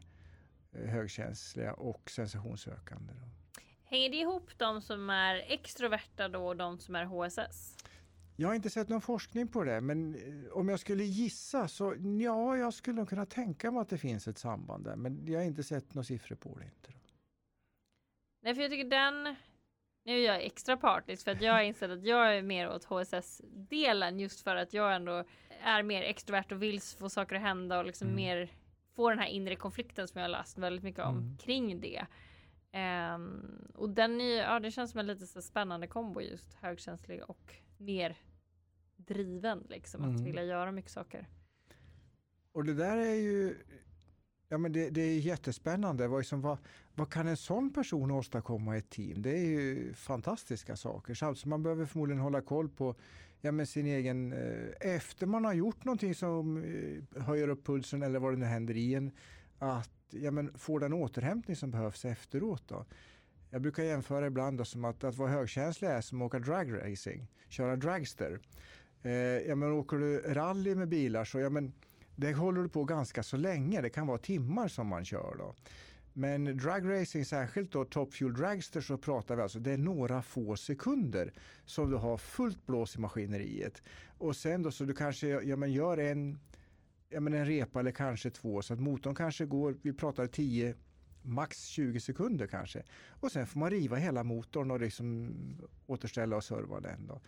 eh, 0.71 0.89
högkänsliga 0.89 1.73
och 1.73 2.12
sensationssökande. 2.12 3.13
Då. 3.13 3.42
Hänger 3.93 4.10
det 4.10 4.17
ihop 4.17 4.58
de 4.58 4.82
som 4.82 5.10
är 5.10 5.36
extroverta 5.47 6.27
då 6.27 6.47
och 6.47 6.58
de 6.58 6.79
som 6.79 6.95
är 6.95 7.06
HSS? 7.06 7.77
Jag 8.36 8.47
har 8.47 8.56
inte 8.56 8.69
sett 8.69 8.89
någon 8.89 9.01
forskning 9.01 9.47
på 9.47 9.63
det, 9.63 9.82
men 9.82 10.15
eh, 10.15 10.51
om 10.51 10.69
jag 10.69 10.79
skulle 10.79 11.03
gissa 11.03 11.67
så 11.67 11.95
ja, 12.21 12.58
jag 12.58 12.73
skulle 12.73 13.06
kunna 13.06 13.25
tänka 13.25 13.71
mig 13.71 13.82
att 13.82 13.89
det 13.89 13.97
finns 13.97 14.27
ett 14.27 14.38
samband 14.38 14.84
där, 14.84 14.95
men 14.95 15.27
jag 15.27 15.39
har 15.39 15.45
inte 15.45 15.63
sett 15.63 15.93
några 15.93 16.03
siffror 16.03 16.36
på 16.36 16.58
det. 16.58 16.65
Inte 16.65 16.91
Nej, 18.43 18.56
för 18.56 18.62
jag 18.62 18.71
tycker 18.71 18.89
den 18.89 19.36
nu 20.03 20.19
är 20.19 20.27
jag 20.27 20.43
extra 20.43 20.77
partisk 20.77 21.23
för 21.23 21.32
att 21.32 21.41
jag 21.41 21.53
har 21.53 21.62
insett 21.62 21.91
att 21.91 22.06
jag 22.06 22.38
är 22.38 22.41
mer 22.41 22.69
åt 22.69 22.84
HSS-delen 22.84 24.19
just 24.19 24.41
för 24.41 24.56
att 24.56 24.73
jag 24.73 24.95
ändå 24.95 25.23
är 25.63 25.84
mer 25.84 26.03
extrovert 26.03 26.51
och 26.51 26.62
vill 26.62 26.82
få 26.82 27.10
saker 27.10 27.36
att 27.36 27.41
hända 27.41 27.79
och 27.79 27.86
liksom 27.86 28.08
mm. 28.08 28.15
mer 28.15 28.51
få 28.95 29.10
den 29.10 29.19
här 29.19 29.27
inre 29.27 29.56
konflikten 29.56 30.08
som 30.08 30.21
jag 30.21 30.23
har 30.23 30.32
läst 30.32 30.58
väldigt 30.58 30.84
mycket 30.84 31.06
om 31.06 31.17
mm. 31.17 31.38
kring 31.38 31.82
det. 31.82 32.06
Um, 33.16 33.72
och 33.76 33.90
den 33.90 34.22
är, 34.22 34.38
ja 34.38 34.60
det 34.60 34.72
känns 34.72 34.92
som 34.92 35.00
en 35.00 35.08
lite 35.08 35.28
så 35.28 35.42
spännande 35.42 35.88
kombo 35.88 36.21
just 36.21 36.54
högkänslig 36.54 37.24
och 37.30 37.56
mer 37.78 38.17
driven 38.96 39.65
liksom 39.69 40.04
mm. 40.04 40.15
att 40.15 40.21
vilja 40.21 40.44
göra 40.44 40.71
mycket 40.71 40.92
saker. 40.92 41.28
Och 42.52 42.65
det 42.65 42.74
där 42.74 42.98
är 42.98 43.15
ju 43.15 43.56
Ja, 44.54 44.58
men 44.58 44.71
det, 44.71 44.90
det 44.90 45.02
är 45.02 45.19
jättespännande. 45.19 46.08
Vad, 46.08 46.19
liksom, 46.19 46.42
vad, 46.42 46.58
vad 46.96 47.10
kan 47.10 47.28
en 47.28 47.38
sån 47.38 47.74
person 47.74 48.12
åstadkomma 48.12 48.76
i 48.76 48.80
ett 48.80 48.90
team? 48.90 49.21
Det 49.21 49.32
är 49.32 49.46
ju 49.46 49.94
fantastiska 49.94 50.76
saker. 50.76 51.34
Så 51.34 51.50
man 51.50 51.63
behöver 51.63 51.86
förmodligen 51.86 52.21
hålla 52.21 52.42
koll 52.42 52.69
på 52.69 52.96
ja, 53.42 53.52
men 53.52 53.67
sin 53.67 53.86
egen... 53.86 54.34
Eh, 54.34 54.96
efter 54.96 55.26
man 55.26 55.46
har 55.46 55.54
gjort 55.54 55.84
någonting 55.84 56.15
som 56.15 56.63
eh, 56.63 57.24
höjer 57.24 57.48
upp 57.48 57.65
pulsen 57.65 58.04
eller 58.04 58.19
vad 58.19 58.34
det 58.34 58.38
nu 58.38 58.46
händer 58.46 58.78
i 58.78 58.94
en, 58.94 59.12
att 59.60 59.92
ja, 60.10 60.31
men 60.31 60.58
får 60.58 60.79
den 60.79 60.93
återhämtning 60.93 61.56
som 61.56 61.71
behövs 61.71 62.06
efteråt. 62.06 62.63
Då. 62.67 62.85
Jag 63.49 63.62
brukar 63.62 63.83
jämföra 63.83 64.27
ibland 64.27 64.58
då 64.58 64.65
som 64.65 64.85
att, 64.85 65.04
att 65.04 65.15
vara 65.15 65.29
högkänslig 65.29 65.87
är 65.87 66.01
som 66.01 66.21
att 66.21 66.25
åka 66.25 66.39
dragracing, 66.39 67.27
köra 67.49 67.75
dragster. 67.75 68.39
Eh, 69.01 69.12
ja, 69.12 69.56
men 69.56 69.71
åker 69.71 69.97
du 69.97 70.19
rally 70.19 70.75
med 70.75 70.87
bilar 70.87 71.25
så 71.25 71.39
ja, 71.39 71.49
men 71.49 71.73
det 72.15 72.33
håller 72.33 72.62
du 72.62 72.69
på 72.69 72.83
ganska 72.83 73.23
så 73.23 73.37
länge. 73.37 73.81
Det 73.81 73.89
kan 73.89 74.08
vara 74.08 74.17
timmar 74.17 74.67
som 74.67 74.87
man 74.87 75.06
kör. 75.06 75.35
Då. 75.37 75.56
Men 76.13 76.58
dragracing, 76.58 77.25
särskilt 77.25 77.71
då 77.71 77.85
Top 77.85 78.13
Fuel 78.13 78.33
Dragster, 78.33 78.81
så 78.81 78.97
pratar 78.97 79.35
vi 79.35 79.41
alltså 79.41 79.60
det 79.60 79.71
är 79.71 79.77
några 79.77 80.21
få 80.21 80.56
sekunder 80.56 81.33
som 81.65 81.91
du 81.91 81.97
har 81.97 82.17
fullt 82.17 82.65
blås 82.65 82.95
i 82.95 82.99
maskineriet. 82.99 83.81
Och 84.17 84.35
sen 84.35 84.62
då 84.62 84.71
så 84.71 84.83
du 84.83 84.93
kanske 84.93 85.27
ja, 85.27 85.56
men 85.56 85.71
gör 85.71 85.97
en 85.97 86.39
ja, 87.14 87.20
men 87.20 87.34
en 87.34 87.46
repa 87.46 87.80
eller 87.80 87.92
kanske 87.92 88.30
två 88.30 88.62
så 88.62 88.74
att 88.74 88.80
motorn 88.80 89.16
kanske 89.16 89.46
går, 89.46 89.78
vi 89.82 89.94
pratar 89.94 90.28
10 90.28 90.76
max 91.22 91.66
20 91.66 92.00
sekunder 92.00 92.48
kanske. 92.48 92.84
Och 93.10 93.32
sen 93.32 93.48
får 93.48 93.60
man 93.60 93.70
riva 93.70 93.96
hela 93.96 94.24
motorn 94.24 94.72
och 94.72 94.80
liksom 94.80 95.34
återställa 95.86 96.36
och 96.36 96.44
serva 96.44 96.80
den. 96.80 97.08
Då. 97.08 97.22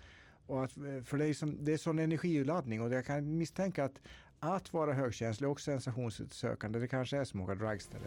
Och 0.48 0.64
att, 0.64 0.78
eh, 0.78 1.04
för 1.04 1.18
det 1.18 1.26
är, 1.26 1.34
som, 1.34 1.66
det 1.66 1.74
är 1.74 1.78
sån 1.78 2.00
energiladdning 2.00 2.82
och 2.82 2.94
jag 2.94 3.06
kan 3.06 3.38
misstänka 3.38 3.84
att 3.86 4.00
att 4.40 4.74
vara 4.74 4.94
högkänslig 4.94 5.50
och 5.50 5.62
sensationssökande, 5.62 6.80
det 6.80 6.88
kanske 6.88 7.18
är 7.18 7.24
som 7.24 7.42
att 7.42 7.44
åka 7.44 7.56
dragster. 7.56 8.00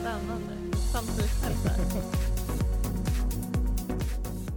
Spännande. 0.00 0.76
Samtidigt 0.92 2.35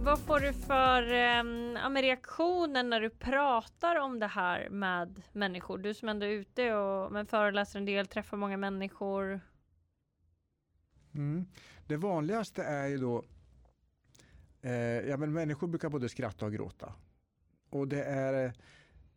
vad 0.02 0.18
får 0.18 0.40
du 0.40 0.52
för 0.52 1.02
eh, 1.02 2.02
reaktioner 2.02 2.82
när 2.82 3.00
du 3.00 3.10
pratar 3.10 3.96
om 3.96 4.18
det 4.18 4.26
här 4.26 4.68
med 4.68 5.22
människor? 5.32 5.78
Du 5.78 5.94
som 5.94 6.08
ändå 6.08 6.26
är 6.26 6.30
ute 6.30 6.74
och 6.74 7.12
men 7.12 7.26
föreläser 7.26 7.78
en 7.78 7.84
del, 7.84 8.06
träffar 8.06 8.36
många 8.36 8.56
människor. 8.56 9.40
Mm. 11.14 11.46
Det 11.86 11.96
vanligaste 11.96 12.62
är 12.62 12.86
ju 12.86 12.98
då 12.98 13.24
eh, 14.62 14.72
ja, 15.08 15.16
men 15.16 15.32
människor 15.32 15.66
brukar 15.66 15.88
både 15.88 16.08
skratta 16.08 16.46
och 16.46 16.52
gråta. 16.52 16.92
Och 17.70 17.88
det 17.88 18.04
är 18.04 18.46
eh, 18.46 18.52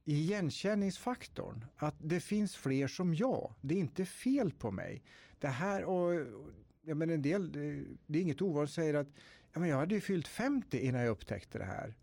igenkänningsfaktorn, 0.03 1.65
att 1.75 1.95
det 1.97 2.19
finns 2.19 2.55
fler 2.55 2.87
som 2.87 3.13
jag. 3.13 3.53
Det 3.61 3.75
är 3.75 3.79
inte 3.79 4.05
fel 4.05 4.51
på 4.51 4.71
mig. 4.71 5.03
Det 5.39 5.47
här 5.47 5.83
och 5.83 6.27
ja, 6.81 6.95
men 6.95 7.09
en 7.09 7.21
del, 7.21 7.51
det 8.05 8.19
är 8.19 8.21
inget 8.21 8.41
ovanligt, 8.41 8.73
säger 8.73 8.93
att 8.93 9.07
ja, 9.53 9.59
men 9.59 9.69
jag 9.69 9.77
hade 9.77 9.95
ju 9.95 10.01
fyllt 10.01 10.27
50 10.27 10.79
innan 10.79 11.01
jag 11.01 11.09
upptäckte 11.09 11.57
det 11.57 11.65
här. 11.65 11.95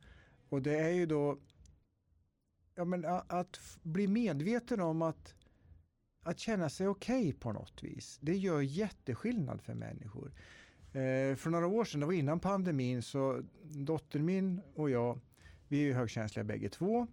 Och 0.49 0.63
det 0.63 0.79
är 0.79 0.91
ju 0.91 1.07
då 1.07 1.39
ja, 2.75 2.85
men 2.85 3.05
att 3.07 3.79
bli 3.83 4.09
medveten 4.09 4.81
om 4.81 5.03
att, 5.03 5.35
att 6.23 6.39
känna 6.39 6.69
sig 6.69 6.89
okej 6.89 7.21
okay 7.29 7.33
på 7.33 7.53
något 7.53 7.83
vis. 7.83 8.19
Det 8.21 8.37
gör 8.37 8.61
jätteskillnad 8.61 9.63
för 9.63 9.75
människor. 9.75 10.33
Eh, 10.93 11.37
för 11.37 11.51
några 11.51 11.67
år 11.67 11.85
sedan, 11.85 12.01
det 12.01 12.07
var 12.07 12.13
innan 12.13 12.41
pandemin, 12.41 13.03
så 13.03 13.43
dottern 13.63 14.25
min 14.25 14.61
och 14.75 14.91
jag, 14.91 15.21
vi 15.69 15.79
är 15.79 15.85
ju 15.85 15.93
högkänsliga 15.93 16.45
bägge 16.45 16.69
två. 16.69 17.07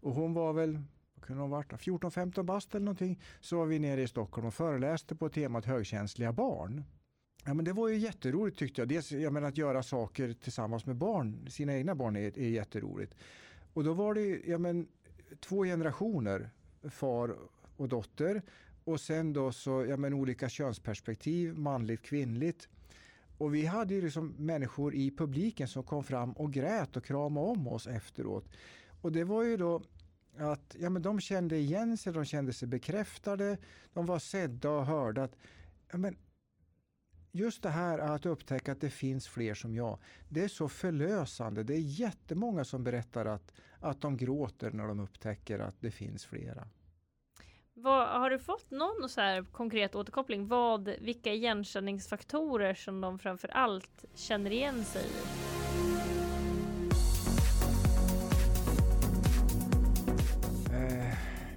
Och 0.00 0.12
hon 0.14 0.34
var 0.34 0.52
väl 0.52 0.82
kunde 1.20 1.42
hon 1.42 1.50
varit 1.50 1.72
14-15 1.72 2.42
bast 2.42 2.74
eller 2.74 2.84
någonting, 2.84 3.20
så 3.40 3.58
var 3.58 3.66
vi 3.66 3.78
nere 3.78 4.02
i 4.02 4.08
Stockholm 4.08 4.46
och 4.46 4.54
föreläste 4.54 5.16
på 5.16 5.28
temat 5.28 5.64
högkänsliga 5.64 6.32
barn. 6.32 6.84
Ja, 7.46 7.54
men 7.54 7.64
det 7.64 7.72
var 7.72 7.88
ju 7.88 7.96
jätteroligt 7.96 8.58
tyckte 8.58 8.80
jag. 8.80 8.88
Dels 8.88 9.12
jag 9.12 9.32
menar, 9.32 9.48
att 9.48 9.58
göra 9.58 9.82
saker 9.82 10.32
tillsammans 10.32 10.86
med 10.86 10.96
barn, 10.96 11.46
sina 11.50 11.76
egna 11.76 11.94
barn 11.94 12.16
är, 12.16 12.38
är 12.38 12.48
jätteroligt. 12.48 13.14
Och 13.72 13.84
då 13.84 13.92
var 13.92 14.14
det 14.14 14.40
ja, 14.46 14.58
men, 14.58 14.88
två 15.40 15.64
generationer, 15.64 16.50
far 16.90 17.36
och 17.76 17.88
dotter. 17.88 18.42
Och 18.84 19.00
sen 19.00 19.32
då 19.32 19.52
så, 19.52 19.86
ja, 19.88 19.96
men, 19.96 20.14
olika 20.14 20.48
könsperspektiv, 20.48 21.58
manligt, 21.58 22.02
kvinnligt. 22.02 22.68
Och 23.38 23.54
vi 23.54 23.66
hade 23.66 23.94
ju 23.94 24.02
liksom 24.02 24.34
människor 24.38 24.94
i 24.94 25.10
publiken 25.10 25.68
som 25.68 25.82
kom 25.82 26.04
fram 26.04 26.32
och 26.32 26.52
grät 26.52 26.96
och 26.96 27.04
kramade 27.04 27.46
om 27.46 27.68
oss 27.68 27.86
efteråt. 27.86 28.44
Och 29.00 29.12
det 29.12 29.24
var 29.24 29.42
ju 29.42 29.56
då 29.56 29.82
att 30.38 30.76
ja, 30.78 30.90
men 30.90 31.02
de 31.02 31.20
kände 31.20 31.56
igen 31.56 31.96
sig, 31.96 32.12
de 32.12 32.24
kände 32.24 32.52
sig 32.52 32.68
bekräftade, 32.68 33.58
de 33.92 34.06
var 34.06 34.18
sedda 34.18 34.70
och 34.70 34.86
hörda. 34.86 35.24
Att, 35.24 35.36
ja, 35.90 35.98
men 35.98 36.16
just 37.36 37.62
det 37.62 37.70
här 37.70 37.98
att 37.98 38.26
upptäcka 38.26 38.72
att 38.72 38.80
det 38.80 38.90
finns 38.90 39.28
fler 39.28 39.54
som 39.54 39.74
jag, 39.74 39.98
det 40.28 40.44
är 40.44 40.48
så 40.48 40.68
förlösande. 40.68 41.62
Det 41.62 41.74
är 41.74 42.00
jättemånga 42.00 42.64
som 42.64 42.84
berättar 42.84 43.26
att, 43.26 43.52
att 43.80 44.00
de 44.00 44.16
gråter 44.16 44.70
när 44.70 44.88
de 44.88 45.00
upptäcker 45.00 45.58
att 45.58 45.80
det 45.80 45.90
finns 45.90 46.26
flera. 46.26 46.68
Vad, 47.74 48.08
har 48.08 48.30
du 48.30 48.38
fått 48.38 48.70
någon 48.70 49.08
så 49.08 49.20
här 49.20 49.44
konkret 49.52 49.94
återkoppling? 49.94 50.48
Vad, 50.48 50.88
vilka 50.88 51.32
igenkänningsfaktorer 51.32 52.74
som 52.74 53.00
de 53.00 53.18
framför 53.18 53.48
allt 53.48 54.04
känner 54.14 54.50
igen 54.50 54.84
sig 54.84 55.02
i? 55.02 55.55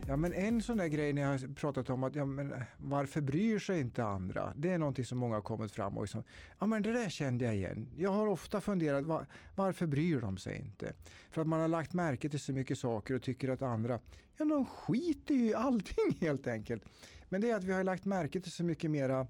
Ja, 0.10 0.16
men 0.16 0.34
en 0.34 0.62
sån 0.62 0.78
där 0.78 0.88
grej 0.88 1.14
när 1.14 1.22
jag 1.22 1.30
har 1.30 1.54
pratat 1.54 1.90
om 1.90 2.04
att 2.04 2.16
ja, 2.16 2.26
men 2.26 2.54
eh, 2.54 2.62
varför 2.78 3.22
bryr 3.22 3.60
sig 3.60 3.80
inte 3.80 4.04
andra? 4.04 4.54
Det 4.56 4.70
är 4.70 4.78
någonting 4.78 5.06
som 5.06 5.18
många 5.18 5.36
har 5.36 5.42
kommit 5.42 5.72
fram 5.72 5.98
och 5.98 6.04
liksom, 6.04 6.24
ja 6.60 6.66
men 6.66 6.82
det 6.82 6.94
där 6.94 7.10
kände 7.10 7.46
jag 7.46 7.56
igen. 7.56 7.88
Jag 7.98 8.12
har 8.12 8.28
ofta 8.28 8.62
funderat 8.62 9.06
var, 9.06 9.26
varför 9.56 9.88
bryr 9.88 10.22
de 10.22 10.38
sig 10.38 10.58
inte? 10.58 10.94
För 11.32 11.42
att 11.42 11.48
man 11.48 11.60
har 11.60 11.68
lagt 11.68 11.94
märke 11.94 12.30
till 12.30 12.40
så 12.40 12.54
mycket 12.54 12.80
saker 12.80 13.14
och 13.14 13.22
tycker 13.22 13.50
att 13.50 13.62
andra, 13.62 14.00
ja 14.38 14.46
de 14.46 14.66
skiter 14.66 15.34
ju 15.34 15.46
i 15.46 15.54
allting 15.54 16.18
helt 16.22 16.48
enkelt. 16.48 16.84
Men 17.30 17.42
det 17.42 17.52
är 17.52 17.56
att 17.56 17.64
vi 17.64 17.72
har 17.72 17.84
lagt 17.84 18.06
märke 18.06 18.42
till 18.42 18.52
så 18.52 18.64
mycket 18.64 18.92
mera 18.92 19.28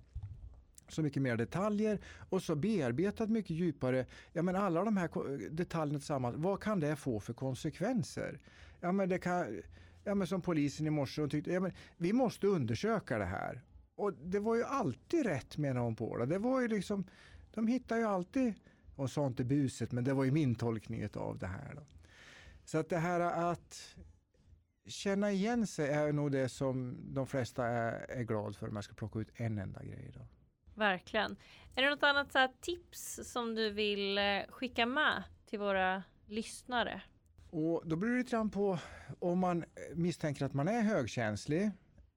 så 0.90 1.02
mycket 1.02 1.22
mer 1.22 1.38
detaljer 1.38 2.00
och 2.30 2.44
så 2.44 2.56
bearbetat 2.56 3.30
mycket 3.30 3.52
djupare. 3.52 4.06
Ja, 4.34 4.42
men 4.42 4.56
alla 4.56 4.84
de 4.84 4.98
här 4.98 5.10
detaljerna 5.50 6.00
tillsammans, 6.00 6.36
vad 6.38 6.62
kan 6.62 6.80
det 6.80 6.96
få 6.96 7.20
för 7.20 7.34
konsekvenser? 7.34 8.40
Ja, 8.80 8.92
men 8.92 9.10
det 9.10 9.18
kan, 9.20 9.62
ja, 10.10 10.16
men 10.16 10.28
som 10.28 10.42
polisen 10.42 10.88
i 10.88 10.90
morse, 10.90 11.22
hon 11.22 11.30
tyckte 11.30 11.52
ja, 11.52 11.60
men 11.60 11.72
vi 11.98 12.14
måste 12.14 12.48
undersöka 12.48 13.18
det 13.18 13.26
här. 13.26 13.62
Och 13.96 14.14
det 14.14 14.40
var 14.40 14.56
ju 14.56 14.64
alltid 14.64 15.26
rätt 15.26 15.58
menar 15.58 15.82
hon 15.82 15.96
på 15.96 16.18
det. 16.18 16.26
Det 16.26 16.40
var 16.40 16.62
ju 16.62 16.68
liksom, 16.68 17.06
de 17.54 17.68
hittar 17.68 17.98
ju 17.98 18.04
alltid, 18.04 18.54
och 18.96 19.12
sa 19.12 19.28
inte 19.28 19.44
buset, 19.44 19.92
men 19.92 20.04
det 20.04 20.14
var 20.14 20.24
ju 20.24 20.32
min 20.32 20.56
tolkning 20.56 21.08
av 21.14 21.38
det 21.38 21.48
här. 21.48 21.76
Då. 21.76 21.82
Så 22.66 22.78
att 22.78 22.90
det 22.90 22.98
här 22.98 23.20
att 23.20 23.96
känna 24.86 25.32
igen 25.32 25.68
sig 25.68 25.90
är 25.90 26.12
nog 26.12 26.32
det 26.32 26.50
som 26.50 26.98
de 27.14 27.28
flesta 27.28 27.66
är, 27.66 28.12
är 28.12 28.24
glad 28.24 28.56
för 28.56 28.68
om 28.68 28.76
jag 28.76 28.84
ska 28.84 28.94
plocka 28.94 29.20
ut 29.20 29.32
en 29.34 29.58
enda 29.58 29.84
grej. 29.84 30.12
Då. 30.14 30.28
Verkligen. 30.76 31.36
Är 31.76 31.84
det 31.84 31.90
något 31.90 32.04
annat 32.04 32.32
så 32.32 32.48
tips 32.62 33.20
som 33.24 33.56
du 33.56 33.70
vill 33.70 34.18
eh, 34.18 34.24
skicka 34.50 34.86
med 34.86 35.24
till 35.46 35.60
våra 35.60 36.04
lyssnare? 36.26 37.02
Och 37.50 37.82
då 37.86 37.96
beror 37.96 38.12
det 38.12 38.18
lite 38.18 38.32
grann 38.32 38.50
på 38.50 38.80
om 39.20 39.40
man 39.40 39.66
misstänker 39.96 40.46
att 40.46 40.54
man 40.54 40.68
är 40.68 40.82
högkänslig 40.82 41.72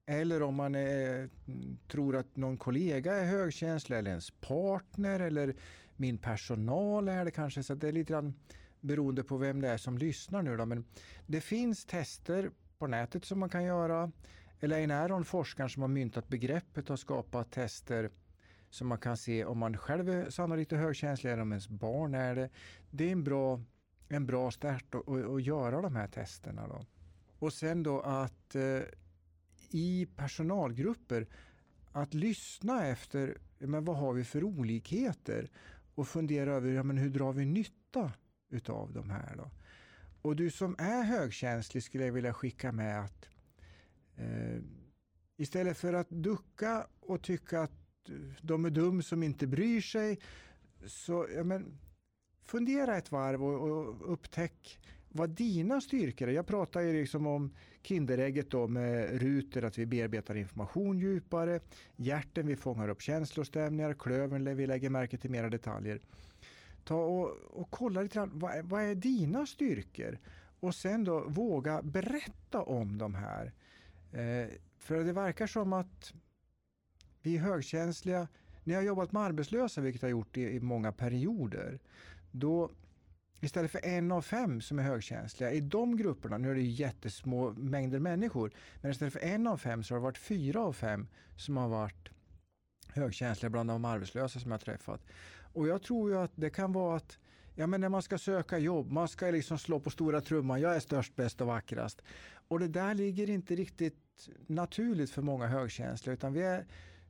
eller 0.05 0.41
om 0.41 0.55
man 0.55 0.75
är, 0.75 1.29
tror 1.87 2.15
att 2.15 2.35
någon 2.35 2.57
kollega 2.57 3.15
är 3.15 3.25
högkänslig 3.25 3.97
eller 3.97 4.09
ens 4.09 4.31
partner 4.31 5.19
eller 5.19 5.55
min 5.95 6.17
personal 6.17 7.09
är 7.09 7.25
det 7.25 7.31
kanske. 7.31 7.63
Så 7.63 7.75
det 7.75 7.87
är 7.87 7.91
lite 7.91 8.13
grann 8.13 8.33
beroende 8.81 9.23
på 9.23 9.37
vem 9.37 9.61
det 9.61 9.69
är 9.69 9.77
som 9.77 9.97
lyssnar 9.97 10.41
nu. 10.41 10.57
Då. 10.57 10.65
Men 10.65 10.85
det 11.27 11.41
finns 11.41 11.85
tester 11.85 12.51
på 12.77 12.87
nätet 12.87 13.25
som 13.25 13.39
man 13.39 13.49
kan 13.49 13.63
göra. 13.63 14.11
Elaine 14.59 14.91
Aron, 14.91 15.25
forskaren 15.25 15.69
som 15.69 15.81
har 15.81 15.89
myntat 15.89 16.27
begreppet, 16.27 16.89
har 16.89 16.95
skapat 16.95 17.51
tester 17.51 18.09
som 18.69 18.87
man 18.87 18.97
kan 18.97 19.17
se 19.17 19.45
om 19.45 19.57
man 19.57 19.77
själv 19.77 20.09
är 20.09 20.29
sannolikt 20.29 20.71
högkänslig 20.71 21.31
eller 21.31 21.41
om 21.41 21.51
ens 21.51 21.69
barn 21.69 22.15
är 22.15 22.35
det. 22.35 22.49
Det 22.89 23.07
är 23.07 23.11
en 23.11 23.23
bra 23.23 23.61
en 24.13 24.25
bra 24.25 24.51
start 24.51 24.95
att 24.95 25.43
göra 25.43 25.81
de 25.81 25.95
här 25.95 26.07
testerna. 26.07 26.67
Då. 26.67 26.85
Och 27.39 27.53
sen 27.53 27.83
då 27.83 28.01
att 28.01 28.55
eh, 28.55 28.81
i 29.69 30.07
personalgrupper 30.15 31.27
att 31.91 32.13
lyssna 32.13 32.87
efter 32.87 33.37
men 33.57 33.85
vad 33.85 33.97
har 33.97 34.13
vi 34.13 34.23
för 34.23 34.43
olikheter 34.43 35.51
och 35.95 36.07
fundera 36.07 36.53
över 36.53 36.69
ja, 36.69 36.83
men 36.83 36.97
hur 36.97 37.09
drar 37.09 37.33
vi 37.33 37.45
nytta 37.45 38.11
utav 38.49 38.93
de 38.93 39.09
här. 39.09 39.35
Då. 39.35 39.51
Och 40.21 40.35
du 40.35 40.51
som 40.51 40.75
är 40.79 41.03
högkänslig 41.03 41.83
skulle 41.83 42.05
jag 42.05 42.13
vilja 42.13 42.33
skicka 42.33 42.71
med 42.71 43.03
att 43.03 43.25
eh, 44.15 44.59
istället 45.37 45.77
för 45.77 45.93
att 45.93 46.09
ducka 46.09 46.87
och 46.99 47.21
tycka 47.21 47.61
att 47.61 47.71
de 48.41 48.65
är 48.65 48.69
dum 48.69 49.03
som 49.03 49.23
inte 49.23 49.47
bryr 49.47 49.81
sig 49.81 50.19
så 50.85 51.27
ja, 51.35 51.43
men, 51.43 51.79
fundera 52.43 52.97
ett 52.97 53.11
varv 53.11 53.43
och, 53.43 53.69
och 53.69 54.13
upptäck 54.13 54.79
vad 55.09 55.29
dina 55.29 55.81
styrkor 55.81 56.27
är. 56.27 56.33
Jag 56.33 56.47
pratar 56.47 56.81
ju 56.81 56.93
liksom 56.93 57.27
om 57.27 57.53
Kinderägget 57.81 58.51
då 58.51 58.67
med 58.67 59.21
ruter, 59.21 59.61
att 59.61 59.77
vi 59.77 59.85
bearbetar 59.85 60.35
information 60.35 60.99
djupare. 60.99 61.59
Hjärten, 61.95 62.47
vi 62.47 62.55
fångar 62.55 62.89
upp 62.89 63.01
känslostämningar. 63.01 63.93
Klövern, 63.93 64.55
vi 64.55 64.67
lägger 64.67 64.89
märke 64.89 65.17
till 65.17 65.31
mera 65.31 65.49
detaljer. 65.49 65.99
Ta 66.83 66.95
och, 66.95 67.29
och 67.51 67.71
kolla 67.71 68.01
lite 68.01 68.15
grann, 68.15 68.31
vad, 68.33 68.65
vad 68.65 68.83
är 68.83 68.95
dina 68.95 69.45
styrkor? 69.45 70.19
Och 70.59 70.75
sen 70.75 71.03
då 71.03 71.19
våga 71.27 71.81
berätta 71.81 72.61
om 72.61 72.97
de 72.97 73.15
här. 73.15 73.53
Eh, 74.11 74.47
för 74.77 75.03
det 75.03 75.13
verkar 75.13 75.47
som 75.47 75.73
att 75.73 76.13
vi 77.21 77.35
är 77.35 77.39
högkänsliga. 77.39 78.27
När 78.63 78.73
jag 78.73 78.81
har 78.81 78.87
jobbat 78.87 79.11
med 79.11 79.21
arbetslösa, 79.21 79.81
vilket 79.81 80.01
jag 80.01 80.09
har 80.09 80.11
gjort 80.11 80.37
i, 80.37 80.41
i 80.41 80.59
många 80.59 80.91
perioder, 80.91 81.79
då 82.33 82.71
istället 83.41 83.71
för 83.71 83.85
en 83.85 84.11
av 84.11 84.21
fem 84.21 84.61
som 84.61 84.79
är 84.79 84.83
högkänsliga, 84.83 85.51
i 85.51 85.61
de 85.61 85.97
grupperna, 85.97 86.37
nu 86.37 86.51
är 86.51 86.55
det 86.55 86.61
ju 86.61 86.69
jättesmå 86.69 87.51
mängder 87.51 87.99
människor, 87.99 88.51
men 88.81 88.91
istället 88.91 89.13
för 89.13 89.19
en 89.19 89.47
av 89.47 89.57
fem 89.57 89.83
så 89.83 89.93
har 89.93 89.99
det 89.99 90.03
varit 90.03 90.17
fyra 90.17 90.61
av 90.61 90.73
fem 90.73 91.07
som 91.37 91.57
har 91.57 91.67
varit 91.67 92.09
högkänsliga 92.87 93.49
bland 93.49 93.69
de 93.69 93.85
arbetslösa 93.85 94.39
som 94.39 94.51
jag 94.51 94.61
träffat. 94.61 95.01
Och 95.53 95.67
jag 95.67 95.83
tror 95.83 96.09
ju 96.09 96.17
att 96.17 96.31
det 96.35 96.49
kan 96.49 96.73
vara 96.73 96.97
att 96.97 97.17
ja, 97.55 97.67
men 97.67 97.81
när 97.81 97.89
man 97.89 98.01
ska 98.01 98.17
söka 98.17 98.57
jobb, 98.57 98.91
man 98.91 99.07
ska 99.07 99.25
liksom 99.25 99.57
slå 99.57 99.79
på 99.79 99.89
stora 99.89 100.21
trumman, 100.21 100.61
jag 100.61 100.75
är 100.75 100.79
störst, 100.79 101.15
bäst 101.15 101.41
och 101.41 101.47
vackrast. 101.47 102.01
Och 102.47 102.59
det 102.59 102.67
där 102.67 102.93
ligger 102.93 103.29
inte 103.29 103.55
riktigt 103.55 104.29
naturligt 104.47 105.11
för 105.11 105.21
många 105.21 105.47
högkänsliga, 105.47 106.13
utan 106.13 106.33
vi 106.33 106.41
är 106.41 106.65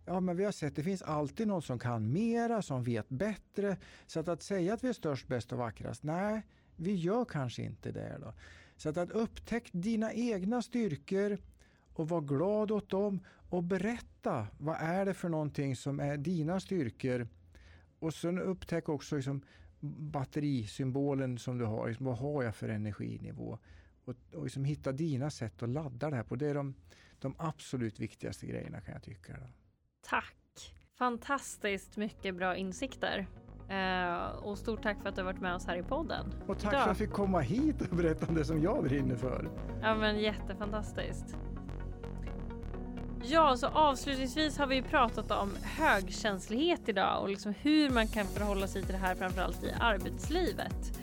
Ja, 0.05 0.19
men 0.19 0.37
vi 0.37 0.45
har 0.45 0.51
sett 0.51 0.67
att 0.67 0.75
det 0.75 0.83
finns 0.83 1.01
alltid 1.01 1.47
någon 1.47 1.61
som 1.61 1.79
kan 1.79 2.11
mera, 2.11 2.61
som 2.61 2.83
vet 2.83 3.09
bättre. 3.09 3.77
Så 4.07 4.19
att, 4.19 4.27
att 4.27 4.43
säga 4.43 4.73
att 4.73 4.83
vi 4.83 4.89
är 4.89 4.93
störst, 4.93 5.27
bäst 5.27 5.51
och 5.51 5.57
vackrast, 5.57 6.03
nej, 6.03 6.41
vi 6.75 6.95
gör 6.95 7.25
kanske 7.25 7.63
inte 7.63 7.91
det. 7.91 8.17
Då. 8.21 8.33
Så 8.77 8.89
att, 8.89 8.97
att 8.97 9.11
upptäcka 9.11 9.69
dina 9.71 10.13
egna 10.13 10.61
styrkor 10.61 11.37
och 11.93 12.09
vara 12.09 12.21
glad 12.21 12.71
åt 12.71 12.89
dem 12.89 13.19
och 13.49 13.63
berätta 13.63 14.47
vad 14.57 14.75
är 14.79 15.05
det 15.05 15.13
för 15.13 15.29
någonting 15.29 15.75
som 15.75 15.99
är 15.99 16.17
dina 16.17 16.59
styrkor. 16.59 17.27
Och 17.99 18.13
sen 18.13 18.39
upptäck 18.39 18.89
också 18.89 19.15
liksom 19.15 19.41
batterisymbolen 19.99 21.37
som 21.37 21.57
du 21.57 21.65
har. 21.65 21.87
Liksom, 21.87 22.05
vad 22.05 22.17
har 22.17 22.43
jag 22.43 22.55
för 22.55 22.69
energinivå? 22.69 23.57
Och, 24.05 24.15
och 24.33 24.43
liksom 24.43 24.65
hitta 24.65 24.91
dina 24.91 25.29
sätt 25.29 25.63
att 25.63 25.69
ladda 25.69 26.09
det 26.09 26.15
här 26.15 26.23
på. 26.23 26.35
Det 26.35 26.47
är 26.47 26.53
de, 26.53 26.73
de 27.19 27.35
absolut 27.37 27.99
viktigaste 27.99 28.45
grejerna 28.45 28.81
kan 28.81 28.93
jag 28.93 29.03
tycka. 29.03 29.33
Då. 29.33 29.62
Tack! 30.09 30.35
Fantastiskt 30.97 31.97
mycket 31.97 32.35
bra 32.35 32.55
insikter. 32.55 33.27
Uh, 33.69 34.45
och 34.45 34.57
stort 34.57 34.83
tack 34.83 35.01
för 35.01 35.09
att 35.09 35.15
du 35.15 35.21
har 35.21 35.25
varit 35.25 35.41
med 35.41 35.55
oss 35.55 35.65
här 35.65 35.77
i 35.77 35.83
podden. 35.83 36.33
Och 36.47 36.59
tack 36.59 36.61
idag. 36.61 36.71
för 36.71 36.77
att 36.77 36.87
jag 36.87 36.97
fick 36.97 37.11
komma 37.11 37.39
hit 37.39 37.81
och 37.81 37.97
berätta 37.97 38.25
om 38.25 38.35
det 38.35 38.45
som 38.45 38.61
jag 38.61 38.83
brinner 38.83 39.15
för. 39.15 39.49
Ja 39.81 39.95
men 39.95 40.19
jättefantastiskt. 40.19 41.37
Ja, 43.25 43.57
så 43.57 43.67
avslutningsvis 43.67 44.57
har 44.57 44.67
vi 44.67 44.81
pratat 44.81 45.31
om 45.31 45.51
högkänslighet 45.63 46.89
idag 46.89 47.21
och 47.21 47.29
liksom 47.29 47.53
hur 47.61 47.89
man 47.89 48.07
kan 48.07 48.25
förhålla 48.25 48.67
sig 48.67 48.83
till 48.83 48.91
det 48.91 48.99
här 48.99 49.15
framförallt 49.15 49.63
i 49.63 49.71
arbetslivet. 49.79 50.99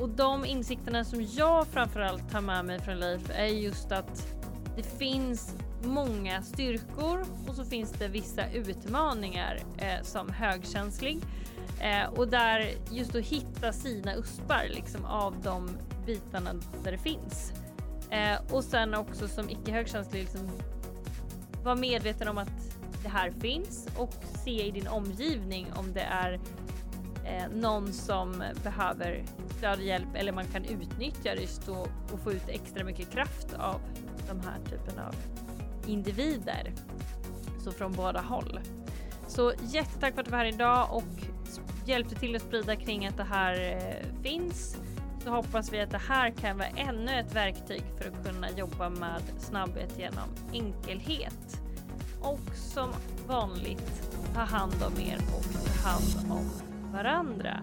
Och 0.00 0.08
de 0.08 0.44
insikterna 0.44 1.04
som 1.04 1.22
jag 1.22 1.66
framförallt 1.66 2.30
tar 2.30 2.40
med 2.40 2.64
mig 2.64 2.80
från 2.80 2.98
Leif 2.98 3.30
är 3.30 3.46
just 3.46 3.92
att 3.92 4.26
det 4.76 4.82
finns 4.82 5.56
många 5.82 6.42
styrkor 6.42 7.24
och 7.48 7.54
så 7.54 7.64
finns 7.64 7.92
det 7.92 8.08
vissa 8.08 8.50
utmaningar 8.50 9.58
eh, 9.78 10.02
som 10.02 10.28
högkänslig. 10.28 11.18
Eh, 11.80 12.08
och 12.08 12.28
där 12.28 12.70
just 12.90 13.14
att 13.14 13.24
hitta 13.24 13.72
sina 13.72 14.14
uspar 14.14 14.64
liksom 14.70 15.04
av 15.04 15.34
de 15.42 15.68
bitarna 16.06 16.50
där 16.84 16.92
det 16.92 16.98
finns. 16.98 17.52
Eh, 18.10 18.54
och 18.54 18.64
sen 18.64 18.94
också 18.94 19.28
som 19.28 19.50
icke 19.50 19.72
högkänslig 19.72 20.20
liksom 20.20 20.50
vara 21.64 21.74
medveten 21.74 22.28
om 22.28 22.38
att 22.38 22.76
det 23.02 23.08
här 23.08 23.30
finns 23.30 23.88
och 23.96 24.14
se 24.44 24.66
i 24.66 24.70
din 24.70 24.88
omgivning 24.88 25.66
om 25.76 25.92
det 25.92 26.00
är 26.00 26.40
eh, 27.24 27.48
någon 27.54 27.92
som 27.92 28.44
behöver 28.62 29.24
stöd 29.58 29.78
och 29.78 29.84
hjälp 29.84 30.08
eller 30.14 30.32
man 30.32 30.46
kan 30.46 30.64
utnyttja 30.64 31.34
just 31.34 31.68
och, 31.68 31.88
och 32.12 32.20
få 32.24 32.32
ut 32.32 32.48
extra 32.48 32.84
mycket 32.84 33.10
kraft 33.10 33.54
av 33.58 33.80
de 34.28 34.40
här 34.40 34.58
typen 34.70 34.98
av 34.98 35.14
individer. 35.86 36.72
Så 37.64 37.72
från 37.72 37.92
båda 37.92 38.20
håll. 38.20 38.60
Så 39.28 39.52
jättetack 39.62 40.14
för 40.14 40.20
att 40.20 40.26
du 40.26 40.30
var 40.30 40.38
här 40.38 40.44
idag 40.44 40.88
och 40.92 41.26
hjälpte 41.86 42.14
till 42.14 42.36
att 42.36 42.42
sprida 42.42 42.76
kring 42.76 43.06
att 43.06 43.16
det 43.16 43.24
här 43.24 43.60
eh, 43.60 44.22
finns. 44.22 44.76
Så 45.24 45.30
hoppas 45.30 45.72
vi 45.72 45.80
att 45.80 45.90
det 45.90 46.00
här 46.08 46.30
kan 46.30 46.58
vara 46.58 46.68
ännu 46.68 47.20
ett 47.20 47.34
verktyg 47.34 47.82
för 47.98 48.08
att 48.08 48.26
kunna 48.26 48.50
jobba 48.50 48.88
med 48.88 49.22
snabbhet 49.38 49.98
genom 49.98 50.28
enkelhet. 50.52 51.60
Och 52.20 52.54
som 52.54 52.92
vanligt, 53.28 54.10
ta 54.34 54.40
hand 54.40 54.74
om 54.86 55.00
er 55.00 55.18
och 55.36 55.44
ta 55.52 55.88
hand 55.88 56.32
om 56.32 56.50
varandra. 56.92 57.60